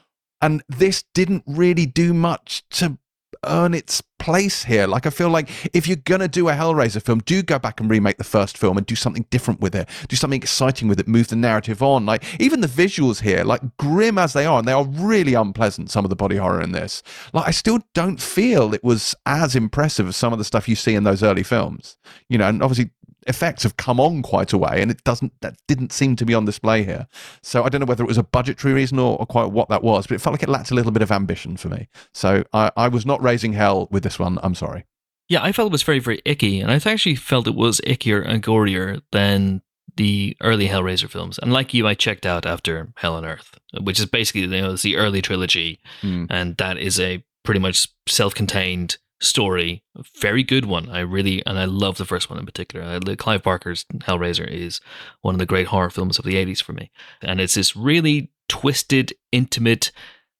[0.43, 2.97] and this didn't really do much to
[3.45, 4.87] earn its place here.
[4.87, 7.89] Like I feel like if you're gonna do a Hellraiser film, do go back and
[7.89, 9.87] remake the first film and do something different with it.
[10.09, 11.07] Do something exciting with it.
[11.07, 12.05] Move the narrative on.
[12.05, 15.89] Like even the visuals here, like grim as they are, and they are really unpleasant.
[15.89, 19.55] Some of the body horror in this, like I still don't feel it was as
[19.55, 21.97] impressive as some of the stuff you see in those early films.
[22.27, 22.91] You know, and obviously
[23.27, 26.33] effects have come on quite a way and it doesn't that didn't seem to be
[26.33, 27.07] on display here
[27.41, 29.83] so i don't know whether it was a budgetary reason or, or quite what that
[29.83, 32.43] was but it felt like it lacked a little bit of ambition for me so
[32.53, 34.85] i, I was not raising hell with this one i'm sorry
[35.29, 38.21] Yeah, I felt it was very, very icky, and I actually felt it was ickier
[38.27, 39.61] and gorier than
[39.95, 41.39] the early Hellraiser films.
[41.39, 44.73] And like you, I checked out after Hell on Earth, which is basically you know
[44.73, 46.25] it's the early trilogy, Hmm.
[46.29, 49.83] and that is a pretty much self-contained story,
[50.19, 50.89] very good one.
[50.89, 52.99] I really and I love the first one in particular.
[53.15, 54.81] Clive Barker's Hellraiser is
[55.21, 56.91] one of the great horror films of the '80s for me,
[57.21, 59.91] and it's this really twisted, intimate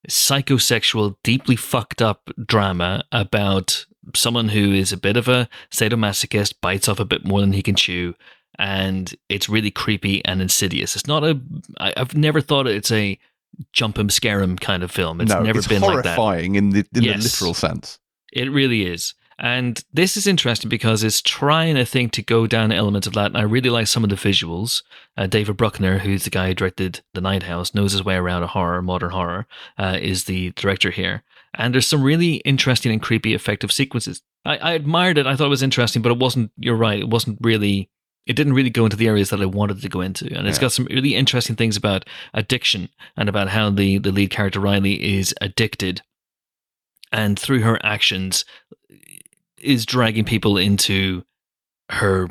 [0.10, 3.85] psychosexual, deeply fucked up drama about
[4.15, 7.61] someone who is a bit of a sadomasochist, bites off a bit more than he
[7.64, 8.14] can chew,
[8.60, 10.95] and it's really creepy and insidious.
[10.95, 11.39] It's not a.
[11.80, 13.18] I, I've never thought it's a
[13.72, 15.22] jump 'em scare 'em kind of film.
[15.22, 16.15] It's no never it's been like that.
[16.18, 17.18] horrifying in the in Yes.
[17.23, 17.99] the literal sense
[18.34, 19.14] It really is.
[19.39, 23.27] And this is interesting because it's trying, I think, to go down elements of that.
[23.27, 24.84] And I really like some of the visuals.
[25.18, 28.43] Uh, David Bruckner, who's the guy who directed The Night House, knows his way around
[28.43, 29.47] a horror, modern horror,
[29.77, 31.23] uh, is the director here.
[31.55, 34.22] And there's some really interesting and creepy effective sequences.
[34.45, 35.26] I, I admired it.
[35.27, 37.89] I thought it was interesting, but it wasn't, you're right, it wasn't really,
[38.26, 40.26] it didn't really go into the areas that I wanted to go into.
[40.35, 40.61] And it's Yeah.
[40.61, 45.18] got some really interesting things about addiction and about how the, the lead character, Riley,
[45.18, 46.01] is addicted
[47.14, 48.44] and through her actions
[49.61, 51.23] is dragging people into
[51.90, 52.27] her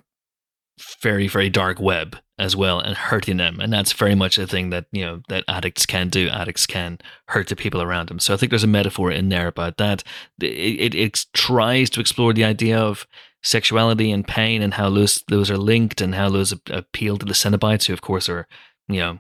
[1.01, 3.61] very very dark web as well and hurting them.
[3.61, 6.29] And that's very much a thing that you know that addicts can do.
[6.29, 6.99] Addicts can
[7.29, 8.19] hurt the people around them.
[8.19, 10.03] So i think there's a metaphor in there about that.
[10.41, 13.07] It, it, it tries to explore the idea of
[13.45, 17.33] sexuality and pain and how those those are linked and how those appeal to the
[17.33, 18.47] cenobites who of course are
[18.89, 19.19] you know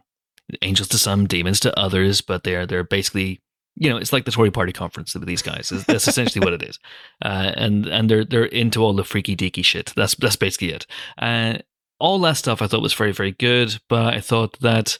[0.63, 3.41] angels to some demons to others but they're they're basically
[3.77, 5.71] you know, it's like the Tory Party conference with these guys.
[5.71, 6.79] That's- essentially what it is,
[7.25, 9.93] uh, and and they're they're into all the freaky deaky shit.
[9.97, 10.87] That's that's basically it.
[11.19, 11.59] Uh,
[11.99, 14.99] all that stuff I thought was very very good, but I thought that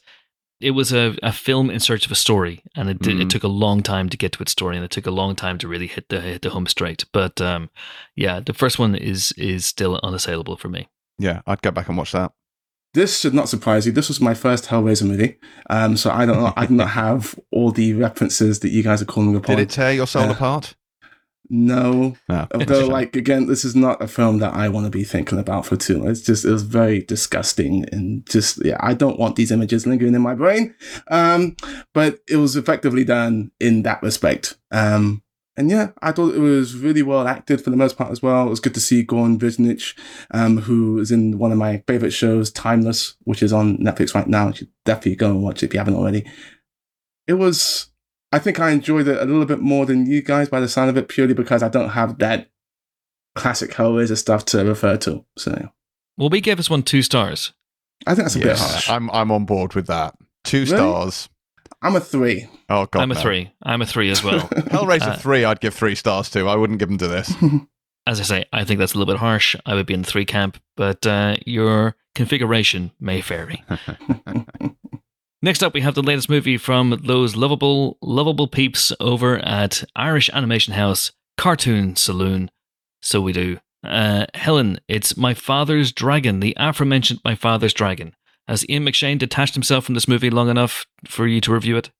[0.61, 3.23] it was a, a film in search of a story, and it did, Mhm.
[3.23, 5.35] it took a long time to get to its story, and it took a long
[5.35, 7.03] time to really hit the hit the home straight.
[7.11, 7.69] But um,
[8.15, 10.87] yeah, the first one is is still unassailable for me.
[11.19, 12.31] yeah i'd go back and watch that
[12.93, 13.91] This should not surprise you.
[13.91, 15.37] This was my first Hellraiser movie,
[15.69, 16.53] um, so I don't know.
[16.55, 19.55] I do not have all the references that you guys are calling upon.
[19.57, 20.31] did it tear your soul Yeah.
[20.33, 20.75] apart
[21.49, 25.03] No, no although like again, this is not a film that I want to be
[25.03, 26.09] thinking about for too long.
[26.09, 30.13] It's just it was very disgusting and just yeah, I don't want these images lingering
[30.13, 30.75] in my brain.
[31.07, 31.55] Um,
[31.93, 34.55] but it was effectively done in that respect.
[34.71, 35.22] Um,
[35.57, 38.47] and yeah, I thought it was really well acted for the most part as well.
[38.47, 39.97] It was good to see Goran Visnjic,
[40.31, 44.27] um, who is in one of my favorite shows, Timeless, which is on Netflix right
[44.27, 44.47] now.
[44.47, 46.25] You should definitely go and watch it if you haven't already.
[47.27, 47.87] It was,
[48.31, 50.89] I think I enjoyed it a little bit more than you guys by the sound
[50.89, 52.49] of it, purely because I don't have that
[53.35, 55.23] classic Hellraiser stuff to refer to.
[55.37, 55.69] So
[56.17, 57.53] Well, we gave this one two stars.
[58.05, 58.89] I think that's a bit Yes, harsh.
[58.89, 60.15] I'm I'm on board with that.
[60.43, 60.67] Two Really?
[60.67, 61.29] stars.
[61.83, 62.47] I'm a three.
[62.69, 63.21] Oh god, I'm a no.
[63.21, 63.51] three.
[63.61, 64.39] I'm a three as well.
[64.49, 66.47] Hellraiser Uh, three, I'd give three stars to.
[66.47, 67.33] I wouldn't give them to this.
[68.07, 69.55] As I say, I think that's a little bit harsh.
[69.65, 73.63] I would be in the three camp, but uh, your configuration may vary.
[75.41, 80.29] Next up, we have the latest movie from those lovable, lovable peeps over at Irish
[80.33, 82.49] Animation House Cartoon Saloon.
[83.01, 83.59] So we do.
[83.83, 88.15] Uh, Helen, it's My Father's Dragon, the aforementioned My Father's Dragon.
[88.47, 91.91] Has Ian McShane detached himself from this movie long enough for you to review it?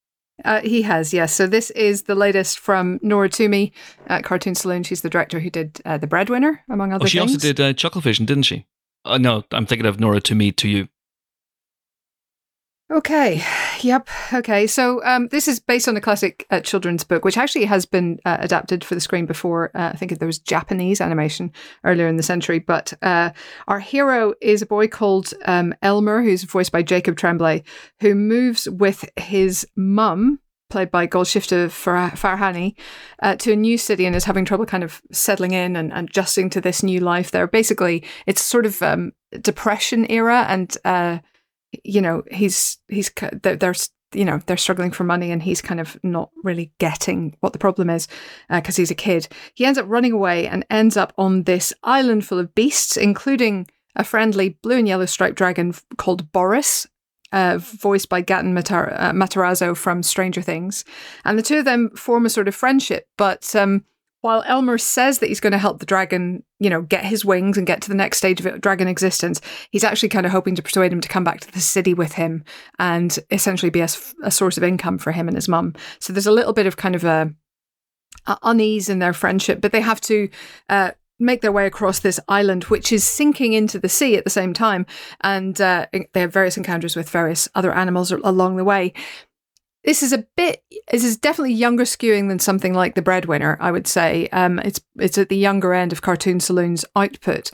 [0.43, 1.33] Uh, he has, yes.
[1.33, 3.71] So this is the latest from Nora Twomey
[4.07, 4.83] at Cartoon Saloon.
[4.83, 7.09] She's the director who did uh, The Breadwinner, among other things.
[7.09, 7.31] Oh, she things.
[7.35, 8.65] also did uh, Chucklevision, didn't she?
[9.05, 10.87] Uh, no, I'm thinking of Nora Twomey to you.
[12.91, 13.43] Okay.
[13.81, 14.07] Yep.
[14.33, 14.67] Okay.
[14.67, 18.19] So um, this is based on a classic uh, children's book, which actually has been
[18.25, 19.71] uh, adapted for the screen before.
[19.73, 21.51] Uh, I think there was Japanese animation
[21.83, 22.59] earlier in the century.
[22.59, 23.31] But uh,
[23.67, 27.63] our hero is a boy called um, Elmer, who's voiced by Jacob Tremblay,
[27.99, 30.39] who moves with his mum.
[30.69, 32.75] Played by Golshifteh Far- Farahani,
[33.21, 36.09] uh, to a new city and is having trouble kind of settling in and, and
[36.09, 37.45] adjusting to this new life there.
[37.45, 41.19] Basically, it's sort of um, depression era, and uh,
[41.83, 43.73] you know he's he's they're,
[44.13, 47.59] you know they're struggling for money and he's kind of not really getting what the
[47.59, 48.07] problem is
[48.49, 52.25] because he's a kid he ends up running away and ends up on this island
[52.25, 56.87] full of beasts including a friendly blue and yellow striped dragon called boris
[57.33, 60.85] uh, voiced by Gaten Matar- uh, Matarazzo from Stranger Things.
[61.25, 63.07] And the two of them form a sort of friendship.
[63.17, 63.83] But um,
[64.23, 67.57] while Elmer says that he's going to help the dragon, you know, get his wings
[67.57, 70.61] and get to the next stage of dragon existence, he's actually kind of hoping to
[70.61, 72.41] persuade him to come back to the city with him
[72.79, 73.87] and essentially be a,
[74.23, 75.73] a source of income for him and his mum.
[75.99, 77.33] So there's a little bit of kind of a,
[78.25, 80.29] a unease in their friendship, but they have to
[80.69, 84.29] uh, make their way across this island, which is sinking into the sea at the
[84.29, 84.85] same time.
[85.19, 88.93] And uh, they have various encounters with various other animals along the way.
[89.83, 90.63] This is a bit.
[90.91, 93.57] This is definitely younger skewing than something like The Breadwinner.
[93.59, 97.51] I would say um, it's it's at the younger end of Cartoon Saloon's output.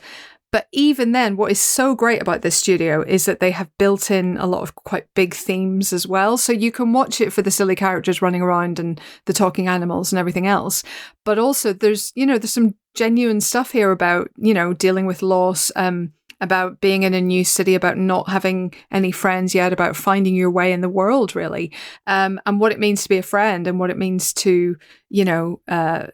[0.52, 4.10] But even then, what is so great about this studio is that they have built
[4.10, 6.36] in a lot of quite big themes as well.
[6.36, 10.10] So you can watch it for the silly characters running around and the talking animals
[10.10, 10.82] and everything else.
[11.24, 15.22] But also, there's you know there's some genuine stuff here about you know dealing with
[15.22, 15.70] loss.
[15.76, 20.34] Um, about being in a new city, about not having any friends yet, about finding
[20.34, 21.72] your way in the world, really,
[22.06, 24.76] um, and what it means to be a friend and what it means to,
[25.10, 26.06] you know, uh,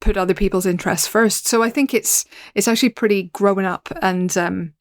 [0.00, 1.46] put other people's interests first.
[1.46, 2.24] So I think it's
[2.54, 4.74] it's actually pretty grown up and um,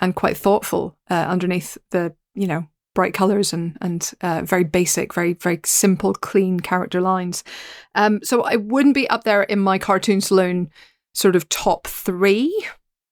[0.00, 5.12] and quite thoughtful uh, underneath the you know bright colors and and uh, very basic,
[5.12, 7.44] very very simple, clean character lines.
[7.94, 10.70] Um, so I wouldn't be up there in my cartoon saloon
[11.14, 12.66] sort of top three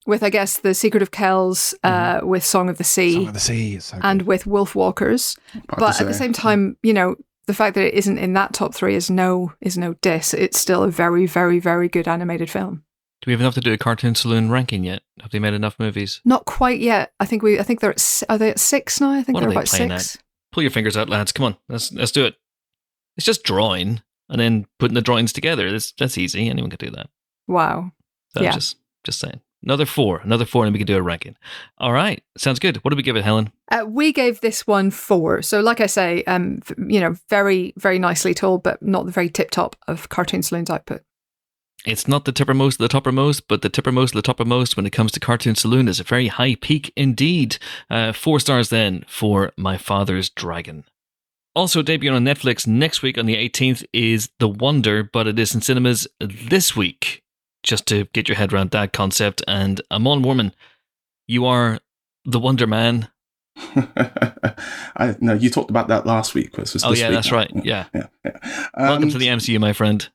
[0.06, 2.26] with I guess the Secret of Kells, uh, mm-hmm.
[2.26, 5.38] with Song of the Sea, Song of the Sea, so and with Wolfwalkers.
[5.76, 7.16] But at the same time, you know,
[7.46, 10.34] the fact that it isn't in that top three is no is no diss.
[10.34, 12.84] It's still a very, very, very good animated film.
[13.22, 15.02] Do we have enough to do a cartoon saloon ranking yet?
[15.20, 16.20] Have they made enough movies?
[16.24, 17.12] Not quite yet.
[17.18, 17.58] I think we.
[17.58, 18.22] I think they're at.
[18.28, 19.10] Are they at six now?
[19.10, 20.16] I think what they're they about six.
[20.16, 20.22] At?
[20.52, 21.32] Pull your fingers out, lads.
[21.32, 22.36] Come on, let's let's do it.
[23.16, 25.70] It's just drawing and then putting the drawings together.
[25.70, 26.48] That's that's easy.
[26.48, 27.08] Anyone can do that.
[27.46, 27.92] Wow.
[28.30, 28.52] So yeah.
[28.52, 29.40] Just just saying.
[29.66, 31.36] Another four, another four, and we can do a ranking.
[31.78, 32.76] All right, sounds good.
[32.78, 33.50] What did we give it, Helen?
[33.68, 35.42] Uh, we gave this one four.
[35.42, 39.28] So, like I say, um, you know, very, very nicely told, but not the very
[39.28, 41.02] tip top of Cartoon Saloon's output.
[41.84, 44.92] It's not the tippermost of the toppermost, but the tippermost of the toppermost when it
[44.92, 47.58] comes to Cartoon Saloon is a very high peak indeed.
[47.90, 50.84] Uh, four stars then for My Father's Dragon.
[51.56, 55.56] Also debuting on Netflix next week on the 18th is The Wonder, but it is
[55.56, 57.24] in cinemas this week
[57.66, 59.42] just to get your head around that concept.
[59.46, 60.52] And Amon Warmann,
[61.26, 61.80] you are
[62.24, 63.08] the Wonder Man.
[64.96, 66.52] I no, you talked about that last week.
[66.52, 66.76] Chris.
[66.84, 67.50] oh yeah, week that's right.
[67.64, 68.06] Yeah, yeah.
[68.24, 68.38] yeah.
[68.74, 70.08] Um, Welcome to the MCU, my friend.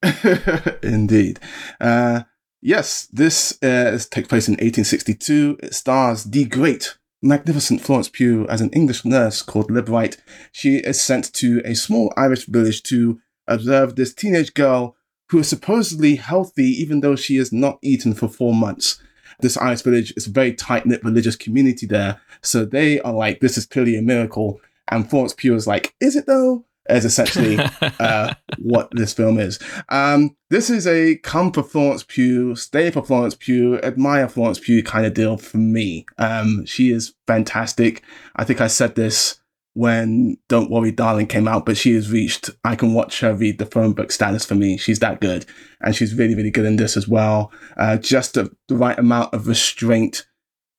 [0.84, 1.40] indeed.
[1.80, 2.22] Uh,
[2.62, 5.58] yes, this uh, takes place in 1862.
[5.64, 10.18] It stars the great, magnificent Florence Pugh as an English nurse called Lib Wright.
[10.52, 14.96] She is sent to a small Irish village to observe this teenage girl
[15.32, 19.02] who is supposedly healthy even though she has not eaten for four months.
[19.40, 22.20] This Irish village is a very tight knit religious community there.
[22.42, 24.60] So they are like, this is clearly a miracle.
[24.90, 26.66] And Florence Pugh is like, is it though?
[26.90, 27.58] Is essentially
[28.00, 29.58] uh, what this film is.
[29.88, 34.84] Um, this is a come for Florence Pugh, stay for Florence Pugh, admire Florence Pugh
[34.84, 36.06] kind of deal for me.
[36.18, 38.04] Um, she is fantastic.
[38.36, 39.41] I think I said this
[39.74, 43.58] when Don't Worry Darling came out, but she has reached, I can watch her read
[43.58, 44.78] the phone book status for me.
[44.78, 45.46] She's that good.
[45.80, 47.52] And she's really, really good in this as well.
[47.78, 50.26] Uh, just the, the right amount of restraint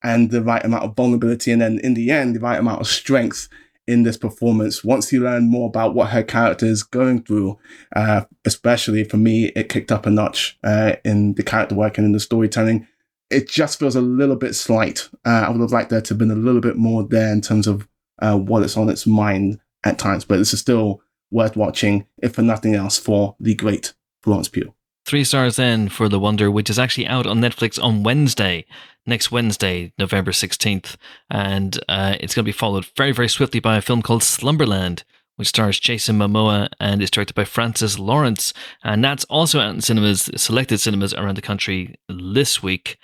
[0.02, 1.52] and the right amount of vulnerability.
[1.52, 3.48] And then in the end, the right amount of strength
[3.86, 4.84] in this performance.
[4.84, 7.58] Once you learn more about what her character is going through,
[7.96, 12.04] uh, especially for me, it kicked up a notch uh, in the character work and
[12.04, 12.86] in the storytelling.
[13.30, 15.08] It just feels a little bit slight.
[15.24, 17.40] Uh, I would have liked there to have been a little bit more there in
[17.40, 17.88] terms of
[18.20, 20.24] uh, what is on its mind at times.
[20.24, 24.74] But this is still worth watching, if for nothing else, for the great Florence Pugh.
[25.04, 28.64] Three stars then for The Wonder, which is actually out on Netflix on Wednesday,
[29.04, 30.96] next Wednesday, November 16th.
[31.28, 35.02] And uh, it's going to be followed very, very swiftly by a film called Slumberland,
[35.36, 38.54] which stars Jason Momoa and is directed by Francis Lawrence.
[38.84, 42.96] And that's also out in cinemas, selected cinemas around the country this week,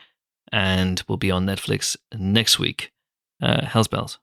[0.53, 2.93] and will be on Netflix next week.
[3.43, 4.19] Uh, Hell's Bells.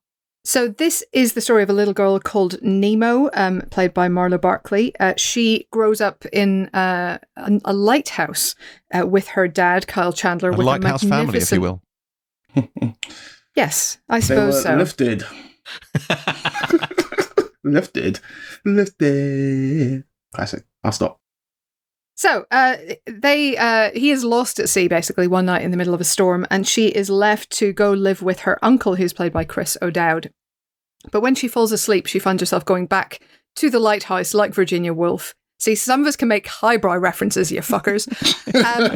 [0.46, 4.38] So this is the story of a little girl called Nemo, um, played by Marlow
[4.38, 4.94] Barkley.
[5.00, 8.54] Uh, she grows up in uh, a, a, lighthouse
[8.94, 11.82] uh, with her dad, Kyle Chandler, a with lighthouse a family, if you will.
[13.56, 14.76] yes, I suppose so.
[14.76, 15.24] Lifted,
[17.64, 18.20] lifted,
[18.64, 20.04] lifted.
[20.32, 20.64] Classic.
[20.84, 21.20] I'll stop.
[22.16, 25.94] So uh, they uh, he is lost at sea basically one night in the middle
[25.94, 29.34] of a storm, and she is left to go live with her uncle, who's played
[29.34, 30.32] by Chris O'Dowd.
[31.12, 33.20] But when she falls asleep, she finds herself going back
[33.58, 35.36] to the lighthouse like Virginia Woolf.
[35.60, 38.08] See, some of us can make highbrow references, you fuckers.
[38.56, 38.92] Um,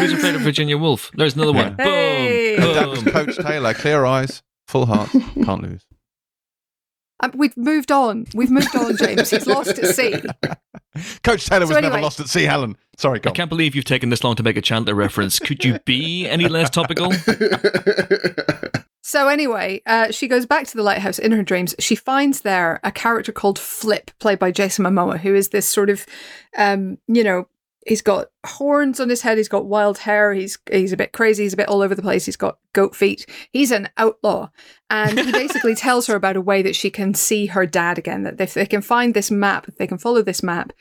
[0.00, 1.10] Who's afraid of Virginia Woolf?
[1.14, 1.74] There's another one.
[1.78, 2.56] Hey.
[2.58, 2.74] Boom.
[2.74, 3.12] That was Boom.
[3.12, 3.72] Coach Taylor.
[3.72, 5.08] Clear eyes, full heart,
[5.44, 5.86] can't lose.
[7.22, 8.26] Um, we've moved on.
[8.34, 9.30] We've moved on, James.
[9.30, 10.14] He's lost at sea.
[11.22, 12.76] Coach Taylor So was never lost at sea, Helen.
[12.98, 13.34] Sorry, go I on.
[13.34, 15.38] can't believe you've taken this long to make a Chandler reference.
[15.38, 17.12] Could you be any less topical?
[19.04, 21.74] So anyway, uh, she goes back to the lighthouse in her dreams.
[21.80, 25.90] She finds there a character called Flip, played by Jason Momoa, who is this sort
[25.90, 26.06] of,
[26.56, 27.48] um, you know,
[27.86, 31.42] he's got horns on his head, he's got wild hair, he's he's a bit crazy,
[31.42, 33.26] he's a bit all over the place, he's got goat feet.
[33.52, 34.50] He's an outlaw,
[34.90, 38.22] and he basically tells her about a way that she can see her dad again.
[38.22, 40.72] That if they can find this map, if they can follow this map,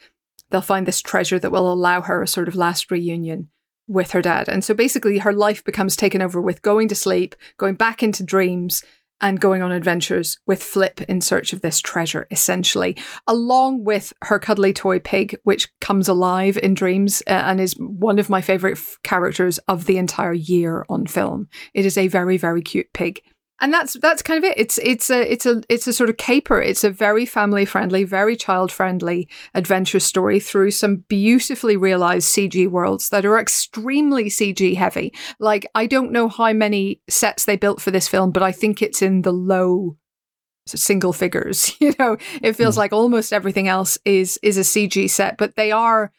[0.49, 3.49] they'll find this treasure that will allow her a sort of last reunion
[3.87, 4.47] with her dad.
[4.47, 8.23] And so basically, her life becomes taken over with going to sleep, going back into
[8.23, 8.83] dreams,
[9.21, 14.39] and going on adventures with Flip in search of this treasure, essentially, along with her
[14.39, 18.77] cuddly toy pig, which comes alive in dreams uh, and is one of my favorite
[18.77, 21.47] f- characters of the entire year on film.
[21.73, 23.21] It is a very, very cute pig.
[23.61, 24.57] And that's that's kind of it.
[24.57, 26.59] It's it's a it's a it's a sort of caper.
[26.59, 32.67] It's a very family friendly, very child friendly adventure story through some beautifully realized CG
[32.67, 35.13] worlds that are extremely CG heavy.
[35.39, 38.81] Like I don't know how many sets they built for this film, but I think
[38.81, 39.95] it's in the low
[40.65, 41.75] single figures.
[41.81, 45.71] You know, it feels like almost everything else is is a CG set, but they
[45.71, 46.11] are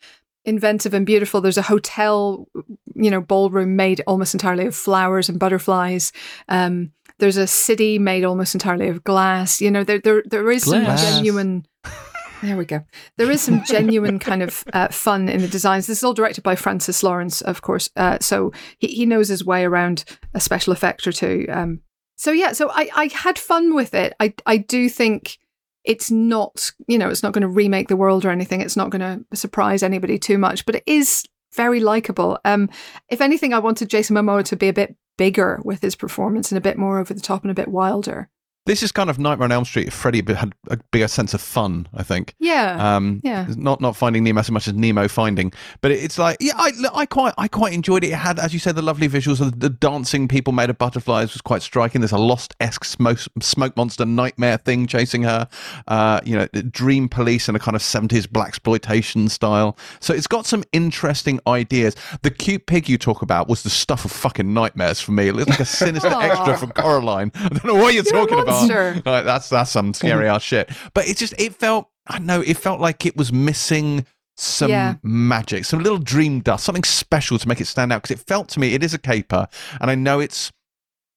[0.45, 1.41] inventive and beautiful.
[1.41, 2.49] There's a hotel,
[2.95, 6.13] you know, ballroom made almost entirely of flowers and butterflies.
[6.49, 9.61] Um, there's a city made almost entirely of glass.
[9.61, 11.01] You know, there there there is Glass.
[11.01, 11.65] some genuine.
[12.43, 12.85] There we go.
[13.19, 15.87] There is some genuine kind of uh, fun in the designs.
[15.87, 17.89] This is all directed by Francis Lawrence, of course.
[17.95, 20.05] Uh, so he, he knows his way around
[20.35, 21.47] a special effect or two.
[21.49, 21.83] Um,
[22.17, 24.15] so yeah, so I, I had fun with it.
[24.19, 25.39] I I do think
[25.85, 28.61] it's not you know it's not going to remake the world or anything.
[28.61, 31.25] It's not going to surprise anybody too much, but it is
[31.55, 32.41] very likable.
[32.45, 32.71] Um,
[33.09, 36.59] if anything, I wanted Jason Momoa to be a bit bigger with his performance and
[36.59, 38.29] a bit more over the top and a bit wilder.
[38.65, 39.89] This is kind of Nightmare on Elm Street.
[39.89, 42.35] if Freddy had a bigger sense of fun, I think.
[42.39, 43.47] Yeah, Um, Yeah.
[43.57, 47.07] Not not finding Nemo so much as Nemo finding, but it's like yeah, I, I
[47.07, 48.11] quite I quite enjoyed it.
[48.11, 51.33] It had, as you said, the lovely visuals of the dancing people made of butterflies
[51.33, 52.01] was quite striking.
[52.03, 55.49] There's a lost esque smoke smoke monster nightmare thing chasing her.
[55.89, 59.77] Uh, you know, dream police in a kind of 70s blaxploitation style.
[59.99, 61.97] So it's got some interesting ideas.
[62.23, 65.29] The cute pig you talk about was the stuff of fucking nightmares for me.
[65.29, 67.33] It looked like a sinister extra from Coraline.
[67.35, 68.52] I don't know what you're, You're talking about.
[68.53, 69.03] Monster.
[69.07, 70.71] Like, that's that's some scary ass shit.
[70.95, 74.07] But it just it felt I don't know it felt like it was missing
[74.37, 74.95] some Yeah.
[75.03, 78.03] magic, some little dream dust, something special to make it stand out.
[78.03, 79.47] Because it felt to me it is a caper,
[79.81, 80.53] and I know it's.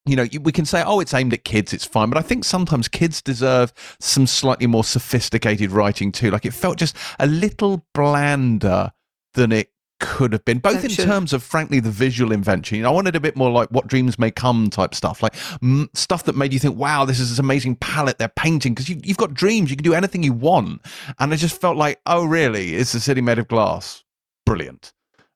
[0.07, 2.11] You know, we can say, oh, it's aimed at kids, it's fine.
[2.11, 6.29] But I think sometimes kids deserve some slightly more sophisticated writing too.
[6.29, 8.91] Like it felt just a little blander
[9.33, 12.77] than it could have been, both in terms of, frankly, the visual invention.
[12.77, 15.33] You know, I wanted a bit more like what dreams may come type stuff, like
[15.61, 18.89] mm, stuff that made you think, wow, this is this amazing palette they're painting because
[18.89, 20.81] you, you've got dreams, you can do anything you want.
[21.19, 22.75] And I just felt like, oh, really?
[22.75, 24.03] It's a city made of glass.
[24.45, 24.93] Brilliant.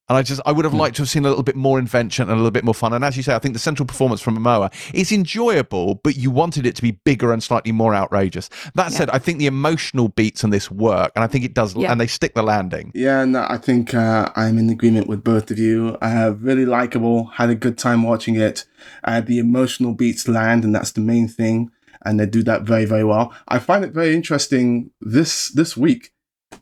[0.10, 2.23] And I just, I would have liked to have seen a little bit more invention
[2.23, 2.94] and a little bit more fun.
[2.94, 6.31] And as you say, I think the central performance from Momoa is enjoyable, but you
[6.31, 8.49] wanted it to be bigger and slightly more outrageous.
[8.73, 8.98] That Yeah.
[8.98, 11.91] said, I think the emotional beats on this work, and I think it does, Yeah.
[11.91, 12.91] and they stick the landing.
[12.95, 15.95] Yeah, no, I think uh, I'm in agreement with both of you.
[16.02, 18.65] Uh, really likable, had a good time watching it.
[19.03, 21.69] Uh, the emotional beats land, and that's the main thing,
[22.03, 23.31] and they do that very, very well.
[23.48, 26.14] I find it very interesting this this week.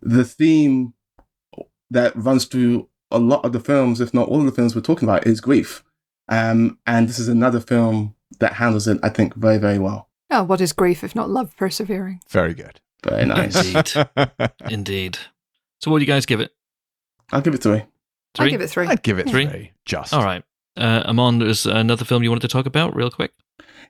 [0.01, 0.93] The theme
[1.89, 4.81] that runs through a lot of the films, if not all of the films we're
[4.81, 5.83] talking about, is grief,
[6.29, 10.09] um, and this is another film that handles it, I think, very, very well.
[10.29, 12.21] Oh, what is grief if not love persevering?
[12.29, 12.81] Very good.
[13.03, 13.55] Very nice.
[13.55, 14.07] Indeed.
[14.69, 15.17] Indeed.
[15.79, 16.51] So, what do you guys give it?
[17.31, 17.77] I'll give it three.
[17.79, 17.85] I
[18.35, 18.51] Three?
[18.51, 18.87] give it three.
[18.87, 19.47] I'd give it Three?
[19.47, 19.71] three.
[19.85, 20.13] Just.
[20.13, 20.43] All right.
[20.75, 23.31] Uh, Amon, there's another film you wanted to talk about real quick.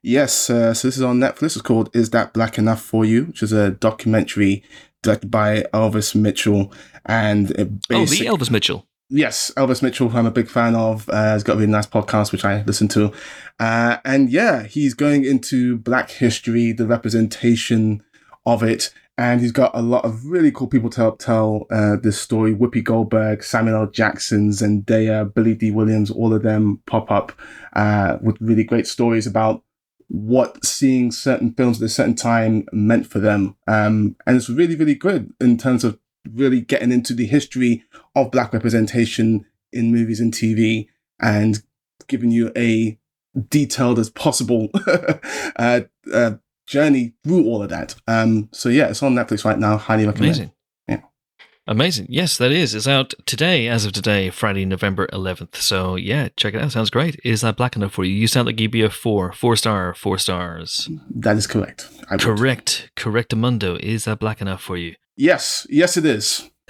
[0.03, 1.55] Yes, uh, so this is on Netflix.
[1.57, 4.63] It's called "Is That Black Enough for You," which is a documentary
[5.03, 6.71] directed by Elvis Mitchell,
[7.05, 8.85] and it Oh, the Elvis Mitchell.
[9.09, 11.87] Yes, Elvis Mitchell, who I'm a big fan of, uh, has got a really nice
[11.87, 13.13] podcast which I listen to,
[13.57, 18.03] uh, and yeah, he's going into Black history, the representation
[18.45, 21.95] of it, and he's got a lot of really cool people to help tell uh,
[21.95, 22.53] this story.
[22.53, 23.87] Whoopi Goldberg, Samuel L.
[23.87, 27.31] Jackson, Zendaya, Billy Dee Williams, all of them pop up
[27.73, 29.63] uh, with really great stories about
[30.09, 33.55] what seeing certain films at a certain time meant for them.
[33.67, 35.97] Um, and it's really, really good in terms of
[36.33, 37.83] really getting into the history
[38.15, 40.87] of black representation in movies and TV
[41.19, 41.61] and
[42.07, 42.97] giving you a
[43.49, 44.69] detailed as possible
[45.57, 45.81] uh,
[46.13, 46.31] uh,
[46.65, 47.95] journey through all of that.
[48.07, 49.77] Um, so yeah, it's on Netflix right now.
[49.77, 50.35] Highly recommend.
[50.35, 50.51] Amazing.
[50.87, 51.01] Yeah.
[51.67, 52.07] Amazing.
[52.09, 52.73] Yes, that is.
[52.73, 55.55] It's out today, as of today, Friday, November 11th.
[55.55, 56.71] So, yeah, check it out.
[56.71, 57.19] Sounds great.
[57.23, 58.13] Is that black enough for you?
[58.13, 59.33] You sound like you'd be a four.
[59.33, 60.89] Four star, four stars.
[61.09, 61.89] That is correct.
[62.09, 62.17] I.
[62.17, 62.89] Correct.
[62.95, 63.79] Correct, Amundo.
[63.79, 64.95] Is that black enough for you?
[65.17, 66.49] Yes, yes, it is.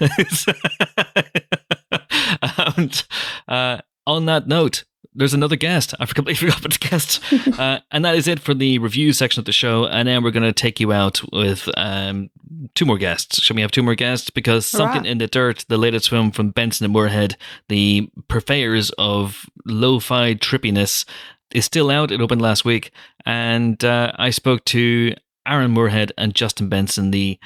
[2.66, 3.04] and
[3.46, 4.84] uh, on that note,
[5.14, 5.94] there's another guest.
[5.98, 7.20] I completely forgot about the guest.
[7.58, 9.84] Uh, and that is it for the review section of the show.
[9.86, 12.30] And then we're going to take you out with um,
[12.76, 13.42] two more guests.
[13.42, 14.30] Should we have two more guests?
[14.30, 15.10] Because Something Hurrah.
[15.10, 17.36] in the Dirt, the latest film from Benson and Moorhead,
[17.68, 21.04] the purveyors of lo fi trippiness,
[21.52, 22.12] is still out.
[22.12, 22.92] It opened last week.
[23.26, 25.14] And uh, I spoke to
[25.44, 27.40] Aaron Moorhead and Justin Benson, the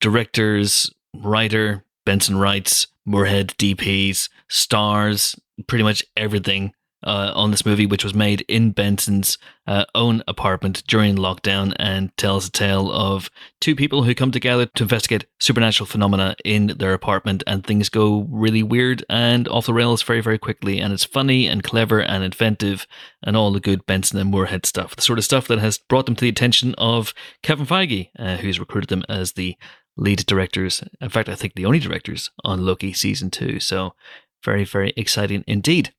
[0.00, 5.36] directors, writer, Benson writes, Moorhead DPs, stars,
[5.66, 6.72] pretty much everything
[7.04, 12.14] uh, on this movie, which was made in Benson's uh, own apartment during lockdown and
[12.16, 16.92] tells a tale of two people who come together to investigate supernatural phenomena in their
[16.92, 20.80] apartment and things go really weird and off the rails very, very quickly.
[20.80, 22.86] And it's funny and clever and inventive
[23.22, 24.96] and all the good Benson and Moorhead stuff.
[24.96, 28.36] The sort of stuff that has brought them to the attention of Kevin Feige, uh,
[28.38, 29.56] who's recruited them as the
[29.96, 30.82] lead directors.
[31.00, 33.60] In fact, I think the only directors on Loki season two.
[33.60, 33.94] So
[34.42, 35.92] very, very exciting indeed.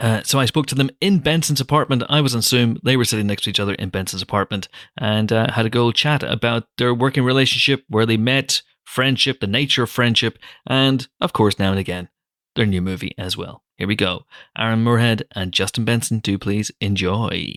[0.00, 2.02] Uh, so I spoke to them in Benson's apartment.
[2.08, 2.78] I was on Zoom.
[2.82, 4.68] They were sitting next to each other in Benson's apartment
[4.98, 9.46] and uh, had a go chat about their working relationship, where they met, friendship, the
[9.46, 12.08] nature of friendship, and of course, now and again,
[12.56, 13.62] their new movie as well.
[13.76, 14.24] Here we go.
[14.58, 17.52] Aaron Moorhead and Justin Benson, do please enjoy.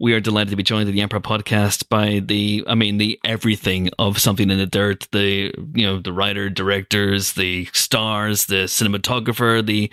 [0.00, 3.18] We are delighted to be joined in the Empire podcast by the, I mean, the
[3.24, 5.08] everything of something in the dirt.
[5.10, 9.90] The, you know, the writer, directors, the stars, the cinematographer, the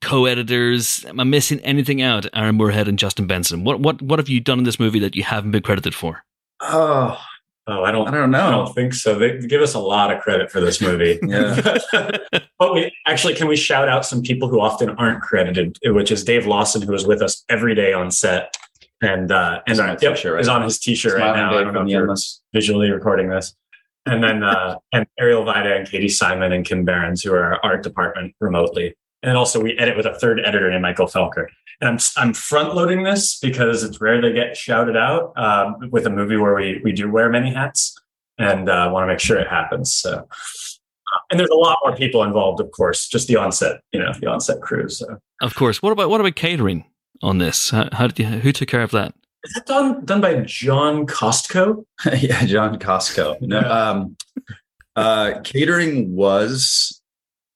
[0.00, 1.04] co-editors.
[1.06, 2.26] Am I missing anything out?
[2.34, 3.64] Aaron Moorhead and Justin Benson.
[3.64, 6.24] What, what, what have you done in this movie that you haven't been credited for?
[6.60, 7.18] Oh,
[7.70, 8.08] Oh, I don't.
[8.08, 8.46] I don't know.
[8.46, 9.18] I don't think so.
[9.18, 11.18] They give us a lot of credit for this movie.
[11.28, 11.76] Yeah.
[12.58, 16.24] but we actually can we shout out some people who often aren't credited, which is
[16.24, 18.56] Dave Lawson, who was with us every day on set,
[19.00, 21.56] and uh, and He's on uh, a yep, right is on his t-shirt right now.
[21.56, 22.42] I don't know if you're Endless.
[22.52, 23.54] visually recording this,
[24.06, 27.60] and then uh, and Ariel Vida and Katie Simon and Kim Behrens, who are our
[27.62, 31.46] art department remotely, and also we edit with a third editor named Michael Felker.
[31.80, 36.06] And I'm I'm front loading this because it's rare they get shouted out um, with
[36.06, 37.96] a movie where we we do wear many hats
[38.38, 39.94] and uh, want to make sure it happens.
[39.94, 44.00] So, uh, and there's a lot more people involved, of course, just the onset, you
[44.00, 44.88] know, the onset crew.
[44.88, 45.82] So, Of course.
[45.82, 46.84] What about what about catering
[47.22, 47.70] on this?
[47.70, 48.26] How, how did you?
[48.26, 49.14] Who took care of that?
[49.44, 51.84] is that done done by John Costco?
[52.18, 53.40] yeah, John Costco.
[53.40, 54.16] No, um,
[54.96, 57.00] uh, catering was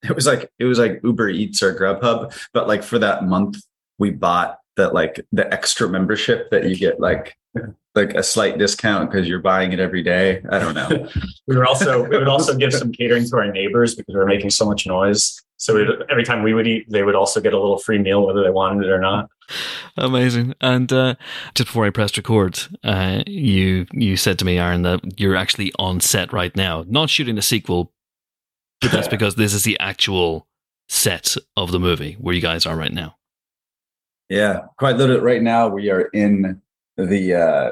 [0.02, 3.62] it was like it was like Uber Eats or Grubhub, but like for that month
[3.98, 7.36] we bought that like the extra membership that you get like
[7.94, 10.42] like a slight discount because you're buying it every day.
[10.50, 11.08] I don't know.
[11.46, 14.26] We were also we would also give some catering to our neighbors because we were
[14.26, 15.42] making so much noise.
[15.62, 18.26] So we'd, every time we would eat, they would also get a little free meal,
[18.26, 19.30] whether they wanted it or not.
[19.96, 20.54] Amazing.
[20.60, 21.14] And uh,
[21.54, 25.72] just before I pressed record, uh, you you said to me, Aaron, that you're actually
[25.78, 27.92] on set right now, not shooting the sequel,
[28.80, 30.48] but that's because this is the actual
[30.88, 33.14] set of the movie where you guys are right now.
[34.28, 35.22] Yeah, quite literally.
[35.22, 36.60] Right now, we are in
[36.96, 37.70] the uh,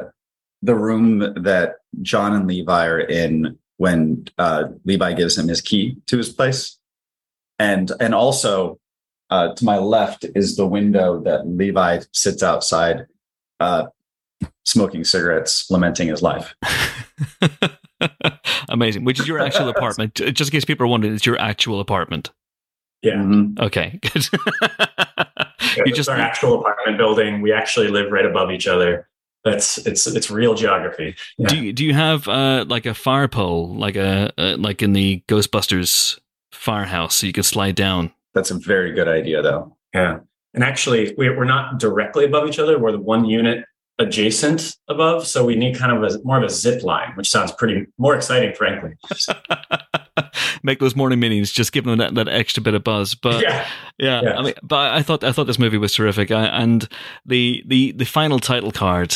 [0.62, 5.96] the room that John and Levi are in when uh, Levi gives him his key
[6.06, 6.76] to his place,
[7.60, 8.80] and and also
[9.28, 13.06] uh, to my left is the window that Levi sits outside,
[13.60, 13.86] uh,
[14.64, 16.54] smoking cigarettes, lamenting his life.
[18.68, 19.04] Amazing.
[19.04, 20.14] Which is your actual apartment?
[20.14, 22.30] Just in case people are wondering, it's your actual apartment.
[23.02, 23.58] Yeah, Mhm.
[23.60, 24.26] Okay, good.
[25.76, 27.42] you you just just our actual apartment building.
[27.42, 29.08] We actually live right above each other.
[29.44, 31.14] That's it's it's real geography.
[31.38, 31.48] Yeah.
[31.48, 34.92] do you, do you have uh, like a fire pole, like a uh, like in
[34.92, 36.18] the Ghostbusters
[36.52, 38.12] firehouse, so you can slide down?
[38.34, 39.76] That's a very good idea, though.
[39.94, 40.20] Yeah.
[40.54, 42.78] And actually, we- we're not directly above each other.
[42.78, 43.64] We're the one unit
[43.98, 45.26] adjacent above.
[45.26, 48.16] So we need kind of a more of a zip line, which sounds pretty more
[48.16, 48.92] exciting, frankly.
[50.62, 53.14] Make those morning meetings, just give them that, that extra bit of buzz.
[53.14, 53.66] But yeah.
[53.98, 54.38] yeah, Yeah.
[54.38, 56.88] I mean, but I thought I thought this movie was terrific, I, and
[57.26, 59.14] the the the final title card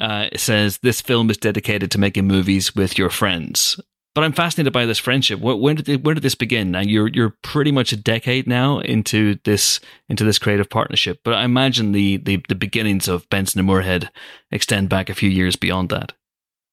[0.00, 3.78] uh, says this film is dedicated to making movies with your friends.
[4.14, 5.40] But I'm fascinated by this friendship.
[5.40, 6.70] Where, when did it, where did this begin?
[6.70, 11.20] Now you're you're pretty much a decade now into this into this creative partnership.
[11.24, 14.10] But I imagine the the, the beginnings of Benson and Moorhead
[14.50, 16.12] extend back a few years beyond that.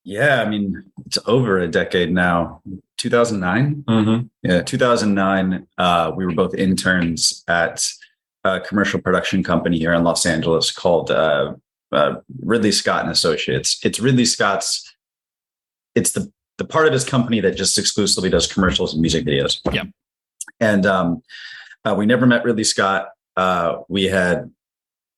[0.03, 2.61] Yeah, I mean, it's over a decade now.
[2.97, 3.83] 2009.
[3.87, 4.27] Mm-hmm.
[4.43, 5.67] Yeah, 2009.
[5.77, 7.83] Uh, we were both interns at
[8.43, 11.53] a commercial production company here in Los Angeles called uh,
[11.91, 13.79] uh, Ridley Scott and Associates.
[13.83, 14.93] It's Ridley Scott's.
[15.93, 16.31] It's the
[16.61, 19.59] the part of his company that just exclusively does commercials and music videos.
[19.73, 19.85] Yeah.
[20.59, 21.23] And um,
[21.83, 23.09] uh, we never met Ridley Scott.
[23.35, 24.51] Uh, we had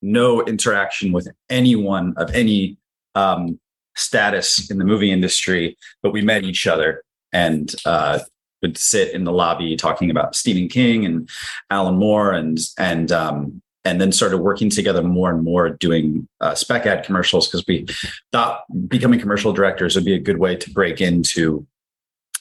[0.02, 2.78] no interaction with anyone of any
[3.16, 3.60] um,
[3.98, 7.04] status in the movie industry, but we met each other
[7.34, 8.20] and uh,
[8.62, 11.30] would sit in the lobby talking about Stephen King and
[11.70, 16.56] Alan Moore and and um, and then started working together more and more doing uh,
[16.56, 17.86] spec ad commercials because we
[18.32, 21.66] thought becoming commercial directors would be a good way to break into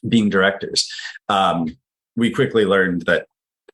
[0.09, 0.91] being directors.
[1.29, 1.77] Um,
[2.17, 3.27] we quickly learned that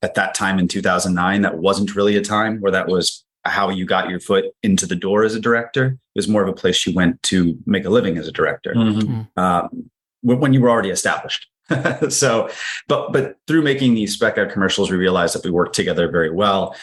[0.02, 3.84] at that time in 2009, that wasn't really a time where that was how you
[3.84, 5.86] got your foot into the door as a director.
[5.86, 8.74] It was more of a place you went to make a living as a director
[8.74, 9.28] Mhm.
[9.36, 9.90] um,
[10.22, 11.46] when when you were already established.
[12.08, 12.48] so,
[12.88, 16.30] but but through making these spec ad commercials, we realized that we worked together very
[16.30, 16.74] well,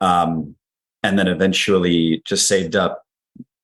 [0.00, 0.54] um,
[1.02, 3.02] and then eventually just saved up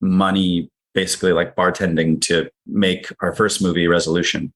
[0.01, 4.53] money, basically like bartending, to make our first movie, Resolution.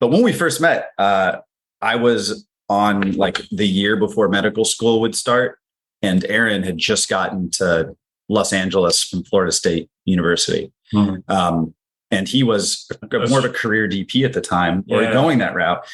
[0.00, 1.38] But when we first met, uh,
[1.80, 5.58] I was on like the year before medical school would start,
[6.02, 7.96] and Aaron had just gotten to
[8.28, 10.72] Los Angeles from Florida State University.
[10.92, 11.22] Mhm.
[11.30, 11.74] Um,
[12.10, 12.88] and he was
[13.28, 15.12] more of a career DP at the time, or Yeah.
[15.12, 15.84] going that route.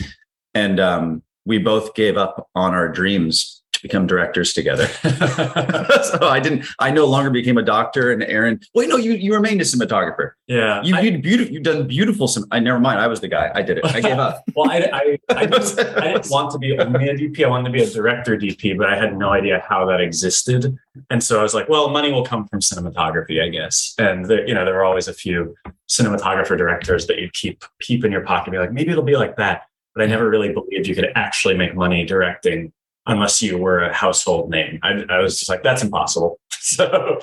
[0.54, 4.86] And um, we both gave up on our dreams to become directors together.
[5.03, 6.66] so I didn't.
[6.78, 8.12] I no longer became a doctor.
[8.12, 10.32] And Aaron, wait, no, you you remained a cinematographer.
[10.47, 10.82] yeah.
[10.82, 11.53] You you beautiful.
[11.53, 12.28] You've done beautiful.
[12.28, 13.01] Sim- I never mind.
[13.01, 13.51] I was the guy.
[13.55, 13.85] I did it.
[13.85, 14.43] I gave up.
[14.55, 17.44] well, I, I, I, didn't, I didn't want to be only a DP.
[17.44, 20.77] I wanted to be a director DP, but I had no idea how that existed.
[21.11, 23.94] And so I was like, well, money will come from cinematography, I guess.
[23.99, 25.55] And there, you know, there were always a few
[25.89, 29.16] cinematographer directors that you'd keep keep in your pocket, and be like, maybe it'll be
[29.16, 29.65] like that.
[29.94, 32.73] But I never really believed you could actually make money directing
[33.07, 34.79] unless you were a household name.
[34.83, 36.39] I, I was just like, that's impossible.
[36.65, 37.19] So,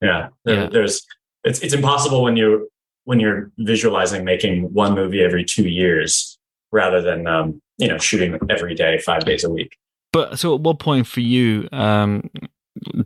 [0.00, 0.68] yeah, there- Yeah.
[0.72, 1.06] there's
[1.44, 2.70] it's it's impossible when you
[3.04, 6.38] when you're visualizing making one movie every two years
[6.72, 9.76] rather than um, you know shooting every day, five days a week.
[10.12, 12.30] But so, at what point for you um,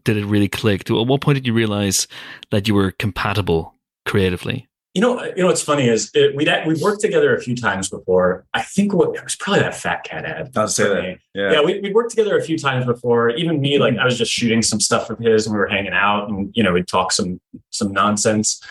[0.05, 0.89] did it really click?
[0.89, 2.07] At what point did you realize
[2.53, 3.74] that you were compatible
[4.07, 4.69] creatively?
[4.94, 7.89] You know, you know what's funny is it, we'd we worked together a few times
[7.89, 8.44] before.
[8.52, 10.51] I think what it was probably that Fat Cat ad.
[10.55, 11.02] I'll say that.
[11.02, 11.19] me.
[11.35, 11.52] Yeah.
[11.52, 13.31] Yeah, we we worked together a few times before.
[13.31, 14.01] Even me, like hmm.
[14.01, 16.62] I was just shooting some stuff of his, and we were hanging out, and you
[16.62, 17.40] know we'd talk some
[17.70, 18.62] some nonsense.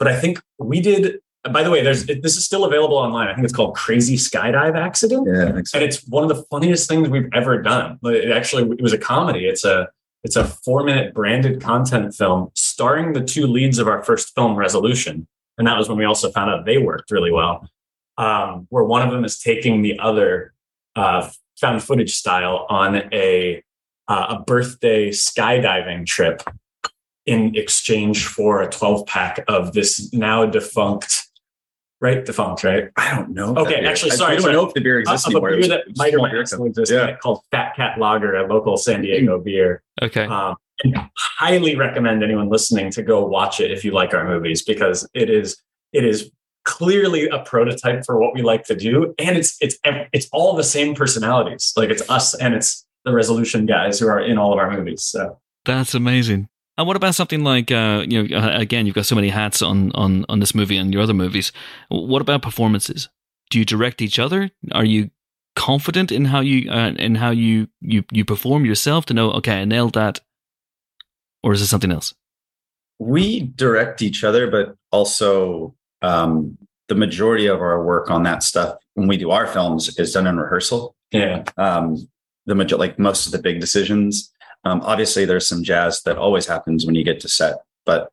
[0.00, 1.20] But I think we did.
[1.48, 3.28] By the way, there's it, this is still available online.
[3.28, 5.28] I think it's called Crazy Skydive Accident.
[5.28, 5.62] Yeah.
[5.64, 5.78] So.
[5.78, 8.00] and it's one of the funniest things we've ever done.
[8.02, 9.46] It actually it was a comedy.
[9.46, 9.88] It's a
[10.24, 14.56] it's a four minute branded content film starring the two leads of our first film,
[14.56, 15.26] Resolution,
[15.58, 17.68] and that was when we also found out they worked really well.
[18.18, 20.52] Um, where one of them is taking the other
[20.96, 23.62] uh, found footage style on a
[24.08, 26.42] uh, a birthday skydiving trip
[27.24, 31.28] in exchange for a 12 pack of this now defunct
[32.02, 33.54] right The defunct right I don't know.
[33.56, 33.88] Okay, beer.
[33.90, 34.54] actually, sorry, We don't sorry.
[34.54, 35.48] know if the beer exists of a anymore.
[35.50, 37.16] It beer was that a might or small might not still exist Yeah.
[37.16, 39.82] called Fat Cat Lager, a local San Diego beer.
[40.02, 40.24] Okay.
[40.24, 44.62] Um, and highly recommend anyone listening to go watch it if you like our movies
[44.62, 45.56] because it is
[45.92, 46.30] it is
[46.64, 49.78] clearly a prototype for what we like to do, and it's it's
[50.12, 51.72] it's all the same personalities.
[51.76, 55.02] Like it's us and it's the Resolution guys who are in all of our movies.
[55.04, 56.48] So That's amazing.
[56.78, 58.36] And what about something like uh, you know?
[58.38, 61.14] uh, Again, you've got so many hats on on on this movie and your other
[61.14, 61.52] movies.
[61.88, 63.08] What about performances?
[63.50, 64.50] Do you direct each other?
[64.72, 65.10] Are you
[65.54, 69.32] confident in how you uh, in how you you you perform yourself to know?
[69.32, 70.20] Okay, I nailed that.
[71.42, 72.14] Or is it something else?
[72.98, 78.76] we direct each other, but also um, the majority of our work on that stuff
[78.94, 80.94] when we do our films is done in rehearsal.
[81.10, 82.08] yeah, Um,
[82.46, 84.31] the major, like most of the big decisions.
[84.64, 88.10] Um, obviously, there's some jazz that always happens when you get to set, but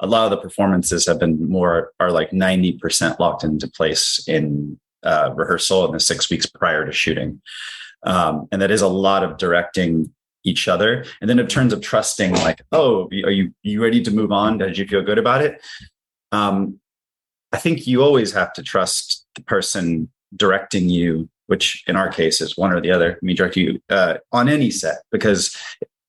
[0.00, 4.78] a lot of the performances have been more are like 90% locked into place in
[5.04, 7.40] uh, rehearsal in the six weeks prior to shooting.
[8.04, 10.12] Um, and that is a lot of directing
[10.44, 11.04] each other.
[11.20, 14.58] And then in terms of trusting, like, oh, are you you ready to move on?
[14.58, 15.62] Did you feel good about it?
[16.32, 16.80] Um,
[17.52, 22.40] I think you always have to trust the person directing you, which in our case
[22.40, 23.18] is one or the other.
[23.22, 25.56] Me direct you uh, on any set because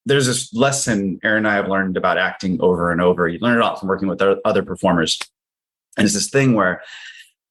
[0.05, 3.27] there's this lesson Aaron and I have learned about acting over and over.
[3.27, 5.19] You learn a lot from working with other- performers,
[5.97, 6.83] and it's this thing where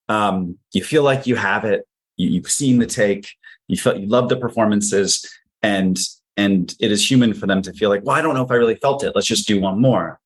[0.08, 1.86] um, you feel like you have it.
[2.16, 3.30] You, you've seen the take.
[3.68, 5.28] You felt you love the performances,
[5.62, 5.98] and
[6.36, 8.54] and it is human for them to feel like, well, I don't know if I
[8.54, 9.12] really felt it.
[9.14, 10.20] Let's just do one more.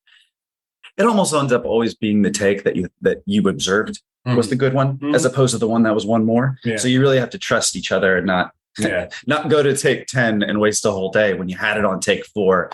[0.98, 4.56] It almost ends up always being the take that you that you observed was the
[4.56, 5.14] good one, Mhm.
[5.14, 6.58] as opposed to the one that was one more.
[6.64, 6.76] Yeah.
[6.76, 10.06] So you really have to trust each other and not yeah, not go to take
[10.06, 12.70] 10 and waste a whole day when you had it on take four.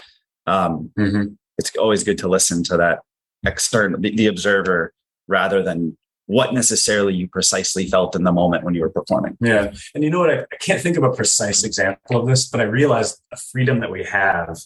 [0.46, 1.36] Um, Mhm.
[1.58, 3.00] It's always good to listen to that
[3.46, 4.92] external, the, the observer,
[5.28, 5.96] rather than
[6.26, 9.36] what necessarily you precisely felt in the moment when you were performing.
[9.40, 9.72] Yeah.
[9.94, 10.30] And you know what?
[10.30, 13.78] I, I can't think of a precise example of this, but I realized a freedom
[13.80, 14.58] that we have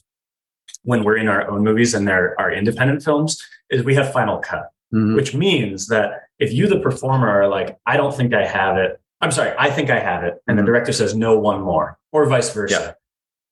[0.85, 4.13] when we're in our own movies and there are our independent films is we have
[4.13, 5.17] final cut, Mhm.
[5.17, 9.01] which means that if you, the performer, are like, I don't think I have it.
[9.21, 10.41] I'm sorry, I think I have it.
[10.47, 10.67] And the Mhm.
[10.67, 12.81] director says, no, one more, or vice versa.
[12.81, 12.93] Yeah.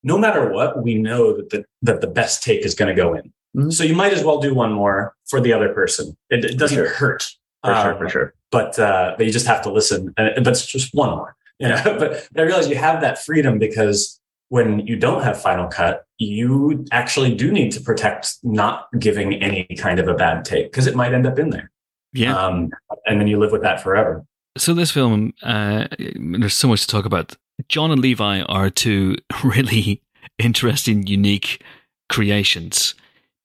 [0.04, 3.14] No matter what, we know that the, that the best take is going to go
[3.14, 3.32] in.
[3.56, 3.72] Mhm.
[3.72, 6.16] So you might as well do one more for the other person.
[6.30, 6.88] It, it doesn't sure.
[6.88, 7.24] hurt.
[7.64, 8.34] For sure, Um, for sure.
[8.52, 10.14] but uh, but you just have to listen.
[10.16, 11.82] And, but it's just one more, you know.
[11.98, 16.84] but I realize you have that freedom because when you don't have final cut, you
[16.92, 20.94] actually do need to protect not giving any kind of a bad take because it
[20.94, 21.70] might end up in there.
[22.12, 22.36] Yeah.
[22.36, 22.70] Um,
[23.06, 24.24] and then you live with that forever.
[24.56, 27.36] So this film, uh, there's so much to talk about.
[27.68, 30.02] John and Levi are two really
[30.38, 31.62] interesting, unique
[32.08, 32.94] creations.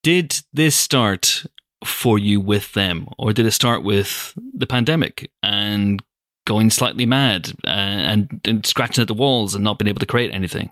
[0.03, 1.45] Did this start
[1.83, 6.01] for you with them, or did it start with the pandemic and
[6.45, 10.05] going slightly mad uh, and, and scratching at the walls and not being able to
[10.05, 10.71] create anything?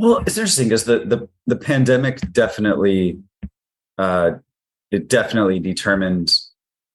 [0.00, 3.18] Well, it's interesting because the, the the pandemic definitely
[3.98, 4.30] uh,
[4.90, 6.32] it definitely determined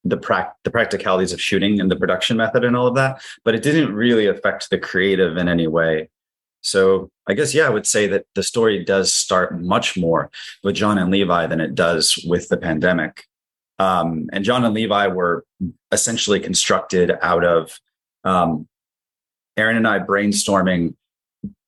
[0.04, 3.54] the prac- the practicalities of shooting and the production method and all of that, but
[3.54, 6.10] it didn't really affect the creative in any way.
[6.62, 10.32] So I guess yeah, I would say that the story does start much more
[10.64, 13.26] with John and Levi than it does with the pandemic.
[13.78, 15.46] Um, and John and Levi were
[15.92, 17.80] essentially constructed out of
[18.24, 18.68] um,
[19.58, 20.96] Aaron and I brainstorming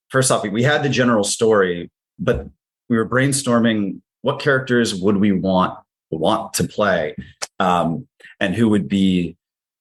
[0.09, 2.47] first off, we had the general story, but
[2.89, 5.77] we were brainstorming what characters would we want
[6.09, 7.15] want to play,
[7.59, 8.07] um,
[8.39, 9.35] and who would be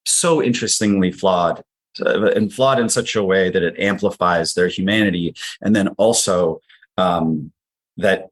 [0.04, 1.62] so interestingly flawed
[2.00, 6.60] and flawed in such a way that it amplifies their humanity, and then also
[6.98, 7.52] um,
[7.96, 8.28] that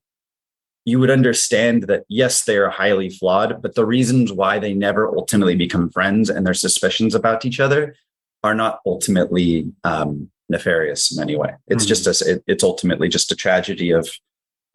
[0.85, 5.09] you would understand that yes, they are highly flawed, but the reasons why they never
[5.17, 7.95] ultimately become friends and their suspicions about each other
[8.43, 11.55] are not ultimately um, nefarious in any way.
[11.69, 11.89] It's Mhm.
[11.89, 14.09] just a, it, it's ultimately just a tragedy of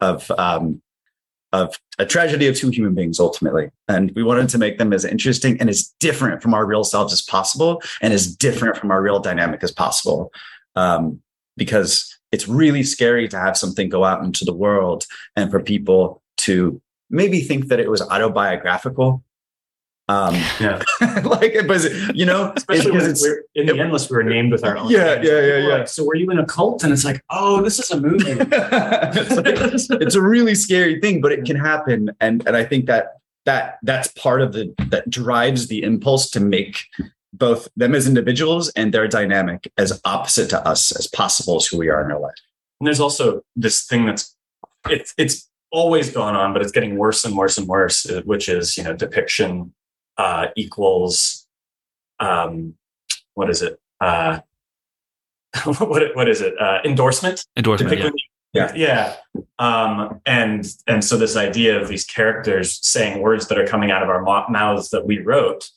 [0.00, 0.80] of um,
[1.52, 3.70] of a tragedy of two human beings ultimately.
[3.88, 7.12] And we wanted to make them as interesting and as different from our real selves
[7.12, 10.32] as possible, and as different from our real dynamic as possible,
[10.76, 11.20] um,
[11.56, 15.06] because it's really scary to have something go out into the world
[15.36, 16.80] and for people to
[17.10, 19.22] maybe think that it was autobiographical.
[20.10, 20.82] Um, Yeah.
[21.24, 21.80] like, but
[22.14, 24.90] you know, Especially because it's we're in the endless, we were named with our own.
[24.90, 25.28] Yeah, names.
[25.28, 25.74] yeah, yeah, yeah.
[25.78, 26.82] Like, so were you in a cult?
[26.84, 28.24] And it's like, oh, this is a movie.
[28.30, 32.10] it's, like- it's a really scary thing, but it can happen.
[32.20, 36.40] And and I think that that that's part of the that drives the impulse to
[36.40, 36.84] make
[37.32, 41.78] both them as individuals and their dynamic as opposite to us as possible as who
[41.78, 42.34] we are in our life.
[42.80, 44.34] And there's also this thing that's
[44.88, 48.48] it's it's always gone on, but it's getting worse and worse and worse, uh, which
[48.48, 49.72] is you know depiction
[50.18, 51.46] uh, equals
[52.18, 52.74] um,
[53.34, 53.80] what is it?
[54.00, 54.40] Uh,
[55.64, 56.54] what what is it?
[56.60, 57.44] Uh, endorsement.
[57.56, 57.96] Endorsement, yeah.
[57.96, 59.16] Depicting- yeah.
[59.58, 64.02] Um, and and so this idea of these characters saying words that are coming out
[64.02, 65.70] of our mouths that we wrote,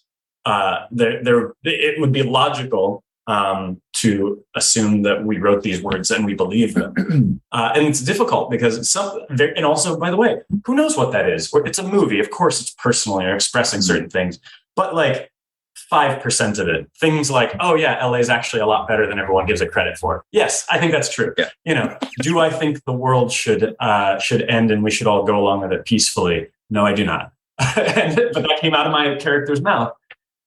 [0.45, 6.12] uh, there there it would be logical um, to assume that we wrote these words
[6.12, 7.40] and we believe them.
[7.54, 11.12] Uh, and it's difficult because it's some, and also, by the way, who knows what
[11.12, 11.52] that is?
[11.54, 12.20] It's a movie.
[12.20, 13.22] Of course, it's personal.
[13.22, 14.40] You're expressing certain things,
[14.76, 15.32] but like
[15.91, 19.45] 5% of it, things like, oh, yeah, LA is actually a lot better than everyone
[19.45, 20.26] gives it credit for.
[20.32, 21.36] Yes, I think that's true.
[21.38, 21.50] Yeah.
[21.64, 25.24] You know, do I think the world should, uh, should end and we should all
[25.24, 26.48] go along with it peacefully?
[26.72, 27.34] No, I do not.
[27.78, 29.94] and, but that came out of my character's mouth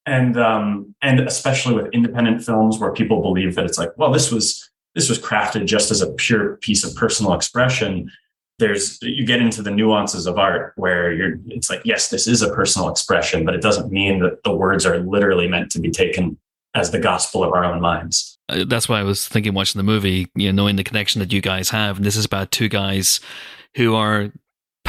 [0.06, 4.30] and um, and especially with independent films where people believe that it's like, well, this
[4.30, 8.10] was this was crafted just as a pure piece of personal expression.
[8.58, 12.40] There's you get into the nuances of art where you're it's like, yes, this is
[12.40, 15.90] a personal expression, but it doesn't mean that the words are literally meant to be
[15.90, 16.38] taken
[16.74, 18.38] as the gospel of our own minds.
[18.48, 21.32] Uh, that's why I was thinking watching the movie, you know, knowing the connection that
[21.32, 21.96] you guys have.
[21.96, 23.20] And this is about two guys
[23.76, 24.30] who are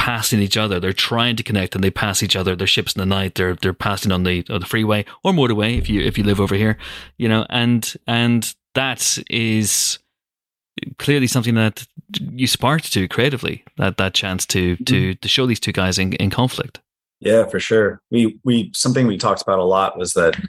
[0.08, 0.80] passing each other.
[0.80, 2.56] They're trying to connect and they pass each other.
[2.56, 3.34] They're ships in the night.
[3.34, 6.40] They're they're passing on the on the freeway or motorway if you if you live
[6.40, 6.78] over here,
[7.18, 9.98] you know, and and that is
[10.98, 11.86] clearly something that
[12.18, 13.64] you sparked to creatively.
[13.76, 16.80] That that chance to to to show these two guys in, in conflict.
[17.20, 18.00] Yeah, for sure.
[18.10, 20.42] We we something we talked about a lot was that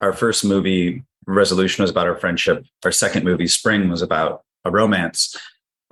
[0.00, 2.64] our first movie resolution was about our friendship.
[2.84, 5.36] Our second movie Spring was about a romance,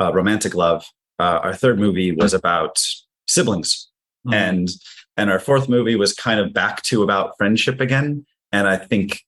[0.01, 0.85] uh, romantic love.
[1.21, 2.83] Uh, our third movie was about
[3.27, 3.89] siblings,
[4.27, 4.35] Mhm.
[4.35, 4.69] and
[5.17, 8.27] and our fourth movie was kind of back to about friendship again.
[8.53, 9.21] And I think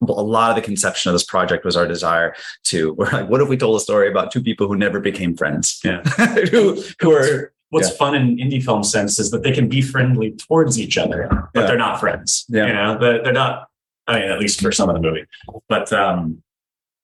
[0.00, 2.34] a lot of the conception of this project was our desire
[2.64, 5.36] to we're like, what if we told a story about two people who never became
[5.36, 5.80] friends?
[5.84, 6.02] Yeah.
[6.52, 7.96] who who are what's Yeah.
[7.96, 11.60] fun in indie film sense is that they can be friendly towards each other, but
[11.62, 11.66] Yeah.
[11.66, 12.44] they're not friends.
[12.48, 12.66] Yeah.
[12.66, 13.68] You know, they're, they're not.
[14.06, 15.26] I mean, at least for some of the movie,
[15.68, 16.42] but um,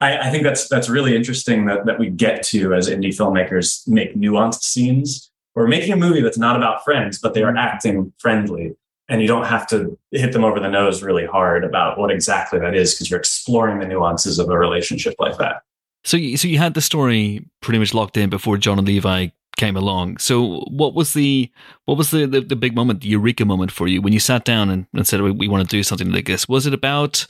[0.01, 3.87] I, I think that's that's really interesting that that we get to as indie filmmakers
[3.89, 5.31] make nuanced scenes.
[5.55, 7.59] We're making a movie that's not about friends, but they are mm-hmm.
[7.59, 8.77] acting friendly,
[9.09, 12.59] and you don't have to hit them over the nose really hard about what exactly
[12.59, 15.63] that is because you're exploring the nuances of a relationship like that.
[16.05, 19.29] So, you, so you had the story pretty much locked in before John and Levi
[19.57, 20.19] came along.
[20.19, 21.51] So, what was the
[21.85, 24.45] what was the the, the big moment, the eureka moment for you when you sat
[24.45, 26.49] down and, and said we, we want to do something like this?
[26.49, 27.27] Was it about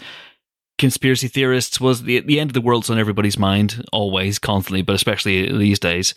[0.78, 1.80] conspiracy theorists?
[1.80, 5.78] Was the the end of the world's on everybody's mind always, constantly, but especially these
[5.78, 6.14] days?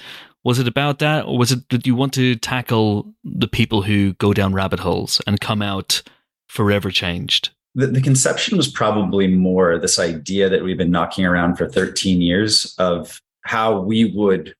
[0.47, 4.13] Was it about that, or was it did you want to tackle the people who
[4.13, 6.01] go down rabbit holes and come out
[6.47, 7.49] forever changed?
[7.75, 12.21] the, the conception was probably more this idea that we've been knocking around for 13
[12.21, 14.55] years of how we would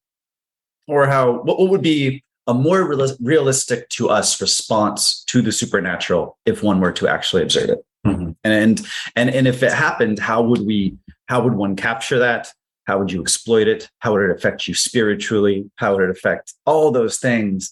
[0.87, 6.37] or how what would be a more reali- realistic to us response to the supernatural
[6.45, 8.35] if one were to actually observe it Mhm.
[8.43, 8.85] and
[9.15, 10.95] and and if it happened how would we
[11.27, 12.53] how would one capture that
[12.87, 13.89] how would you exploit it?
[13.99, 15.69] How would it affect you spiritually?
[15.75, 17.71] How would it affect all those things?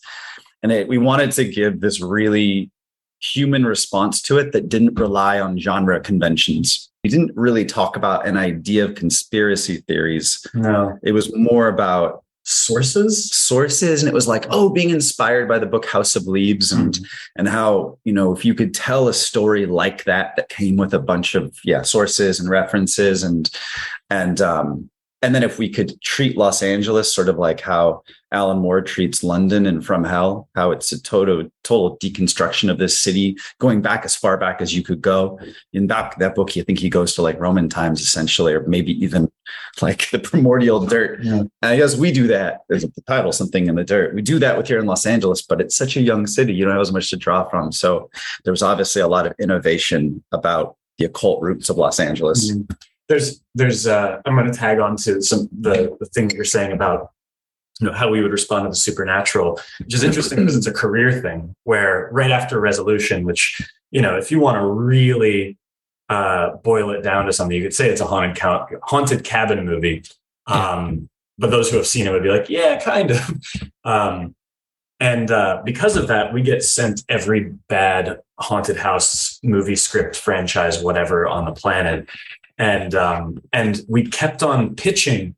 [0.62, 2.70] And it, we wanted to give this really
[3.22, 6.92] human response to it that didn't rely on genre conventions.
[7.04, 10.46] We didn't really talk about an idea of conspiracy theories.
[10.54, 11.00] No.
[11.02, 13.32] It was more about sources.
[13.32, 17.00] sources and it was like oh being inspired by the book house of leaves and
[17.36, 20.94] and how you know if you could tell a story like that that came with
[20.94, 23.50] a bunch of yeah sources and references and
[24.12, 24.88] and um
[25.22, 28.02] and then if we could treat los angeles sort of like how
[28.32, 33.00] alan moore treats london and from hell how it's a total total deconstruction of this
[33.00, 35.40] city going back as far back as you could go
[35.74, 38.92] in that that book i think he goes to like roman times essentially or maybe
[39.04, 39.32] even
[39.82, 41.40] like the primordial dirt Yeah.
[41.42, 42.62] and I guess we do that.
[42.68, 44.16] There's the title, something in the dirt.
[44.16, 46.54] We do that with here in Los Angeles, but it's such a young city.
[46.54, 47.72] You don't have as much to draw from.
[47.72, 48.10] So
[48.44, 52.52] there was obviously a lot of innovation about the occult roots of Los Angeles.
[52.52, 52.74] Mm-hmm.
[53.08, 56.44] There's there's uh i'm going to tag on to some the, the thing that you're
[56.44, 57.12] saying about
[57.80, 60.74] you know how we would respond to the supernatural which is interesting because it's a
[60.74, 63.62] career thing where right after resolution which
[63.92, 65.58] you know if you want to really
[66.10, 69.66] uh boil it down to something you could say it's a haunted count haunted cabin
[69.66, 70.04] movie
[70.48, 73.20] um but those who have seen it would be like yeah kind of.
[73.84, 74.36] Um
[75.00, 80.82] and uh, because of that, we get sent every bad haunted house movie script franchise,
[80.82, 82.08] whatever, on the planet
[82.58, 85.36] and um, and we kept on pitching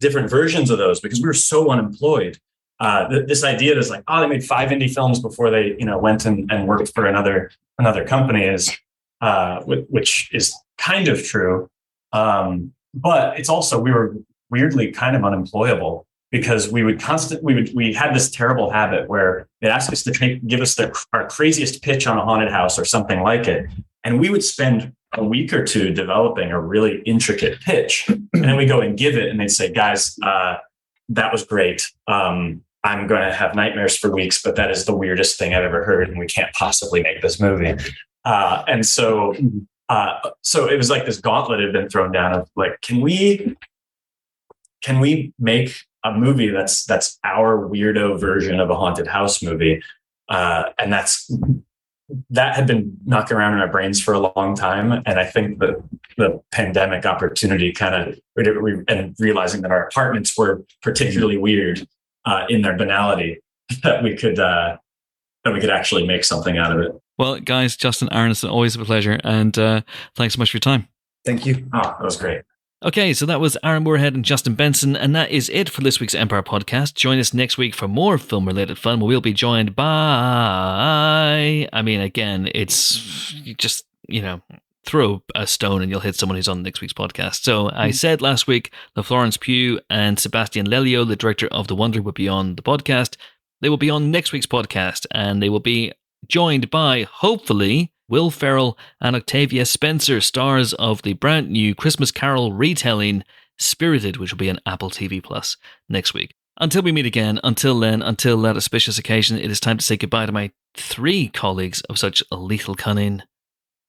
[0.00, 2.38] different versions of those because we were so unemployed.
[2.78, 5.86] Uh, th- this idea is like, oh, they made five indie films before they, you
[5.86, 8.76] know, went and, and worked for another another company is,
[9.20, 11.68] uh, wh- which is kind of true,
[12.12, 14.16] um, but it's also we were
[14.50, 19.08] weirdly kind of unemployable because we would constant we would we had this terrible habit
[19.08, 20.78] where they asked us to give us
[21.12, 23.66] our craziest pitch on a haunted house or something like it,
[24.04, 28.06] and we would spend a week or two developing a really intricate pitch.
[28.08, 30.56] And then we go and give it, and they say, guys, uh,
[31.08, 31.90] that was great.
[32.06, 35.64] Um, I'm going to have nightmares for weeks, but that is the weirdest thing I've
[35.64, 37.74] ever heard, and we can't possibly make this movie.
[38.24, 39.34] Uh, and so,
[39.88, 43.56] uh, so it was like this gauntlet had been thrown down of like, can we,
[44.82, 49.82] can we make a movie that's that's our weirdo version of a haunted house movie?
[50.28, 51.30] Uh, and that's
[52.30, 54.92] that had been knocking around in our brains for a long time.
[55.06, 55.82] And I think that
[56.16, 58.20] the pandemic opportunity kind of,
[58.88, 61.86] and realizing that our apartments were particularly weird
[62.24, 63.40] uh, in their banality,
[63.82, 64.76] that we could, uh,
[65.44, 66.92] that we could actually make something out of it.
[67.18, 69.80] Well, guys, Justin, Aaron, it's always a pleasure, and uh,
[70.16, 70.86] thanks so much for your time.
[71.24, 71.66] Thank you.
[71.72, 72.42] Oh, that was great.
[72.82, 75.98] Okay, so that was Aaron Moorhead and Justin Benson, and that is it for this
[75.98, 76.94] week's Empire podcast.
[76.94, 79.00] Join us next week for more film related fun.
[79.00, 81.66] Where we'll be joined by.
[81.72, 84.42] I mean, again, it's just, you know,
[84.84, 87.42] throw a stone and you'll hit someone who's on next week's podcast.
[87.42, 87.94] So I mm.
[87.94, 92.14] said last week that Florence Pugh and Sebastian Lelio, the director of The Wonder, would
[92.14, 93.16] be on the podcast.
[93.62, 95.92] They will be on next week's podcast, and they will be
[96.28, 102.52] joined by, hopefully, Will Ferrell and Octavia Spencer, stars of the brand new Christmas Carol
[102.52, 103.24] retelling
[103.58, 105.56] Spirited, which will be on Apple TV Plus
[105.88, 106.34] next week.
[106.58, 109.96] Until we meet again, until then, until that auspicious occasion, it is time to say
[109.96, 113.22] goodbye to my three colleagues of such lethal cunning.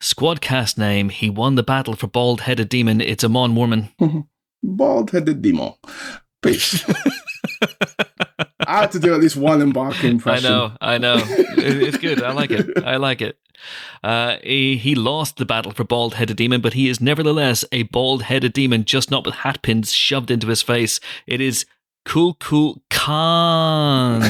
[0.01, 3.89] Squadcast name, he won the battle for bald headed demon, it's Amon Mormon.
[4.63, 5.73] Bald headed demon.
[6.41, 6.83] Peace.
[8.67, 10.45] I had to do at least one embark impression.
[10.45, 11.15] I know, I know.
[11.25, 12.21] It's good.
[12.21, 12.83] I like it.
[12.83, 13.37] I like it.
[14.03, 17.83] Uh, he, he lost the battle for bald headed demon, but he is nevertheless a
[17.83, 20.99] bald headed demon, just not with hat pins shoved into his face.
[21.25, 21.65] It is
[22.05, 24.21] cool, cool, Khan.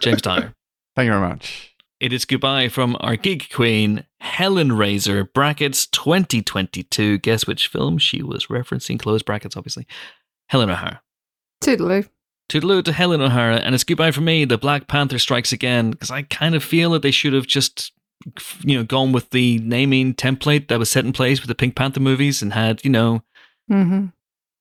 [0.00, 0.54] James Dyer.
[0.96, 1.74] Thank you very much.
[2.00, 7.18] It is goodbye from our gig queen, Helen Razor, brackets 2022.
[7.18, 9.00] Guess which film she was referencing?
[9.00, 9.86] Close brackets, obviously.
[10.48, 11.02] Helen O'Hara.
[11.62, 12.08] Toodaloo.
[12.48, 14.44] Toodaloo to Helen O'Hara, and it's goodbye from me.
[14.44, 17.92] The Black Panther strikes again because I kind of feel that they should have just,
[18.62, 21.76] you know, gone with the naming template that was set in place with the Pink
[21.76, 23.22] Panther movies and had, you know,
[23.68, 24.06] hmm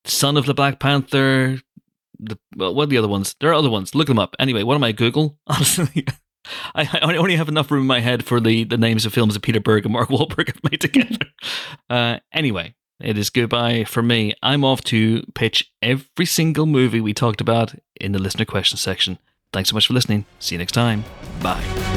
[0.06, 1.60] Son of the Black Panther.
[2.20, 3.36] The well, what are the other ones?
[3.40, 3.94] There are other ones.
[3.94, 4.36] Look them up.
[4.40, 5.38] Anyway, what am I Google?
[5.48, 6.06] Honestly,
[6.76, 9.34] I, I only have enough room in my head for the the names of films
[9.34, 11.26] that Peter Berg and Mark Wahlberg have made together.
[11.90, 14.34] uh, anyway, it is goodbye for me.
[14.42, 19.20] I'm off to pitch every single movie we talked about in the listener question section.
[19.54, 20.26] Thanks so much for listening.
[20.40, 21.04] See you next time.
[21.42, 21.97] Bye.